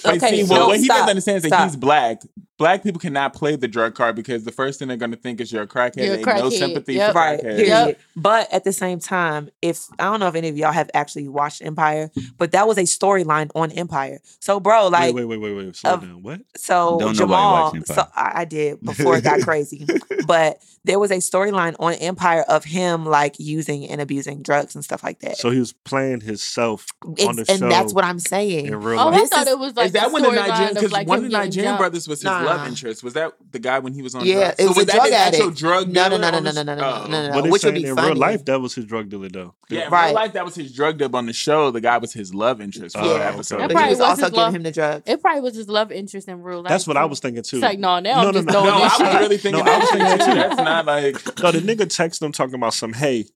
[0.03, 1.65] But Okay, see, so what, what he doesn't understand is that stop.
[1.69, 2.23] he's black.
[2.57, 5.41] Black people cannot play the drug card because the first thing they're going to think
[5.41, 5.97] is you're a crackhead.
[5.97, 7.13] You're a They ain't no sympathy Yep.
[7.13, 7.41] for Right.
[7.43, 7.67] crackheads.
[7.67, 8.01] Yep.
[8.15, 11.27] But at the same time, if I don't know if any of y'all have actually
[11.27, 14.21] watched Empire, but that was a storyline on Empire.
[14.39, 15.77] So, bro, like, wait, wait, wait, wait, wait.
[15.77, 16.23] Slow of- down.
[16.23, 16.43] What?
[16.57, 19.85] so Don't Jamal, so I, I did before it got crazy,
[20.27, 24.85] but there was a storyline on Empire of him like using and abusing drugs and
[24.85, 25.39] stuff like that.
[25.39, 26.87] So he was playing himself
[27.17, 27.55] It's- on the show.
[27.55, 28.67] and that's what I'm saying.
[28.67, 29.15] in real Oh, life.
[29.15, 30.75] I This thought is- it was like is that the when the storyline Nigerian?
[30.75, 31.81] Because like one of the Nigerian jumped.
[31.81, 32.44] brothers was his Nah.
[32.45, 33.03] Love interest.
[33.03, 34.25] Was that the guy when he was on?
[34.25, 34.55] Yeah, drugs?
[34.59, 35.59] it So was was a that drug actual addict.
[35.59, 37.07] drug No, no, dealer no, no, on no, no, no, no, Oh.
[37.09, 38.09] no, no, which would be in funny.
[38.09, 39.55] real life that was his drug dealer though.
[39.69, 40.07] Yeah, in Right.
[40.07, 41.71] real life that was his drug deal on the show.
[41.71, 43.25] The guy was his love interest for Oh, the okay.
[43.25, 43.59] episode.
[43.61, 45.03] That But he was was also giving love- him the drugs.
[45.07, 46.69] It probably was his love interest in real life.
[46.69, 47.57] That's what I was thinking too.
[47.57, 48.53] It's like, no, now No, I'm no, just no.
[48.53, 48.83] throwing No, I
[49.13, 50.25] was really thinking No, I was thinking too.
[50.25, 50.35] too.
[50.35, 52.93] That's not like No, the nigga texted him talking about some.
[52.93, 53.27] Hey,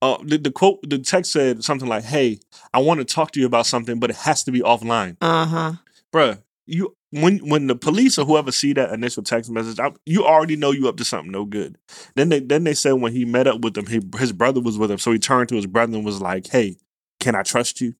[0.00, 2.38] uh, the, the quote, the text said something like, "Hey,
[2.72, 5.44] I want to talk to you about something, but it has to be offline, Uh
[5.44, 5.72] huh.
[6.12, 6.38] Bruh,
[6.68, 10.54] You when when the police or whoever see that initial text message, I, you already
[10.54, 11.78] know you up to something no good.
[12.14, 14.76] Then they then they said when he met up with them, he, his brother was
[14.76, 16.76] with him, so he turned to his brother and was like, "Hey,
[17.20, 17.94] can I trust you?"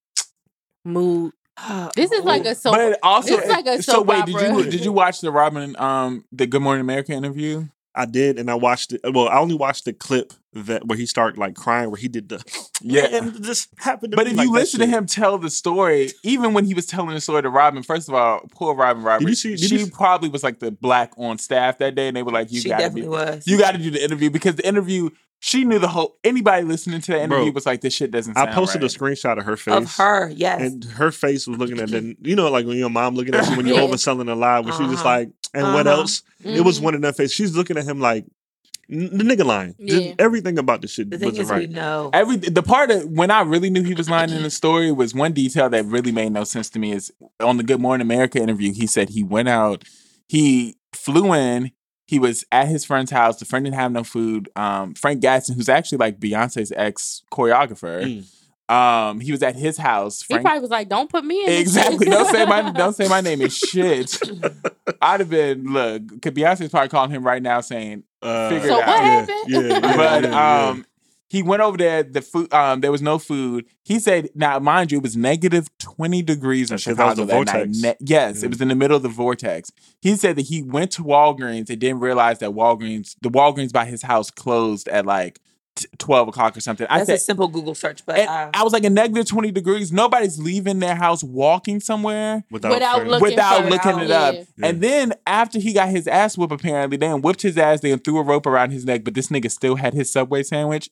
[0.85, 1.33] Mood.
[1.95, 2.73] This is like a soap.
[2.73, 5.31] but it also, it's like a so soap wait, did you did you watch the
[5.31, 7.67] Robin um the Good Morning America interview?
[7.99, 9.01] I did, and I watched it.
[9.03, 12.29] Well, I only watched the clip that where he started like crying, where he did
[12.29, 12.43] the
[12.81, 13.05] Yeah.
[13.11, 14.11] and it just happened.
[14.13, 16.65] To But me if like you that listen to him tell the story, even when
[16.65, 19.49] he was telling the story to Robin, first of all, poor Robin Roberts, you see-
[19.61, 22.23] did she you see- probably was like the black on staff that day, and they
[22.23, 23.43] were like, "You got to definitely do, was.
[23.45, 25.09] you got to do the interview," because the interview,
[25.41, 26.17] she knew the whole.
[26.23, 28.93] Anybody listening to that interview Bro, was like, "This shit doesn't." I posted right.
[28.93, 30.61] a screenshot of her face of her, yes.
[30.61, 33.47] and her face was looking at then you know like when your mom looking at
[33.49, 35.19] you when you're overselling a lie when she's just Uh-huh.
[35.19, 35.99] like and what Uh-huh.
[36.01, 36.83] else it was Mhm.
[36.83, 38.25] one of them face she's looking at him like
[38.87, 40.13] the nigga lying Just Yeah.
[40.17, 42.09] everything about this shit the thing wasn't is, we right know.
[42.11, 45.13] Every the part of when I really knew he was lying in the story was
[45.13, 48.39] one detail that really made no sense to me is on the Good Morning America
[48.41, 48.73] interview.
[48.73, 49.83] He said he went out,
[50.27, 51.69] he flew in,
[52.07, 53.37] he was at his friend's house.
[53.37, 54.49] The friend didn't have no food.
[54.55, 58.25] Um, Frank Gatson, who's actually like Beyonce's ex choreographer, Mm.
[58.69, 60.21] Um, he was at his house.
[60.27, 62.05] He probably was like, "Don't put me in." this exactly.
[62.05, 64.19] shit." don't say my don't say my name is shit.
[65.01, 66.07] I'd have been look.
[66.21, 68.87] Could Cause Beyonce's probably calling him right now saying uh, Figure it So out.
[68.87, 69.37] what yeah, happened?
[69.47, 70.69] yeah, yeah, but yeah, yeah.
[70.69, 70.85] um
[71.31, 74.91] he went over there the food um there was no food he said now mind
[74.91, 77.75] you it was negative 20 degrees in That's 'cause that was chicago the that, night.
[77.99, 78.45] Ne- yes Yeah.
[78.45, 81.69] it was in the middle of the vortex he said that he went to walgreens
[81.69, 85.39] and didn't realize that walgreens the walgreens by his house closed at like
[85.79, 88.63] t- 12 o'clock or something i That's said a simple Google search, but uh, I
[88.63, 89.91] was like, a negative 20 degrees.
[89.91, 94.35] Nobody's leaving their house walking somewhere without, Without looking without looking it up.
[94.35, 94.43] Yeah.
[94.57, 94.67] Yeah.
[94.67, 98.19] And then after he got his ass whooped, apparently, they whipped his ass, they threw
[98.19, 100.89] a rope around his neck, but this nigga still had his Subway sandwich.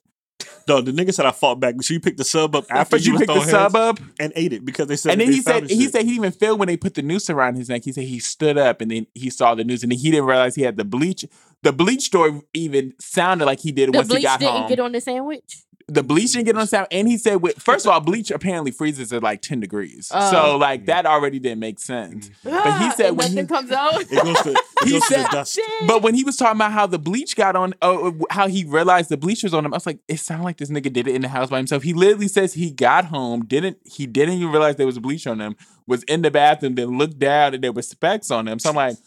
[0.68, 3.06] No the nigga said I fought back so you picked the sub up after But
[3.06, 4.00] you was picked the throwing sub up.
[4.20, 5.92] and ate it because they said And then he said he shit.
[5.92, 7.84] said he didn't even feel when they put the noose around his neck.
[7.86, 10.26] He said he stood up and then he saw the noose and then he didn't
[10.26, 11.26] realize he had the bleach.
[11.64, 14.70] The bleach story even sounded like he did The once he bleach got didn't home.
[14.70, 15.64] get on the sandwich.
[15.90, 18.30] The bleach didn't get on the sound, and he said, with, first of all, bleach
[18.30, 20.32] apparently freezes at like ten degrees, Oh.
[20.32, 22.30] so like that already didn't make sense.
[22.44, 24.02] But he said And when he, comes out.
[24.02, 26.58] it goes to, it He goes to said- the dust But when he was talking
[26.58, 29.74] about how the bleach got on, uh, how he realized the bleach was on him,
[29.74, 31.84] I was like, it sounded like this nigga did it in the house by himself.
[31.84, 34.06] He literally says he got home, didn't he?
[34.08, 35.56] Didn't even realize there was bleach on him.
[35.88, 38.60] Was in the bathroom, then looked down and there was specks on him.
[38.60, 38.98] So I'm like,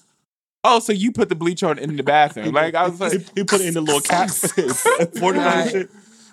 [0.65, 2.53] oh, so you put the bleach on in the bathroom?
[2.55, 4.31] Like I was he, like, he put it in the little cap
[5.19, 5.91] forty shit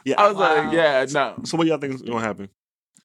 [0.07, 0.63] yeah I was Wow.
[0.65, 1.35] like, yeah, no.
[1.43, 2.49] so what y'all think is gonna happen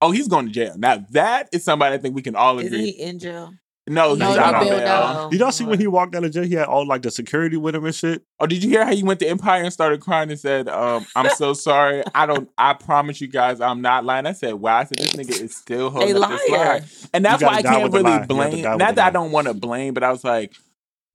[0.04, 0.74] Oh, he's going to jail.
[0.76, 2.66] Now that is somebody I think we can all agree.
[2.66, 2.90] isn't agree.
[2.92, 3.52] he in jail?
[3.88, 4.88] No, No, he's he out on bailed bail.
[4.88, 5.30] out.
[5.30, 6.42] Did y'all see when he walked out of jail?
[6.44, 8.22] He had all like the security with him and shit.
[8.40, 11.06] Oh, did you hear how he went to Empire and started crying and said, um,
[11.14, 12.02] "I'm so sorry.
[12.16, 12.48] I don't.
[12.58, 15.54] I promise you guys, I'm not lying." I said, "Wow." I said, "This nigga is
[15.56, 16.64] still They holding up this liar.
[16.80, 16.80] lie,"
[17.14, 18.10] and that's why I can't really lie.
[18.10, 18.62] You have to blame.
[18.62, 20.52] Not the that I don't want to blame, but I was like.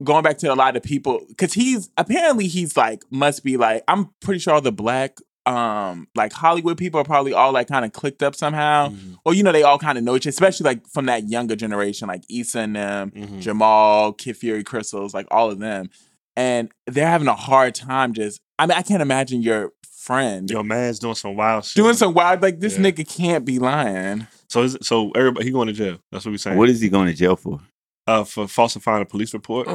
[0.03, 3.83] Going back to a lot of people, because he's apparently he's like must be like
[3.87, 5.17] I'm pretty sure all the black
[5.47, 9.15] um like Hollywood people are probably all like kind of clicked up somehow, Mhm.
[9.25, 11.55] or you know they all kind of know each, other, especially like from that younger
[11.55, 13.39] generation, like Issa and them, Mhm.
[13.41, 15.89] Jamal, Kid Fury, Crissle's, like all of them.
[16.35, 20.63] And they're having a hard time just I mean, I can't imagine your friend Your
[20.63, 21.75] man's doing some wild shit.
[21.75, 22.83] doing some wild like this Yeah.
[22.91, 24.27] nigga can't be lying.
[24.49, 25.97] So is so everybody he going to jail.
[26.11, 26.57] That's what we saying.
[26.57, 27.59] What is he going to jail for?
[28.07, 29.67] uh, for falsifying a police report?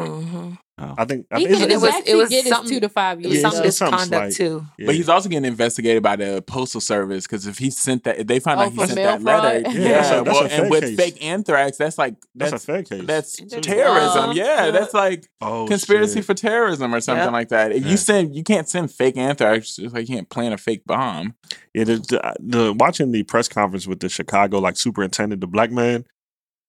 [0.81, 0.95] Mhm.
[0.97, 1.27] I think.
[1.31, 3.35] I He think can it was- actually it was get something- two to five years.
[3.35, 4.47] Yeah, some it's- it's something misconduct slight.
[4.49, 4.67] too.
[4.79, 4.87] yeah.
[4.87, 8.27] But he's also getting investigated by the postal service because if he sent that, if
[8.27, 9.75] they find Oh, out he sent mail that letter, fraud?
[9.75, 10.97] yeah, Yeah, that's a- that's well, and with case.
[10.97, 13.03] fake anthrax, that's like that's, that's a fake case.
[13.07, 14.33] that's Uh, terrorism.
[14.33, 14.71] Yeah, yeah.
[14.71, 16.25] that's like oh, conspiracy shit.
[16.25, 17.33] for terrorism or something Yep.
[17.33, 17.73] like that.
[17.73, 17.91] If Yeah.
[17.91, 19.77] you send, you can't send fake anthrax.
[19.77, 21.35] Just like you can't plant a fake bomb.
[21.75, 25.71] Yeah, the, the, the watching the press conference with the Chicago like superintendent, the black
[25.71, 26.07] man.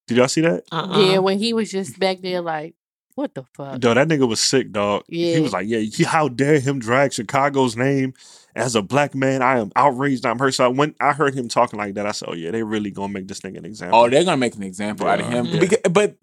[0.07, 0.65] Did y'all see that?
[0.73, 0.99] Uh-uh.
[0.99, 2.75] Yeah, when he was just back there, like,
[3.15, 3.79] what the fuck?
[3.79, 5.03] Dude, that nigga was sick, dog.
[5.07, 5.35] Yeah.
[5.35, 8.13] He was like, yeah, he, how dare him drag Chicago's name
[8.55, 9.41] as a black man?
[9.41, 10.25] I am outraged.
[10.25, 10.53] I'm hurt.
[10.53, 13.13] So when I heard him talking like that, I said, oh yeah, they really gonna
[13.13, 13.99] make this nigga an example.
[13.99, 15.45] Oh, they're gonna make an example out of him.
[15.45, 15.59] Yeah.
[15.59, 16.15] Beca- but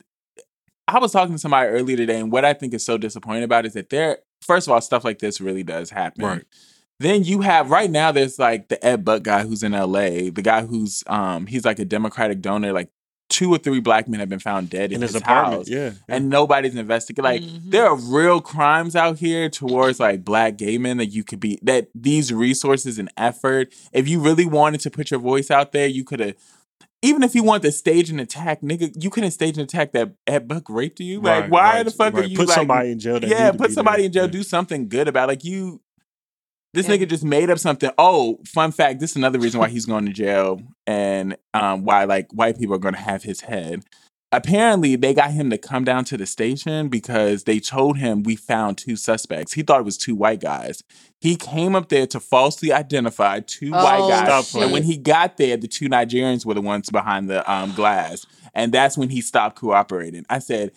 [0.88, 3.64] I was talking to somebody earlier today, and what I think is so disappointing about
[3.64, 6.24] it is that there, first of all, stuff like this really does happen.
[6.24, 6.44] Right.
[6.98, 8.12] Then you have right now.
[8.12, 10.28] There's like the Ed Buck guy who's in L.A.
[10.30, 12.72] The guy who's um he's like a Democratic donor.
[12.72, 12.90] Like
[13.30, 15.60] two or three black men have been found dead in, in his, his, apartment.
[15.60, 15.92] house, Yeah.
[16.08, 17.24] and nobody's investigating.
[17.24, 17.70] Like Mhm.
[17.70, 21.58] there are real crimes out here towards like black gay men that you could be
[21.62, 23.72] that these resources and effort.
[23.92, 26.34] If you really wanted to put your voice out there, you could have.
[27.02, 30.12] Even if you want to stage an attack, nigga, you couldn't stage an attack that
[30.26, 31.22] Ed Buck raped you.
[31.22, 33.18] Like, Right, why right, the fuck are you put like, somebody in jail?
[33.18, 34.06] That yeah, put somebody there.
[34.06, 34.24] in jail.
[34.24, 34.30] Yeah.
[34.30, 35.24] Do something good about.
[35.30, 35.32] It.
[35.32, 35.80] Like you,
[36.74, 36.96] this Yeah.
[36.96, 37.90] nigga just made up something.
[37.98, 39.00] Oh, fun fact.
[39.00, 42.74] This is another reason why he's going to jail, and um, why like white people
[42.74, 43.84] are going to have his head.
[44.32, 48.36] Apparently, they got him to come down to the station because they told him we
[48.36, 49.54] found two suspects.
[49.54, 50.84] He thought it was two white guys.
[51.20, 54.96] He came up there to falsely identify two Oh, white guys, Stop and when he
[54.96, 59.08] got there, the two Nigerians were the ones behind the um, glass, and that's when
[59.10, 60.24] he stopped cooperating.
[60.30, 60.70] I said,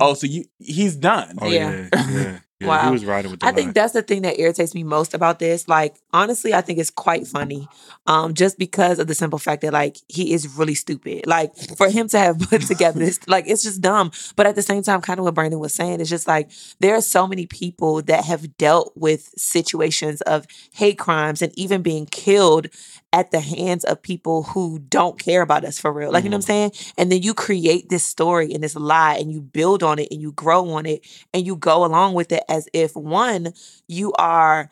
[0.00, 1.88] "Oh, so you he's done." Oh Yeah.
[1.92, 2.38] yeah, yeah.
[2.66, 2.86] Yeah.
[2.86, 5.68] He was riding with I think that's the thing that irritates me most about this.
[5.68, 7.68] Like, honestly, I think it's quite funny.
[8.06, 11.26] Um, just because of the simple fact that like he is really stupid.
[11.26, 14.10] Like for him to have put together this, like it's just dumb.
[14.36, 16.50] But at the same time, kind of what Brandon was saying, it's just like
[16.80, 21.82] there are so many people that have dealt with situations of hate crimes and even
[21.82, 22.68] being killed
[23.12, 26.10] at the hands of people who don't care about us for real.
[26.10, 26.72] Like, you know what I'm saying?
[26.96, 30.20] And then you create this story and this lie and you build on it and
[30.20, 33.52] you grow on it and you go along with it as if one,
[33.86, 34.70] you are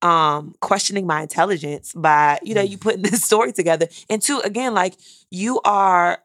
[0.00, 3.88] um questioning my intelligence by, you know, you putting this story together.
[4.08, 4.94] And two, again, like
[5.30, 6.18] you are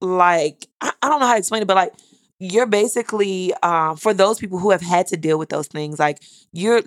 [0.00, 1.94] like I, I don't know how to explain it, but like
[2.40, 6.22] you're basically um, for those people who have had to deal with those things like
[6.52, 6.82] you're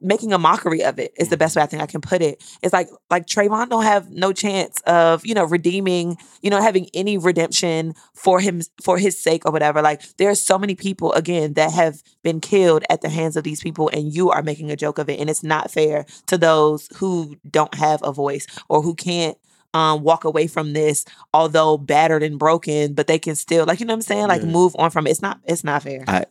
[0.00, 2.42] making a mockery of it is the best way i think i can put it.
[2.62, 6.88] It's like like Trayvon don't have no chance of you know redeeming you know having
[6.94, 9.82] any redemption for him for his sake or whatever.
[9.82, 13.44] Like there are so many people again that have been killed at the hands of
[13.44, 16.38] these people and you are making a joke of it and it's not fair to
[16.38, 19.36] those who don't have a voice or who can't
[19.74, 21.04] um, walk away from this,
[21.34, 24.40] although battered and broken, but they can still, like you know what I'm saying, like
[24.42, 24.48] Yeah.
[24.48, 25.10] move on from it.
[25.10, 26.04] It's not, it's not fair.
[26.08, 26.24] I-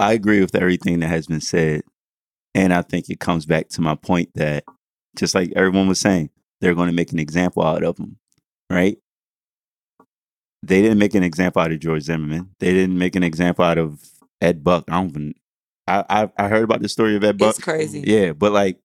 [0.00, 1.82] I agree with everything that has been said.
[2.54, 4.64] And I think it comes back to my point that
[5.16, 8.16] just like everyone was saying, they're going to make an example out of them,
[8.70, 8.96] right?
[10.62, 12.50] They didn't make an example out of George Zimmerman.
[12.60, 14.02] They didn't make an example out of
[14.40, 14.84] Ed Buck.
[14.88, 15.34] I don't even.
[15.86, 17.50] I I, I heard about the story of Ed Buck.
[17.50, 18.02] it's crazy.
[18.06, 18.78] Yeah, but like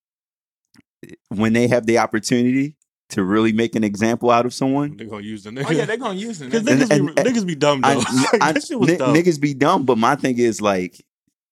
[1.28, 2.76] when they have the opportunity
[3.10, 5.96] to really make an example out of someone, They're gonna use the Oh yeah, they're
[5.96, 6.46] gonna use it.
[6.50, 7.88] Because niggas, and- be, niggas be dumb though.
[7.88, 9.14] I, Like, I- that shit was ni- dumb.
[9.14, 11.04] niggas be dumb, but my thing is like,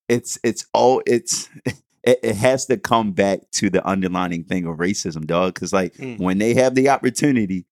[0.09, 4.79] it's it's all it's it, it has to come back to the underlining thing of
[4.79, 5.55] racism, dog.
[5.55, 6.19] Because like Mm.
[6.19, 7.67] when they have the opportunity,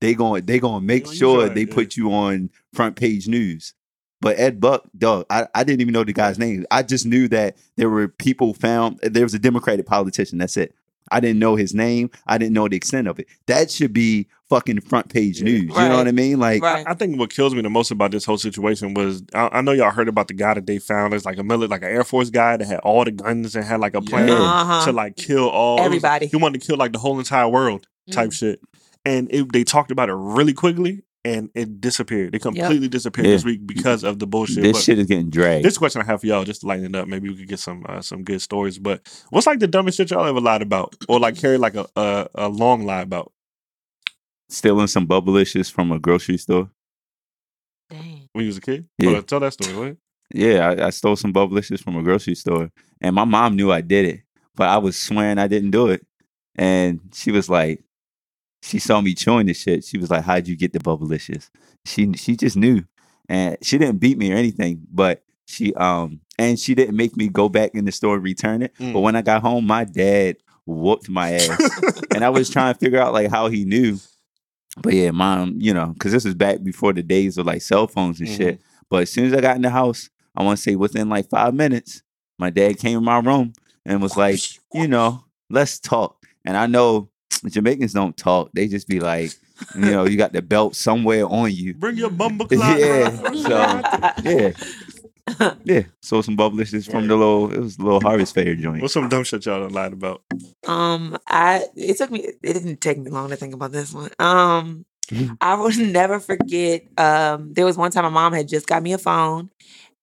[0.00, 1.74] they going they gonna make gonna use sure your they yeah.
[1.74, 3.74] put you on front page news.
[4.22, 6.64] But Ed Buck, dog, I, I didn't even know the guy's name.
[6.70, 8.98] I just knew that there were people found.
[9.02, 10.38] There was a Democratic politician.
[10.38, 10.74] That's it.
[11.10, 12.10] I didn't know his name.
[12.26, 13.26] I didn't know the extent of it.
[13.46, 15.44] That should be fucking front page Yeah.
[15.44, 15.62] news.
[15.62, 16.38] You know what I mean?
[16.38, 16.84] Like, Right.
[16.86, 19.72] I think what kills me the most about this whole situation was I, I know
[19.72, 22.04] y'all heard about the guy that they found as like a military, like an Air
[22.04, 24.34] Force guy that had all the guns and had like a plan Yeah.
[24.34, 24.84] Uh-huh.
[24.86, 26.26] to like kill all Everybody.
[26.26, 28.34] He wanted to kill like the whole entire world type Mm.
[28.34, 28.60] shit.
[29.04, 32.34] And it, they talked about it really quickly, and it disappeared.
[32.34, 33.32] It completely disappeared Yeah.
[33.34, 34.62] this week because of the bullshit.
[34.62, 35.64] this But shit is getting dragged.
[35.64, 37.58] this question I have for y'all, just to lighten it up, maybe we could get
[37.58, 38.78] some uh, some good stories.
[38.78, 39.00] But
[39.30, 42.28] what's like the dumbest shit y'all ever lied about, or like carry like a a,
[42.36, 43.32] a long lie about?
[44.48, 46.70] Stealing some bubblicious from a grocery store.
[47.90, 48.28] Dang.
[48.32, 48.86] when you was a kid?
[48.98, 49.10] Yeah.
[49.12, 49.74] Hold tell that story.
[49.76, 49.96] What?
[50.34, 52.70] Yeah, I, I stole some bubblicious from a grocery store,
[53.00, 54.20] and my mom knew I did it,
[54.56, 56.04] but I was swearing I didn't do it,
[56.56, 57.82] and she was like,
[58.66, 59.84] she saw me chewing the shit.
[59.84, 61.50] She was like, "How'd you get the bubblicious?"
[61.84, 62.82] She she just knew,
[63.28, 67.28] and she didn't beat me or anything, but she um and she didn't make me
[67.28, 68.74] go back in the store and return it.
[68.78, 68.92] Mm.
[68.92, 71.80] But when I got home, my dad whooped my ass,
[72.14, 73.98] and I was trying to figure out like how he knew.
[74.82, 77.86] But yeah, mom, you know, because this was back before the days of like cell
[77.86, 78.60] phones and shit.
[78.90, 81.30] But as soon as I got in the house, I want to say within like
[81.30, 82.02] five minutes,
[82.38, 83.52] my dad came in my room
[83.86, 84.40] and was like,
[84.74, 86.26] you know, let's talk.
[86.44, 87.10] And I know
[87.44, 89.32] Jamaicans don't talk; they just be like,
[89.74, 91.74] you know, you got the belt somewhere on you.
[91.74, 94.52] Bring your bumble Yeah, so yeah,
[95.64, 95.82] yeah.
[96.02, 98.82] So some bubblicious from the little, it was a little Harvest Fair joint.
[98.82, 100.22] What's some dumb shit y'all done lied about?
[100.66, 104.10] Um, I it took me it didn't take me long to think about this one.
[104.18, 104.84] Um.
[105.40, 106.82] I will never forget.
[106.98, 109.50] Um, there was one time my mom had just got me a phone,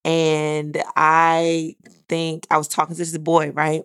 [0.05, 1.75] and I
[2.07, 3.83] think I was talking to this boy, right?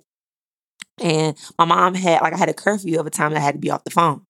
[1.01, 3.55] And my mom had like I had a curfew of a time that I had
[3.55, 4.23] to be off the phone,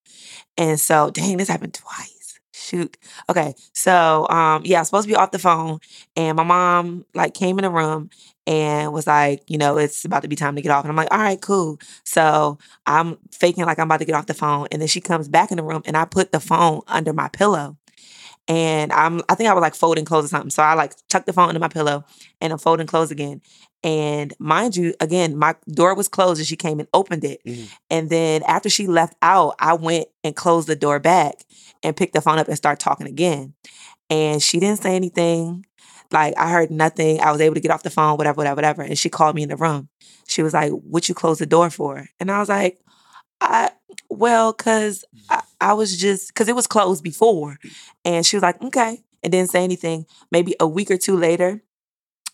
[0.57, 2.39] and so dang, this happened twice.
[2.53, 2.97] Shoot.
[3.29, 5.79] Okay, so um, yeah, I was supposed to be off the phone,
[6.15, 8.09] and my mom like came in the room
[8.47, 10.95] and was like, you know, it's about to be time to get off, and I'm
[10.97, 11.79] like, all right, cool.
[12.03, 15.27] So I'm faking like I'm about to get off the phone, and then she comes
[15.27, 17.77] back in the room, and I put the phone under my pillow,
[18.49, 21.27] and I'm I think I was like folding clothes or something, so I like tucked
[21.27, 22.05] the phone into my pillow,
[22.41, 23.41] and I'm folding clothes again.
[23.83, 27.41] And mind you, again, my door was closed, and she came and opened it.
[27.47, 27.69] Mhm.
[27.89, 31.35] And then after she left out, I went and closed the door back
[31.83, 33.53] and picked the phone up and started talking again.
[34.09, 35.65] And she didn't say anything.
[36.11, 37.21] Like I heard nothing.
[37.21, 38.81] I was able to get off the phone, whatever, whatever, whatever.
[38.81, 39.89] And she called me in the room.
[40.27, 42.79] She was like, "What you close the door for?" And I was like,
[43.41, 43.71] "I
[44.09, 47.57] well, cause I, I was just cause it was closed before."
[48.05, 50.05] And she was like, "Okay," and didn't say anything.
[50.31, 51.61] Maybe a week or two later,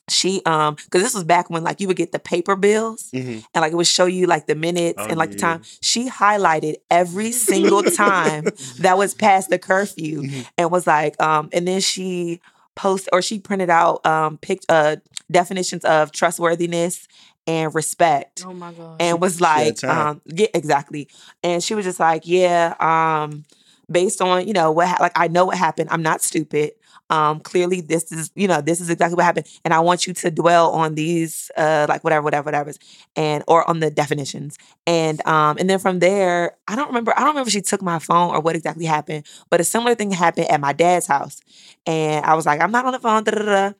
[0.10, 3.40] she um because this was back when like you would get the paper bills Mm-hmm.
[3.54, 5.62] and like it would show you like the minutes Oh, and like the time.
[5.82, 8.44] She highlighted every single time
[8.80, 10.46] that was past the curfew Mhm.
[10.58, 12.40] and was like, um, and then she
[12.76, 14.98] post or she printed out um pic uh
[15.32, 17.08] definitions of trustworthiness
[17.48, 18.98] and respect Oh my god.
[19.00, 20.08] and was like, time.
[20.08, 21.08] um, yeah, exactly.
[21.44, 23.44] And she was just like, yeah, um,
[23.90, 25.90] based on you know what, ha- like I know what happened.
[25.92, 26.72] I'm not stupid.
[27.12, 30.14] Um, clearly this is you know this is exactly what happened, and I want you
[30.16, 32.72] to dwell on these uh like whatever, whatever, whatever,
[33.16, 34.58] and or on the definitions,
[34.88, 37.14] and um, and then from there, I don't remember.
[37.16, 39.94] I don't remember if she took my phone or what exactly happened, but a similar
[39.94, 41.42] thing happened at my dad's house,
[41.86, 43.74] and I was like, I'm not on the phone, da da da.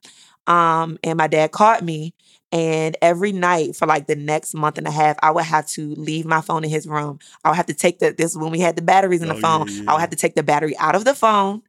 [0.48, 2.14] Um, and my dad caught me,
[2.52, 5.94] and every night for like the next month and a half, I would have to
[5.96, 7.20] leave my phone in his room.
[7.44, 9.34] I would have to take the this is when we had the batteries in the
[9.34, 9.90] Oh, yeah, phone.
[9.90, 11.62] I would have to take the battery out of the phone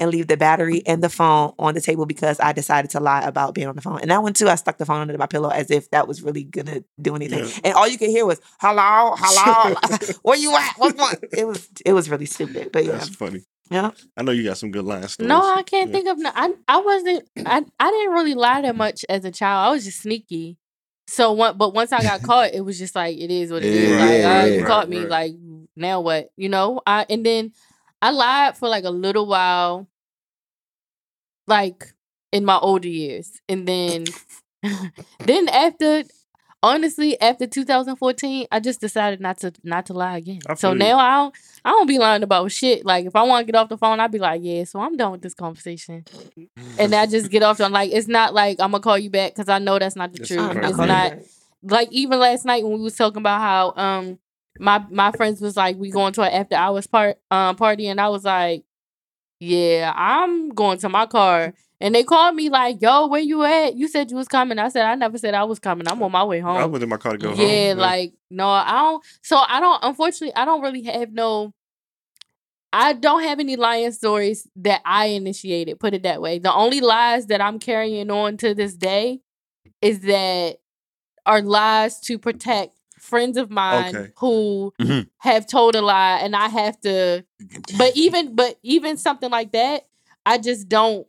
[0.00, 3.22] and leave the battery and the phone on the table because I decided to lie
[3.22, 4.00] about being on the phone.
[4.00, 6.20] And that one too, I stuck the phone under my pillow as if that was
[6.20, 7.44] really gonna do anything.
[7.44, 7.60] Yeah.
[7.62, 9.76] And all you could hear was hello, hello,
[10.22, 10.72] where you at?
[10.78, 11.22] What's what?
[11.32, 12.72] It was it was really stupid.
[12.72, 13.44] But yeah, That's funny.
[13.70, 13.90] Yeah.
[14.16, 15.18] I know you got some good lines.
[15.18, 15.92] no, I can't Yeah.
[15.94, 16.18] think of.
[16.18, 17.28] no- I I wasn't.
[17.44, 19.68] I I didn't really lie that much as a child.
[19.68, 20.56] I was just sneaky.
[21.06, 23.72] So one, but once I got caught, it was just like it is what it
[23.72, 23.90] is.
[23.90, 24.54] Yeah, like yeah, uh, yeah.
[24.60, 24.98] you caught me.
[25.00, 25.08] right.
[25.08, 25.32] Like
[25.76, 26.30] now what?
[26.36, 26.80] You know.
[26.86, 27.52] I and then
[28.00, 29.86] I lied for like a little while,
[31.46, 31.92] like
[32.32, 34.04] in my older years, and then
[35.20, 36.04] then after.
[36.64, 40.40] Honestly, after 2014, I just decided not to not to lie again.
[40.56, 40.78] So you.
[40.78, 42.86] now I don't I don't be lying about shit.
[42.86, 44.64] Like if I want to get off the phone, I'd be like, yeah.
[44.64, 46.06] So I'm done with this conversation
[46.78, 49.34] and I just get off on like it's not like I'm gonna call you back
[49.34, 50.54] because I know that's not the It's truth.
[50.54, 51.12] not It's not
[51.64, 54.18] like even last night when we was talking about how um
[54.58, 58.00] my my friends was like we going to an after hours part um party and
[58.00, 58.64] I was like
[59.38, 63.74] yeah I'm going to my car and they called me like yo where you at
[63.76, 66.12] you said you was coming I said I never said I was coming I'm on
[66.12, 67.38] my way home I was in my car to go home.
[67.38, 69.04] yeah, like no, I don't.
[69.22, 69.78] So I don't.
[69.82, 71.52] Unfortunately, I don't really have no.
[72.72, 75.78] I don't have any lying stories that I initiated.
[75.78, 76.40] Put it that way.
[76.40, 79.20] The only lies that I'm carrying on to this day
[79.80, 80.58] is that
[81.26, 84.12] are lies to protect friends of mine Okay.
[84.18, 85.08] who Mhm.
[85.18, 87.24] have told a lie, and I have to.
[87.78, 89.86] But even, but even something like that,
[90.26, 91.06] I just don't.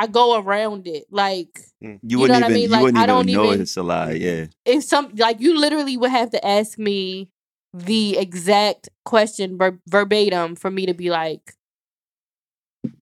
[0.00, 2.62] I go around it like You You wouldn't what I even mean?
[2.62, 4.12] you Like, wouldn't I even don't know even- it's a lie.
[4.12, 4.46] Yeah.
[4.64, 7.30] if some like you literally would have to ask me
[7.74, 11.54] the exact question ver- verbatim for me to be like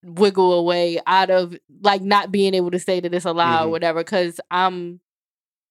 [0.05, 3.67] wiggle away out of like not being able to say that it's a lie or
[3.67, 3.71] Mhm.
[3.71, 4.03] whatever.
[4.05, 5.01] Cause I'm,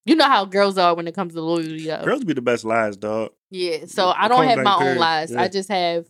[0.05, 1.85] you know how girls are when it comes to loyalty.
[1.87, 2.03] Though.
[2.05, 3.31] Girls be the best lies, dog.
[3.51, 3.85] Yeah.
[3.87, 5.31] So I don't have blank my own lies.
[5.31, 5.41] Yeah.
[5.41, 6.05] I just have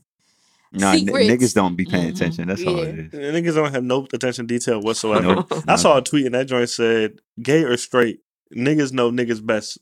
[0.74, 2.16] Nah, n- niggas don't be paying Mhm.
[2.16, 2.48] attention.
[2.48, 3.12] That's all it is.
[3.14, 5.36] Niggas don't have no attention detail whatsoever.
[5.36, 5.54] Nope.
[5.68, 8.20] I saw a tweet and that joint said, "Gay or straight,
[8.56, 9.80] niggas know niggas best."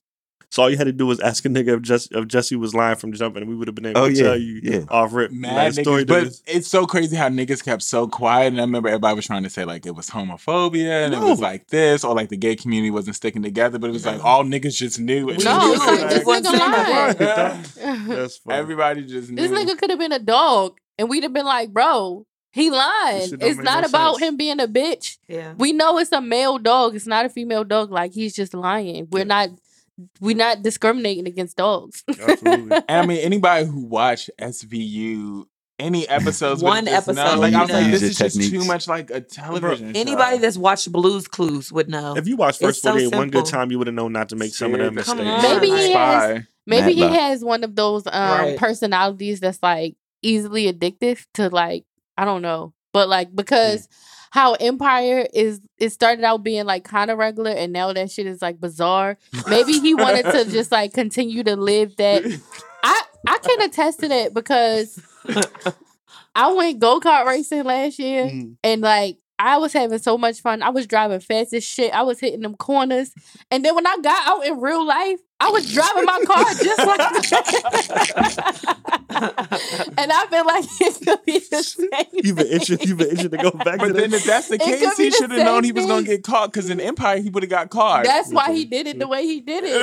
[0.49, 2.73] So all you had to do was ask a nigga if, Jess, if Jussie was
[2.73, 4.79] lying from jumping, and we would have been able Oh, to yeah, tell you yeah.
[4.89, 5.31] off rip.
[5.31, 8.47] Mad Like, story but does- it's so crazy how niggas kept so quiet.
[8.47, 11.39] And I remember everybody was trying to say like it was homophobia and it was
[11.39, 13.79] like this, or like the gay community wasn't sticking together.
[13.79, 15.29] But it was like all niggas just knew.
[15.29, 16.85] And No, it was it's like this like- nigga
[17.19, 18.07] Right.
[18.07, 18.57] That's funny.
[18.57, 19.35] Everybody just knew.
[19.47, 23.29] this nigga could have been a dog, and we'd have been like, bro, he lying.
[23.41, 24.29] It's not no about sense.
[24.29, 25.17] him being a bitch.
[25.27, 25.53] Yeah.
[25.57, 26.95] We know it's a male dog.
[26.95, 27.91] It's not a female dog.
[27.91, 29.07] Like he's just lying.
[29.11, 29.23] We're Yeah.
[29.25, 29.49] not.
[30.19, 32.03] We're not discriminating against dogs.
[32.09, 32.71] Absolutely.
[32.87, 35.45] And I mean, anybody who watched SVU,
[35.79, 38.51] any episodes, One this now, episode, like I was you like, this is the just
[38.51, 39.93] too much like a television.
[39.93, 39.99] show.
[39.99, 42.15] Anybody that's watched Blues Clues would know.
[42.15, 44.35] If you watched It's First so one good time, you would have known not to
[44.35, 45.17] make some of them mistakes.
[45.19, 46.43] Maybe he has.
[46.67, 48.57] Maybe he has one of those um Right.
[48.57, 51.85] personalities that's like easily addictive to like
[52.17, 53.87] I don't know, but like because
[54.35, 58.27] how Empire is it started out being like kind of regular and now that shit
[58.27, 59.17] is like bizarre.
[59.47, 62.21] Maybe he wanted to just like continue to live that.
[62.83, 64.99] I I can attest to that because
[66.35, 68.57] I went go kart racing last year Mhm.
[68.63, 70.61] and like I was having so much fun.
[70.63, 71.93] I was driving fast as shit.
[71.93, 73.11] I was hitting them corners.
[73.51, 76.87] And then when I got out in real life, I was driving my car just
[76.87, 78.75] like that.
[79.97, 82.05] and I feel like it could be the same.
[82.13, 82.79] You've been itching.
[82.81, 84.17] You've been itching to go back to But then that.
[84.17, 86.51] if that's the It case, he should have known he was gonna get caught.
[86.51, 88.05] Because in Empire, he would have got caught.
[88.05, 89.81] That's why he did it the way he did it.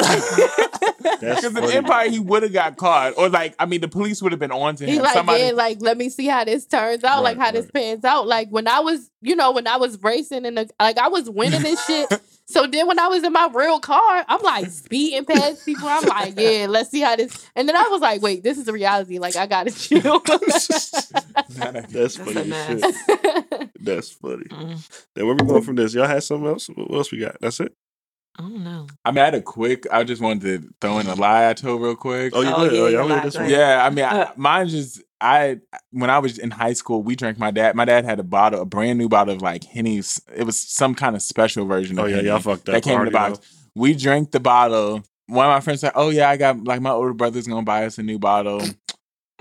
[1.20, 1.76] Because in.
[1.84, 4.52] Empire, he would have got caught, or like, I mean, the police would have been
[4.52, 4.90] on to him.
[4.90, 5.02] he him.
[5.02, 7.70] like, Somebody, yeah, like, let me see how this turns out, like Right, how this
[7.70, 8.26] pans out.
[8.26, 11.64] Like when I was, you know, when I was racing and like I was winning
[11.64, 12.20] and shit.
[12.52, 15.88] So then when I was in my real car, I'm like speeding past people.
[15.88, 17.48] I'm like, yeah, let's see how this.
[17.56, 19.18] And then I was like, wait, this is a reality.
[19.18, 20.20] Like I gotta chill.
[21.48, 23.70] That's funny a shit.
[23.80, 24.44] That's funny.
[24.44, 25.94] Mm, Then where we going from this?
[25.94, 26.68] Y'all had something else?
[26.68, 27.36] What else we got?
[27.40, 27.74] That's it.
[28.38, 28.86] I don't know.
[29.04, 29.86] I mean, I had a quick.
[29.92, 32.32] I just wanted to throw in a lie I told real quick.
[32.34, 32.72] Oh, you Oh, good?
[32.72, 33.50] yeah, Oh, you y'all this one?
[33.50, 34.32] Yeah, I mean, I, Uh.
[34.36, 35.60] mine just I
[35.92, 37.38] when I was in high school, we drank.
[37.38, 40.20] My dad, my dad had a bottle, a brand new bottle of like Henny's.
[40.34, 41.98] It was some kind of special version.
[41.98, 42.74] Oh of yeah, Henny y'all fucked up.
[42.74, 43.38] that came in the box.
[43.74, 45.02] We drank the bottle.
[45.28, 47.86] One of my friends said, "Oh yeah, I got like my older brother's gonna buy
[47.86, 48.62] us a new bottle."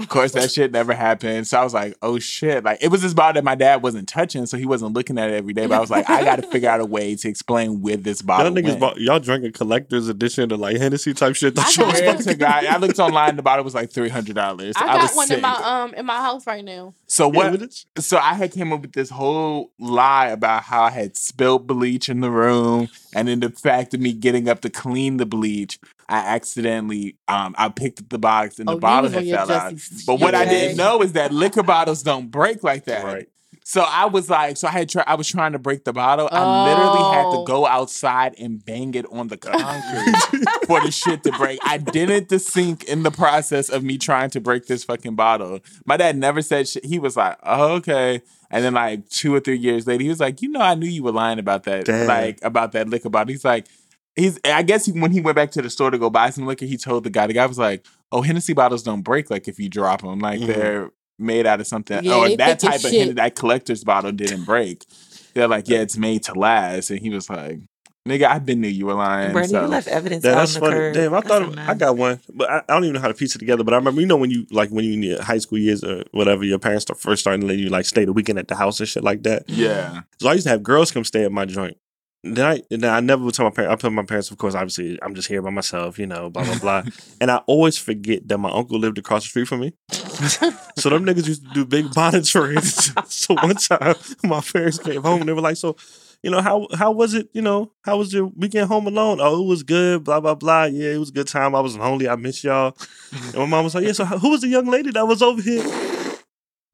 [0.01, 1.47] Of course, that shit never happened.
[1.47, 4.07] So I was like, "Oh shit!" Like it was this bottle that my dad wasn't
[4.09, 5.67] touching, so he wasn't looking at it every day.
[5.67, 8.21] But I was like, "I got to figure out a way to explain where this
[8.21, 8.79] bottle." Y'all niggas went.
[8.79, 11.57] bought y'all drinking collector's edition of like Hennessy type shit.
[11.57, 13.35] I That shit was got- Swear fucking God, I looked online.
[13.35, 14.73] The bottle was like three hundred dollars.
[14.77, 15.37] I got was one sick.
[15.37, 16.93] in my um in my house right now.
[17.07, 17.61] So what?
[17.99, 22.09] so I had came up with this whole lie about how I had spilled bleach
[22.09, 25.77] in the room, and then the fact of me getting up to clean the bleach,
[26.11, 29.71] I accidentally um I picked up the box and Oh, the bottle had fell out.
[29.75, 33.03] Jessie But what I didn't know is that liquor bottles don't break like that.
[33.03, 33.27] Right.
[33.63, 36.27] So I was like, so I had try, I was trying to break the bottle.
[36.31, 37.43] I literally had to Oh.
[37.45, 39.37] go outside and bang it on the
[39.85, 41.59] concrete for the shit to break.
[41.63, 45.59] I didn't to sink in the process of me trying to break this fucking bottle.
[45.85, 46.83] My dad never said shit.
[46.85, 48.21] He was like, oh, okay.
[48.49, 50.87] And then like two or three years later, he was like, you know, I knew
[50.89, 52.07] you were lying about that, Damn.
[52.07, 53.31] like about that liquor bottle.
[53.31, 53.67] He's like,
[54.15, 54.39] he's.
[54.45, 56.65] I guess he, when he went back to the store to go buy some liquor,
[56.65, 57.27] he told the guy.
[57.27, 60.39] The guy was like, oh, Hennessy bottles don't break like if you drop them, like
[60.39, 60.47] Mhm.
[60.47, 62.03] they're made out of something.
[62.03, 63.07] Yeah, or that type of shit.
[63.07, 64.85] Hen- that collector's bottle didn't break.
[65.33, 66.89] They're like, yeah, it's made to last.
[66.89, 67.59] And he was like,
[68.07, 69.31] nigga, I've been knew you were lying.
[69.31, 69.61] Brandon, so.
[69.61, 70.75] you left evidence Damn, out that's on the funny.
[70.79, 70.93] curb.
[70.95, 73.07] Damn, I That's thought so I got one, but I, I don't even know how
[73.07, 73.63] to piece it together.
[73.63, 75.83] But I remember, you know, when you like when you in your high school years
[75.83, 78.47] or whatever, your parents start first starting to let you like stay the weekend at
[78.49, 79.43] the house and shit like that.
[79.47, 80.01] yeah.
[80.19, 81.77] So I used to have girls come stay at my joint.
[82.23, 83.73] Then I, then I never would tell my parents.
[83.73, 86.43] I tell my parents, of course, obviously, I'm just here by myself, you know, blah
[86.43, 86.83] blah blah.
[87.21, 89.73] and I always forget that my uncle lived across the street from me.
[89.89, 92.91] so them niggas used to do big bonnet trades.
[93.07, 95.75] so one time, my parents came home and they were like, "So,
[96.21, 97.27] you know, how how was it?
[97.33, 99.17] You know, how was your weekend home alone?
[99.19, 100.03] Oh, it was good.
[100.03, 100.65] Blah blah blah.
[100.65, 101.55] Yeah, it was a good time.
[101.55, 102.07] I was lonely.
[102.07, 102.77] I miss y'all."
[103.11, 103.93] And my mom was like, "Yeah.
[103.93, 105.90] So who was the young lady that was over here?"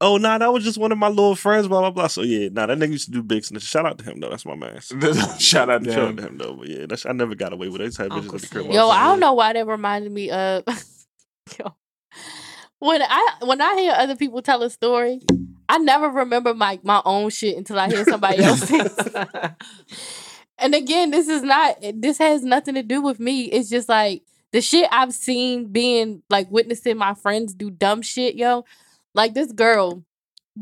[0.00, 2.06] Oh, nah, that was just one of my little friends, blah, blah, blah.
[2.06, 3.64] So, yeah, nah, that nigga used to do big snitch.
[3.64, 4.30] Shout out to him, though.
[4.30, 4.80] That's my man.
[4.80, 6.16] Shout Shout out to out him.
[6.18, 6.54] to him, though.
[6.54, 7.98] But, yeah, that's, I never got away with it.
[7.98, 8.70] I just bitches at the crib.
[8.70, 10.62] Yo, I don't know why that reminded me of
[11.58, 11.74] yo.
[12.80, 15.20] When I when I hear other people tell a story,
[15.68, 18.96] I never remember my my own shit until I hear somebody else's.
[20.58, 23.46] and again, this is not this has nothing to do with me.
[23.46, 24.22] It's just like
[24.52, 28.64] the shit I've seen being like witnessing my friends do dumb shit, yo.
[29.18, 30.04] Like this girl,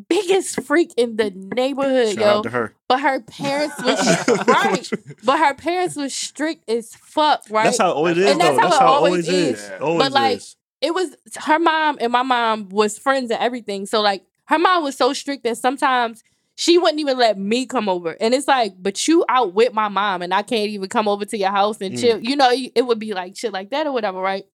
[0.08, 2.28] biggest freak in the neighborhood, Shout yo.
[2.38, 2.74] out to her.
[2.88, 4.90] But her parents was right.
[5.22, 7.64] But her parents was strict as fuck, right?
[7.64, 8.62] That's how it always is, And that's though.
[8.62, 9.60] how That's it how it always always is.
[9.60, 9.72] is.
[9.82, 10.56] Always But, like, is.
[10.80, 13.84] it was her mom and my mom was friends and everything.
[13.84, 16.24] So like her mom was so strict that sometimes
[16.54, 18.16] she wouldn't even let me come over.
[18.18, 21.26] And it's like, but you out with my mom and I can't even come over
[21.26, 22.00] to your house and Mm.
[22.00, 22.20] chill.
[22.20, 24.46] You know, it would be like shit like that or whatever, right?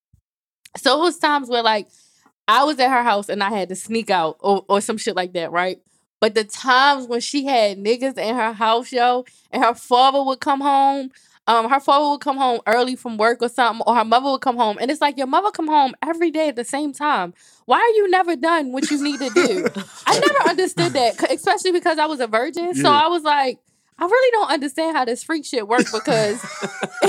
[0.76, 1.86] So it was times where like
[2.48, 5.16] I was at her house and I had to sneak out or, or some shit
[5.16, 5.80] like that, right?
[6.20, 10.40] But the times when she had niggas in her house, yo, and her father would
[10.40, 11.10] come home,
[11.48, 14.40] um, her father would come home early from work or something, or her mother would
[14.40, 17.34] come home, and it's like your mother come home every day at the same time.
[17.64, 19.66] Why are you never done what you need to do?
[20.06, 22.74] I never understood that, especially because I was a virgin.
[22.76, 23.58] So I was like,
[23.98, 26.40] I really don't understand how this freak shit works because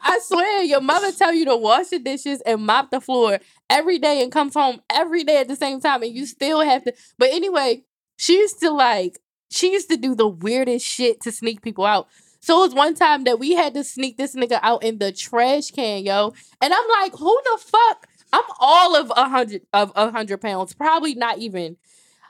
[0.00, 3.38] I swear your mother tell you to wash the dishes and mop the floor
[3.68, 6.84] every day and comes home every day at the same time and you still have
[6.84, 7.84] to but anyway,
[8.16, 9.20] she used to like
[9.50, 12.08] she used to do the weirdest shit to sneak people out.
[12.40, 15.12] So it was one time that we had to sneak this nigga out in the
[15.12, 16.32] trash can, yo.
[16.60, 18.06] And I'm like, who the fuck?
[18.32, 21.76] I'm all of a hundred of a hundred pounds, probably not even.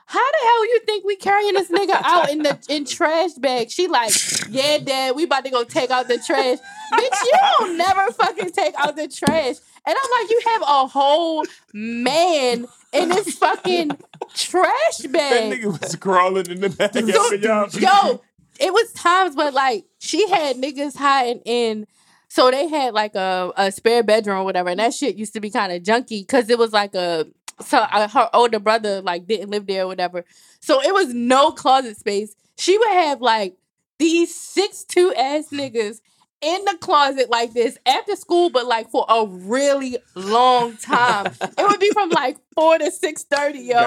[0.05, 3.69] How the hell you think we carrying this nigga out in the in trash bag?
[3.71, 4.11] She like,
[4.49, 6.57] yeah, dad, we about to go take out the trash.
[6.93, 9.55] Bitch, you don't never fucking take out the trash.
[9.85, 13.91] And I'm like, you have a whole man in this fucking
[14.35, 15.11] trash bag.
[15.11, 17.69] That nigga was crawling in the back of So- y'all.
[17.71, 18.21] Yo,
[18.59, 21.87] it was times where like she had niggas hiding in.
[22.27, 25.41] So they had like a, a spare bedroom or whatever, and that shit used to
[25.41, 27.25] be kind of junky because it was like a
[27.61, 30.25] so uh, her older brother like didn't live there or whatever.
[30.59, 32.35] So it was no closet space.
[32.57, 33.55] She would have like
[33.99, 36.01] these six two ass niggas
[36.41, 41.27] in the closet like this after school, but like for a really long time.
[41.41, 43.77] it would be from like four to six thirty, yo.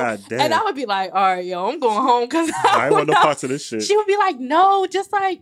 [0.40, 3.08] And I would be like, all right, yo, I'm going home because I ain't want
[3.08, 3.82] no parts of this shit.
[3.82, 5.40] she would be like, no, just like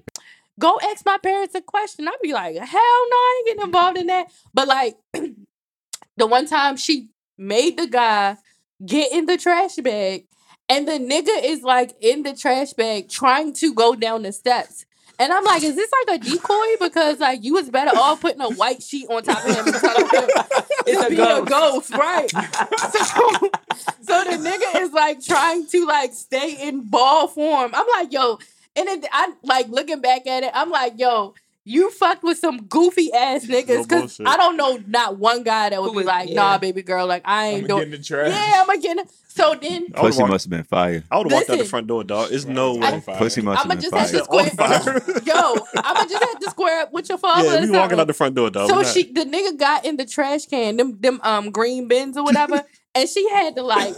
[0.59, 2.09] go ask my parents a question.
[2.09, 4.33] I'd be like, hell no, I ain't getting involved in that.
[4.55, 4.97] But like
[6.17, 7.09] the one time she
[7.43, 8.37] made the guy
[8.85, 10.27] get in the trash bag,
[10.69, 14.87] and the nigga is like in the trash bag trying to go down the steps.
[15.19, 16.67] And I'm like, is this like a decoy?
[16.81, 19.77] Because like you was better off putting a white sheet on top of him and
[19.77, 20.29] telling him
[20.87, 21.47] It's to a ghost.
[21.47, 22.31] a ghost, right?
[22.91, 23.51] so,
[24.03, 27.71] so the nigga is like trying to like stay in ball form.
[27.75, 28.39] I'm like, yo,
[28.75, 30.51] and it, I like looking back at it.
[30.55, 31.35] I'm like, yo,
[31.65, 34.27] you fucked with some goofy ass niggas because bullshit.
[34.27, 36.35] I don't know not one guy that would Who be like, yeah.
[36.35, 37.91] nah, baby girl, like I ain't gonna doing.
[37.91, 38.31] get in the trash.
[38.33, 39.09] Yeah, I'm gonna get it.
[39.29, 41.05] So then Pussy walked- must have been fire.
[41.11, 42.29] I would have walked out the front door, dog.
[42.33, 43.03] It's no On way.
[43.17, 44.49] Pussy must I'ma have been just have to fire.
[44.51, 44.95] square.
[44.95, 45.23] On fire.
[45.25, 47.45] Yo, I'ma just have to square up with your father.
[47.45, 48.01] yeah, or we walking something.
[48.01, 48.69] out the front door, dog.
[48.69, 52.25] So she, the nigga got in the trash can, them them um green bins or
[52.25, 52.63] whatever,
[52.95, 53.95] and she had to like.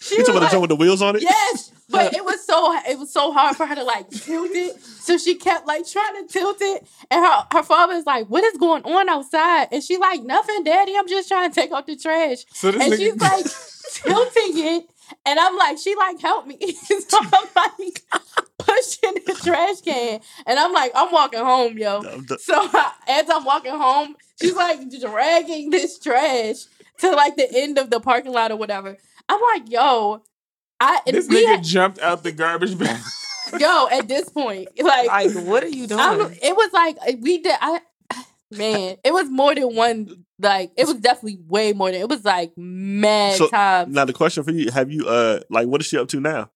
[0.00, 1.22] she You was talking about the like, joint with the wheels on it?
[1.22, 4.80] Yes, but it was so it was so hard for her to like tilt it.
[4.80, 8.58] So she kept like trying to tilt it, and her her father's like, "What is
[8.58, 10.94] going on outside?" And she like, "Nothing, daddy.
[10.96, 13.46] I'm just trying to take out the trash." So this And nigga, she's like
[13.94, 14.90] tilting it,
[15.24, 16.58] and I'm like, she like help me.
[17.08, 18.02] so I'm like
[18.58, 22.02] pushing the trash can, and I'm like, I'm walking home, yo.
[22.40, 22.68] So
[23.08, 26.64] as I'm walking home, she's like dragging this trash
[26.98, 28.96] to like the end of the parking lot or whatever.
[29.28, 30.22] I'm like, yo,
[30.80, 33.00] I and this nigga had- jumped out the garbage bag.
[33.60, 36.00] yo at this point, like, Like, what are you doing?
[36.00, 37.56] I'm, it was like we did.
[37.60, 37.80] I
[38.50, 40.24] man, it was more than one.
[40.38, 43.94] Like it was definitely way more than it was like mad So, times.
[43.94, 46.50] Now the question for you: Have you uh like what is she up to now?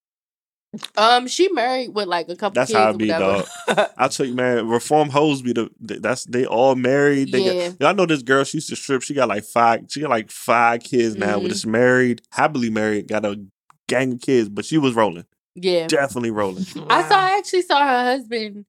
[0.96, 2.54] Um, she married with like a couple.
[2.54, 3.44] That's kids how or it be, dog.
[3.98, 4.68] I'll tell you, man.
[4.68, 7.32] Reform hoes be the that's they all married.
[7.32, 7.68] They Yeah.
[7.70, 8.44] got, I know this girl.
[8.44, 9.02] She used to strip.
[9.02, 9.86] She got like five.
[9.88, 11.38] She got like five kids now.
[11.38, 11.42] Mhm.
[11.42, 13.08] But it's married, happily married.
[13.08, 13.40] Got a
[13.90, 14.48] gang of kids.
[14.48, 16.64] But she was rolling, Yeah, definitely rolling.
[16.88, 17.14] I saw.
[17.16, 18.64] I actually saw her husband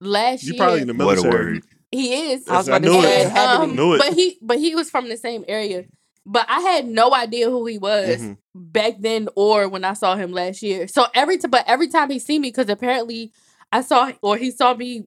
[0.00, 0.58] last You year.
[0.58, 1.54] probably in the What a military.
[1.54, 1.64] word.
[1.90, 2.48] He is.
[2.48, 3.26] I was I about to knew say, it.
[3.26, 3.76] it Um.
[3.76, 3.98] Knew it.
[3.98, 5.84] But he, but he was from the same area.
[6.24, 8.36] But I had no idea who he was Mhm.
[8.54, 10.86] back then or when I saw him last year.
[10.88, 13.32] So every time, but every time he see me, because apparently
[13.72, 15.06] I saw or he saw me.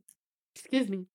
[0.55, 1.05] Excuse me.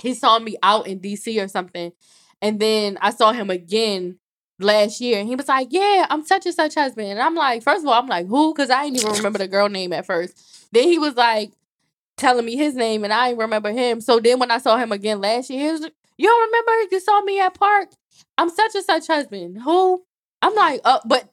[0.00, 1.92] He saw me out in DC or something,
[2.40, 4.18] and then I saw him again
[4.60, 7.62] last year, and he was like, "Yeah, I'm such and such husband." And I'm like,
[7.62, 10.06] first of all, I'm like, "Who?" Because I didn't even remember the girl name at
[10.06, 10.68] first.
[10.72, 11.52] Then he was like
[12.16, 14.00] telling me his name, and I didn't remember him.
[14.00, 15.82] So then when I saw him again last year, he was,
[16.16, 16.72] "You don't remember?
[16.90, 17.90] You saw me at park.
[18.36, 19.62] I'm such and such husband.
[19.62, 20.04] Who?"
[20.42, 21.28] I'm like, "Uh," but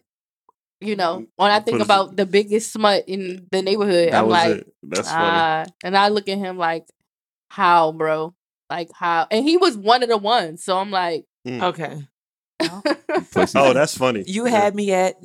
[0.81, 4.57] you know, when I think about the biggest smut in the neighborhood, That I'm like,
[4.59, 4.73] it.
[4.83, 5.39] That's funny.
[5.39, 6.85] ah, and I look at him like,
[7.49, 8.35] "How, bro?
[8.69, 10.63] Like how?" And he was one of the ones.
[10.63, 12.07] So I'm like, Okay.
[13.33, 13.57] Pussy.
[13.59, 14.23] Oh, that's funny.
[14.27, 15.15] You had me at.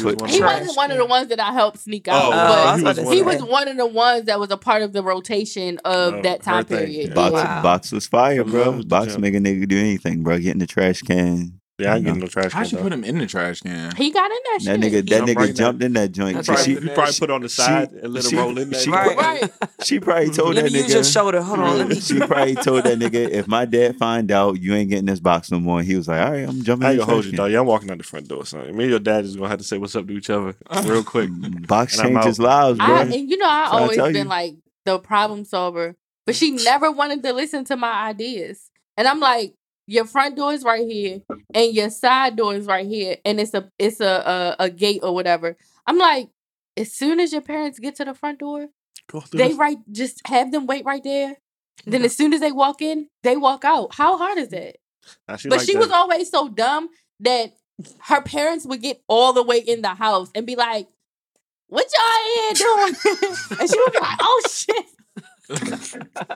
[0.00, 2.80] Put- one he wasn't one of the ones that I helped sneak out, Oh, but
[2.80, 4.56] oh, was he was one he of was one of the ones that was a
[4.58, 7.08] part of the rotation of Oh, that time her thing, period.
[7.08, 7.14] yeah.
[7.14, 7.62] Box, Wow.
[7.62, 8.82] box was fire, bro.
[8.82, 10.38] Box make a nigga do anything, bro.
[10.38, 11.60] Get in the trash can.
[11.78, 12.70] Yeah, I ain't You getting no trash How'd can.
[12.72, 12.82] you though.
[12.84, 13.94] put him in the trash can?
[13.96, 14.80] He got in that, That shit.
[14.80, 16.34] nigga, that Jump nigga right in jumped in that joint.
[16.36, 16.64] That's Cause right.
[16.64, 18.80] she, You probably put it on the side and let she- it roll in there.
[18.80, 19.16] she- Right.
[19.18, 19.50] right.
[19.84, 21.12] she probably told Let that me use your nigga.
[21.12, 21.42] shoulder.
[21.42, 21.76] Hold on.
[21.78, 22.00] Let me.
[22.00, 25.50] She probably told that nigga, if my dad find out you ain't getting this box
[25.50, 27.22] no more, he was like, all right, I'm jumping I in ain't the gonna hold
[27.24, 27.36] trash you, can.
[27.44, 27.52] dog.
[27.52, 28.74] Y'all walking out the front door, son.
[28.74, 30.54] Me and your dad is gonna have to say what's up to each other
[30.84, 31.28] real quick.
[31.28, 32.44] Mm, box And I'm changes out.
[32.46, 32.86] lives, bro.
[32.94, 34.24] I, and you know, I Trying to always tell been you.
[34.24, 34.54] like
[34.86, 35.94] the problem solver,
[36.24, 38.70] but she never wanted to listen to my ideas.
[38.96, 39.52] And I'm like,
[39.86, 41.20] your front door is right here,
[41.54, 45.00] and your side door is right here, and it's a it's a a, a gate
[45.02, 45.56] or whatever.
[45.86, 46.28] I'm like,
[46.76, 48.68] as soon as your parents get to the front door,
[49.32, 49.56] they this.
[49.56, 51.36] right just have them wait right there.
[51.84, 53.94] Then as soon as they walk in, they walk out.
[53.94, 54.76] How hard is that?
[55.28, 55.78] Nah, she but she that.
[55.78, 56.88] was always so dumb
[57.20, 57.52] that
[58.00, 60.88] her parents would get all the way in the house and be like,
[61.68, 62.94] "What y'all here doing?"
[63.60, 64.86] and she would be like, "Oh shit,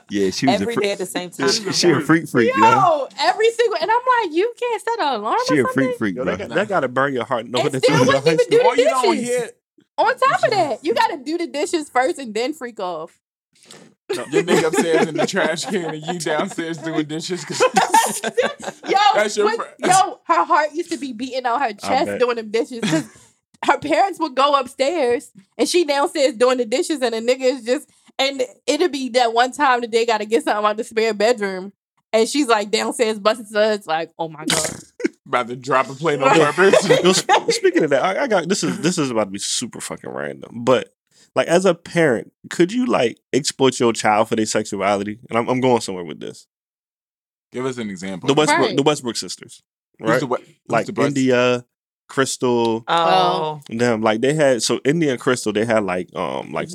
[0.09, 0.81] yeah, she was Every a freak.
[0.81, 1.49] day at the same time.
[1.49, 2.61] She, she a freak freak, yo.
[2.63, 5.97] yo!" Every single, and I'm like, "You can't set an alarm She or a freak
[5.97, 8.27] freak, Yo, that, got, that gotta burn your heart knowing And still was in wouldn't
[8.27, 8.67] even do school.
[8.71, 9.51] Or you don't dishes.
[9.97, 13.19] On top of that, you got to do the dishes first and then freak off.
[14.09, 17.45] your nigga upstairs in the trash can and you downstairs doing dishes.
[17.45, 17.61] 'cause-
[18.89, 19.71] Yo, That's your when- friend.
[19.79, 23.05] yo, her heart used to be beating out her chest doing them dishes because
[23.65, 27.63] her parents would go upstairs and she downstairs doing the dishes and the nigga is
[27.63, 27.89] just
[28.29, 31.13] and it'd be that one time that they got to get something out the spare
[31.13, 31.73] bedroom
[32.13, 34.75] and she's like downstairs busting suds like oh my god
[35.25, 36.89] about to drop a plate on purpose.
[37.03, 39.39] Yo, sp- speaking of that, I, I got this is this is about to be
[39.39, 40.93] super fucking random, but
[41.35, 45.19] like as a parent, could you like exploit your child for their sexuality?
[45.29, 46.47] And I'm, I'm going somewhere with this.
[47.53, 48.27] Give us an example.
[48.27, 48.75] The Westbrook, Right.
[48.75, 49.63] the Westbrook sisters,
[49.99, 50.19] Who's right?
[50.19, 51.65] the who's like the India,
[52.11, 53.61] Crystal, Oh.
[53.69, 54.01] them.
[54.01, 56.67] Like they had so Indian Crystal, they had like um like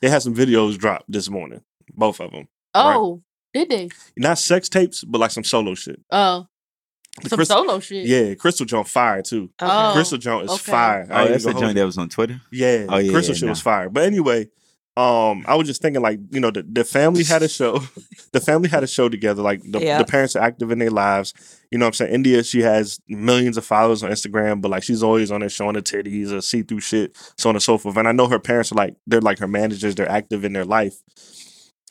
[0.00, 1.60] they had some videos dropped this morning,
[1.94, 2.48] both of them.
[2.74, 3.22] oh
[3.54, 6.00] did they Not sex tapes, but like some solo shit.
[6.10, 6.46] oh
[7.22, 9.50] The some Crystal, solo shit yeah, Crystal John fire too.
[9.60, 9.90] Oh.
[9.94, 10.72] Crystal John is okay.
[10.72, 11.06] fire.
[11.10, 12.40] I Oh, that's the joint that was on Twitter.
[12.50, 13.52] Yeah, Oh, yeah, Crystal yeah, shit nah.
[13.52, 13.88] was fire.
[13.90, 14.48] But anyway,
[14.98, 17.80] um, I was just thinking like you know the, the family had a show,
[18.32, 19.42] the family had a show together.
[19.42, 19.98] Like the, Yeah.
[19.98, 21.34] the parents are active in their lives.
[21.70, 22.14] You know what I'm saying?
[22.14, 25.76] India, she has millions of followers on Instagram, but like she's always on there showing
[25.76, 27.96] her titties or see through shit, so on and so forth.
[27.96, 29.94] And I know her parents are like they're like her managers.
[29.94, 30.96] They're active in their life.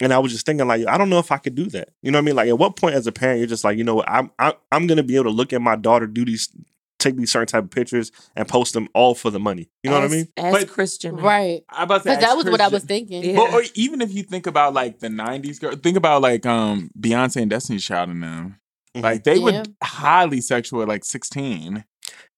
[0.02, 1.90] And I was just thinking, like, I don't know if I could do that.
[2.04, 2.36] You know what I mean?
[2.36, 4.54] Like, at what point as a parent, you're just like, you know what, I'm I'm,
[4.72, 6.50] I'm gonna be able to look at my daughter do these,
[7.00, 9.70] take these certain type of pictures and post them all for the money.
[9.84, 10.28] You know what I mean?
[10.38, 11.16] As But- Christian.
[11.16, 13.38] right I about to because ask that was what I was thinking Yeah.
[13.38, 16.90] Well, or even if you think about like the '90s girl, think about like um
[17.00, 18.60] Beyonce and Destiny's Child and them.
[18.96, 19.04] Mhm.
[19.04, 19.44] Like they Yeah.
[19.44, 21.84] were highly sexual at like 16.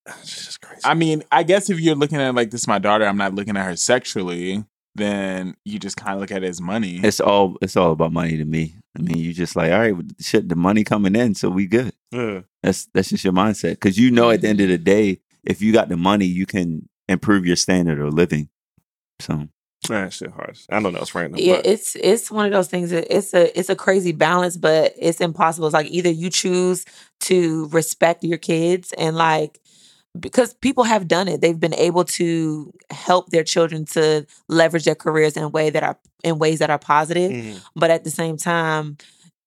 [0.08, 0.82] It's just crazy.
[0.84, 3.06] I mean, I guess if you're looking at like this, is my daughter.
[3.06, 4.64] I'm not looking at her sexually.
[4.96, 7.00] Then you just kind of look at it as money.
[7.04, 8.74] It's all it's all about money to me.
[8.98, 11.94] I mean, you just like, all right, shit, the money coming in, so we good.
[12.12, 12.42] yeah.
[12.64, 15.62] That's that's just your mindset because you know at the end of the day, if
[15.62, 18.50] you got the money, you can improve your standard of living.
[19.20, 19.48] So
[19.90, 20.58] Nah, shit hard.
[20.70, 21.40] I don't know that was random.
[21.40, 24.58] Yeah, but it's it's one of those things that it's a it's a crazy balance,
[24.58, 25.68] but it's impossible.
[25.68, 26.86] It's like either you choose
[27.22, 29.60] to respect your kids and like
[30.20, 31.40] because people have done it.
[31.40, 35.84] They've been able to help their children to leverage their careers in a way that
[35.84, 37.32] are in ways that are positive.
[37.32, 37.62] Mhm.
[37.76, 38.98] But at the same time,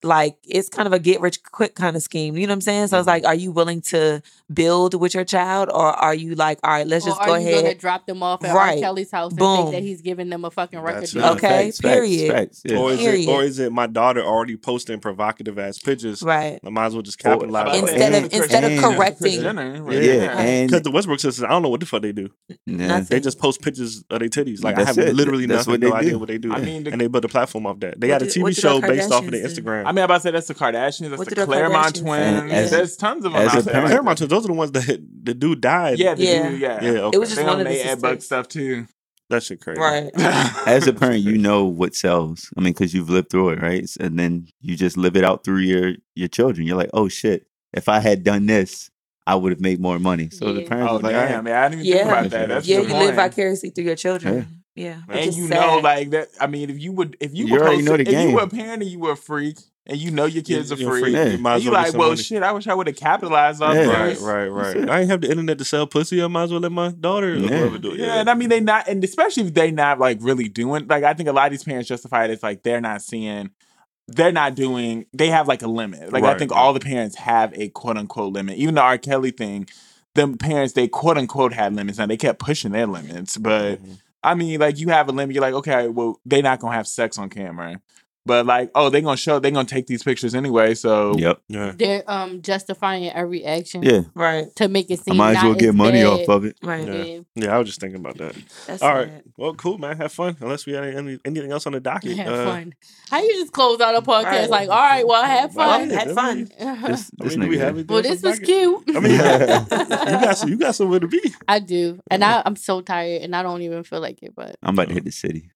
[0.04, 2.36] like it's kind of a get rich quick kind of scheme.
[2.36, 2.86] You know what I'm saying?
[2.88, 3.10] So it's Mhm.
[3.10, 4.22] like, are you willing to
[4.52, 7.34] build with your child or are you like, all right, let's or just are go
[7.36, 8.76] you gonna drop them off at Right.
[8.76, 8.80] R.
[8.80, 11.24] Kelly's house and think that he's giving them a fucking record deal?
[11.24, 11.30] it.
[11.32, 12.32] Okay, facts, facts, period.
[12.32, 12.76] facts, yeah.
[12.78, 13.28] or is Period.
[13.28, 16.22] it or is it my daughter already posting provocative ass pictures?
[16.22, 16.58] Right.
[16.64, 17.62] I might as well just Or- capitalize.
[17.62, 17.78] About.
[17.78, 18.24] Instead it.
[18.24, 20.02] of- Kris instead of correcting- Kris right?
[20.02, 20.66] yeah, Yeah.
[20.66, 22.28] Because the Westbrook sisters, I don't know what the fuck they do.
[22.66, 22.86] yeah.
[22.88, 23.06] Nothing.
[23.10, 24.62] They just post pictures of their titties.
[24.64, 25.14] Like I That's have it.
[25.14, 26.18] literally That's nothing, no idea do.
[26.18, 26.52] what they do.
[26.52, 28.00] I mean, the- and they built a platform off that.
[28.00, 29.91] They What got a TV show based off of their Instagram.
[29.92, 32.52] I mean, I'm about to say that's the Kardashians, that's What the Clermont twins.
[32.52, 33.42] As- There's tons of them.
[33.42, 33.72] as out there.
[33.74, 35.98] parent- Paramount, those are the ones that the dude died.
[35.98, 36.50] Yeah, the Yeah.
[36.50, 36.82] dude, yeah.
[36.84, 36.90] yeah.
[36.90, 37.16] Okay.
[37.16, 38.86] It was just They one of the they Ed Buck stuff too.
[39.30, 39.80] that shit crazy.
[39.80, 40.10] Right.
[40.66, 42.48] as a parent, you know what sells.
[42.56, 43.88] I mean, because you've lived through it, right?
[44.00, 46.66] And then you just live it out through your your children.
[46.66, 48.90] You're like, oh shit, if I had done this,
[49.26, 50.28] I would have made more money.
[50.30, 51.44] So the parents oh was like, all damn, right.
[51.44, 52.04] man, I didn't even Yeah.
[52.04, 52.48] think about that.
[52.48, 53.06] That's yeah, you point.
[53.06, 54.34] live vicariously through your children.
[54.34, 54.44] Yeah.
[54.74, 55.00] Yeah.
[55.10, 55.60] And you sad.
[55.60, 56.28] know, like that.
[56.40, 58.34] I mean, if you would, if you, You were already know posting- the if you
[58.34, 60.80] were a parent and you were a freak, and you know your kids You- are
[60.80, 61.24] you're a free, Yeah.
[61.26, 62.22] You well like, well, money.
[62.22, 62.42] shit.
[62.42, 63.86] I wish I would have capitalized on Yeah.
[63.86, 64.88] Right, right, right.
[64.90, 66.22] I ain't have the internet to sell pussy.
[66.22, 67.48] I might as well let my daughter Yeah.
[67.48, 67.98] whoever do it.
[68.00, 70.86] Yeah, and I mean they not, and especially if they not like really doing.
[70.86, 73.50] Like I think a lot of these parents justify it as like they're not seeing
[74.08, 75.06] they're not doing.
[75.12, 76.12] They have like a limit.
[76.12, 76.58] Like I think right.
[76.58, 78.58] all the parents have a quote unquote limit.
[78.58, 78.98] Even the R.
[78.98, 79.68] Kelly thing,
[80.14, 81.98] the parents they quote unquote had limits.
[81.98, 83.92] Now they kept pushing their limits, but Mm-hmm.
[84.24, 85.34] I mean, like you have a limit.
[85.34, 87.80] You're like, okay, well, they're not gonna have sex on camera,
[88.24, 90.74] but like, oh, they're gonna show, they're gonna take these pictures anyway.
[90.74, 91.42] So Yep.
[91.48, 91.72] Yeah.
[91.76, 94.02] They're um justifying every action Yeah.
[94.14, 94.54] Right.
[94.56, 95.14] to make it seem.
[95.14, 96.06] I might as well get money bad.
[96.06, 96.56] off of it.
[96.62, 96.86] Right.
[96.86, 97.02] Yeah.
[97.02, 97.20] Yeah.
[97.34, 98.34] Yeah, I was just thinking about that.
[98.66, 99.08] That's All right.
[99.08, 99.22] sad.
[99.36, 99.96] Well, cool, man.
[99.96, 100.36] Have fun.
[100.40, 102.16] Unless we had any, anything else on the docket.
[102.16, 102.74] Have Uh, fun.
[103.10, 104.50] How you just close out a podcast Right.
[104.50, 105.90] like, all right, well, have fun.
[105.90, 106.36] yeah, Had I fun.
[106.38, 106.48] mean,
[106.92, 108.82] This, I mean, we have anything well, this was the cute.
[108.96, 111.34] I mean, you got some, you got somewhere to be.
[111.48, 114.34] I do, and I, I'm so tired, and I don't even feel like it.
[114.34, 115.50] But I'm about to hit the city.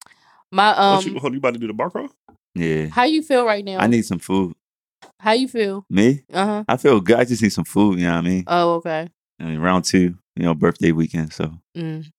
[0.50, 2.08] my Um, um, you, hold, you about to do the bar crawl?
[2.56, 2.86] Yeah.
[2.86, 3.78] how you feel right now?
[3.78, 4.54] I need some food.
[5.20, 5.84] how you feel?
[5.90, 6.22] Me?
[6.32, 6.64] Uh huh.
[6.68, 7.18] I feel good.
[7.18, 8.44] I just need some food, you know what I mean?
[8.46, 9.08] Oh, okay.
[9.38, 11.32] I mean round two, you know, birthday weekend.
[11.32, 12.10] So Mm.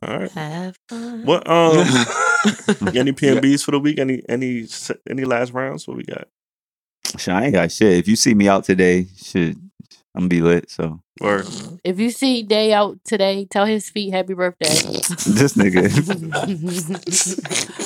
[0.00, 0.30] All right.
[0.30, 1.24] Have fun.
[1.24, 1.78] What um
[2.94, 3.98] any PMBs for the week?
[3.98, 4.66] Any any
[5.10, 5.88] any last rounds?
[5.88, 6.28] What we got?
[7.18, 7.98] shit, I ain't got shit.
[7.98, 9.56] If you see me out today, shit,
[10.14, 10.70] I'm gonna be lit.
[10.70, 11.44] So Or
[11.84, 14.68] If you see Day out today, tell his feet happy birthday.
[15.26, 15.90] this nigga.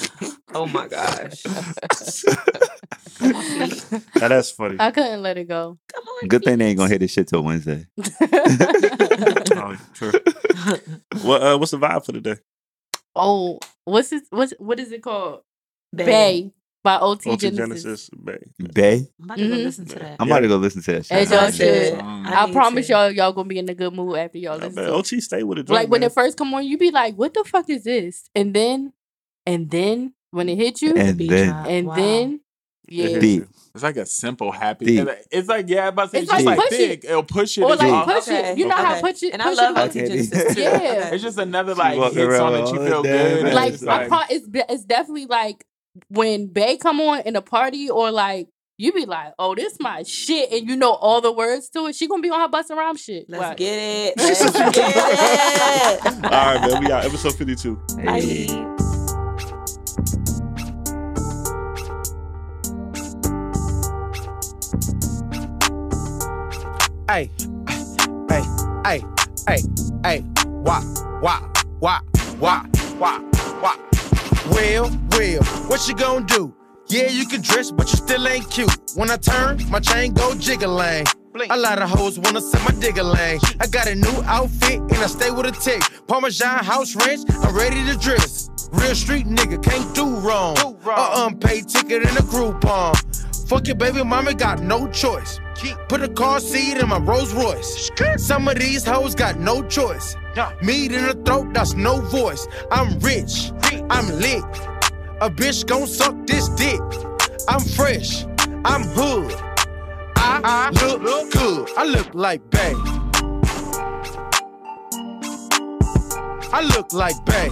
[0.54, 1.44] Oh my gosh.
[3.20, 4.76] now that's funny.
[4.78, 5.78] I couldn't let it go.
[5.92, 6.28] Come on.
[6.28, 7.86] Good thing they ain't gonna hit this shit till Wednesday.
[8.22, 10.12] oh, true.
[11.22, 12.36] What uh, what's the vibe for the day?
[13.14, 14.24] oh, what's it?
[14.30, 15.40] What's what is it called?
[15.94, 16.06] Babe.
[16.06, 16.52] Bay
[16.82, 17.82] by OT, OT Genasis.
[17.82, 18.38] Genasis Bay.
[18.72, 19.06] Bay.
[19.20, 19.64] I'm about to go Mhm.
[19.64, 20.16] listen to that.
[20.20, 21.16] I'm about to go listen to that shit.
[21.16, 21.58] As y'all I should.
[21.58, 22.00] should.
[22.00, 22.92] I, promise to.
[22.92, 24.74] y'all, y'all gonna be in a good mood after y'all I listen.
[24.76, 24.92] bet to.
[24.92, 25.64] OT stay with it.
[25.66, 28.28] joint, Like when it first come on, you be like, "What the fuck is this?"
[28.34, 28.92] And then,
[29.46, 31.84] and then when it hit you, and, And Beat then- drop.
[31.84, 31.94] Wow.
[31.96, 32.40] then,
[32.88, 33.44] yeah, hit Deep.
[33.74, 34.84] it's like a simple happy.
[34.86, 35.08] Deep.
[35.30, 37.04] It's like yeah, I'm about to say It's it's just like like push big.
[37.04, 37.62] It'll push it.
[37.62, 37.92] or like Deep.
[37.92, 38.58] all- push it.
[38.58, 39.00] You know how Okay.
[39.00, 40.08] push it, And I love it, OT Okay.
[40.08, 40.60] Genasis too.
[40.60, 41.08] Yeah.
[41.14, 43.42] It's just another like walk hit song that you feel good.
[43.44, 43.54] man.
[43.54, 45.64] like it's I pro- it's de- it's definitely like
[46.08, 48.48] when Bay come on in a party or like
[48.78, 51.94] you be like, oh, this my shit, and you know all the words to it.
[51.96, 53.24] She gonna be on her bus and rhyme shit.
[53.26, 53.56] Let's Right.
[53.56, 54.14] get it.
[54.18, 56.24] Let's get it.
[56.24, 56.82] All right, man.
[56.82, 57.80] We got episode fifty-two.
[57.98, 58.75] Hey.
[67.08, 67.30] Hey,
[68.28, 68.42] hey,
[68.84, 69.04] hey,
[69.46, 69.60] hey,
[70.02, 70.82] hey, wah,
[71.22, 71.40] wah,
[71.78, 72.00] wah,
[72.40, 72.66] wah,
[72.98, 73.20] wah,
[73.62, 73.76] wah.
[74.50, 76.52] Well, well, what you gonna do?
[76.88, 78.72] Yeah, you can dress, but you still ain't cute.
[78.96, 81.06] When I turn, my chain go jiggling.
[81.48, 83.38] A lot of hoes wanna set my digger lane.
[83.60, 85.82] I got a new outfit and I stay with a tick.
[86.08, 88.50] Parmesan house ranch, I'm ready to dress.
[88.72, 90.56] Real street nigga, can't do wrong.
[90.58, 92.94] A unpaid ticket and a Groupon.
[93.46, 95.38] Fuck your baby mama, got no choice.
[95.88, 97.90] Put a car seat in my Rolls Royce.
[98.16, 100.16] Some of these hoes got no choice.
[100.62, 102.48] Meat in the throat, that's no voice.
[102.72, 103.52] I'm rich,
[103.88, 104.42] I'm lit.
[105.20, 106.80] A bitch gon' suck this dick.
[107.48, 108.24] I'm fresh,
[108.64, 109.32] I'm hood.
[110.16, 111.70] I, look, good.
[111.76, 112.74] I look like Bay.
[116.52, 117.48] I look like Bay.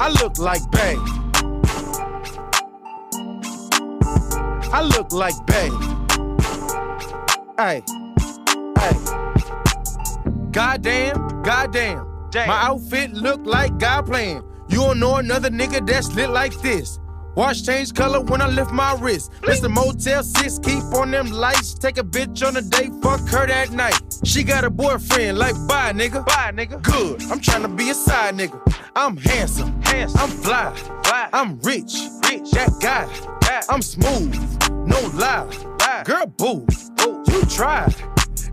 [0.00, 0.96] I look like Bay.
[4.76, 5.70] I look like Bay.
[7.56, 7.82] Hey,
[8.78, 8.92] hey.
[10.50, 12.06] Goddamn, goddamn.
[12.34, 14.42] My outfit look like God playing.
[14.68, 16.98] You don't know another nigga that's lit like this.
[17.36, 19.32] Watch change color when I lift my wrist.
[19.40, 19.70] Mr.
[19.70, 21.72] Motel 6, keep on them lights.
[21.72, 23.98] Take a bitch on a date, fuck her that night.
[24.24, 26.26] She got a boyfriend, like bye nigga.
[26.26, 26.82] Bye nigga.
[26.82, 28.60] Good, I'm trying to be a side nigga.
[28.94, 30.20] I'm handsome, handsome.
[30.20, 31.28] I'm fly, fly.
[31.32, 31.94] I'm rich,
[32.28, 32.50] rich.
[32.52, 33.06] That guy,
[33.68, 34.34] I'm smooth,
[34.86, 35.46] no lie.
[36.04, 37.24] Girl, boo, boo.
[37.28, 37.94] you tried.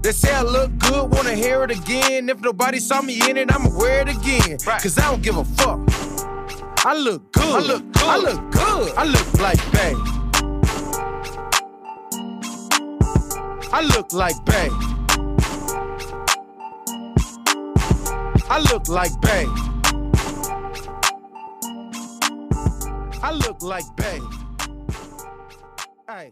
[0.01, 2.29] They say I look good, wanna hear it again.
[2.29, 4.57] If nobody saw me in it, I'ma wear it again.
[4.59, 5.79] Cause I don't give a fuck.
[6.85, 7.43] I look good.
[7.45, 8.03] I look good.
[8.03, 8.93] I look good.
[8.97, 9.93] I look like Bay.
[13.71, 14.69] I look like Bay.
[18.49, 19.45] I look like Bay.
[23.23, 24.19] I look like Bay.
[26.13, 26.31] Hey.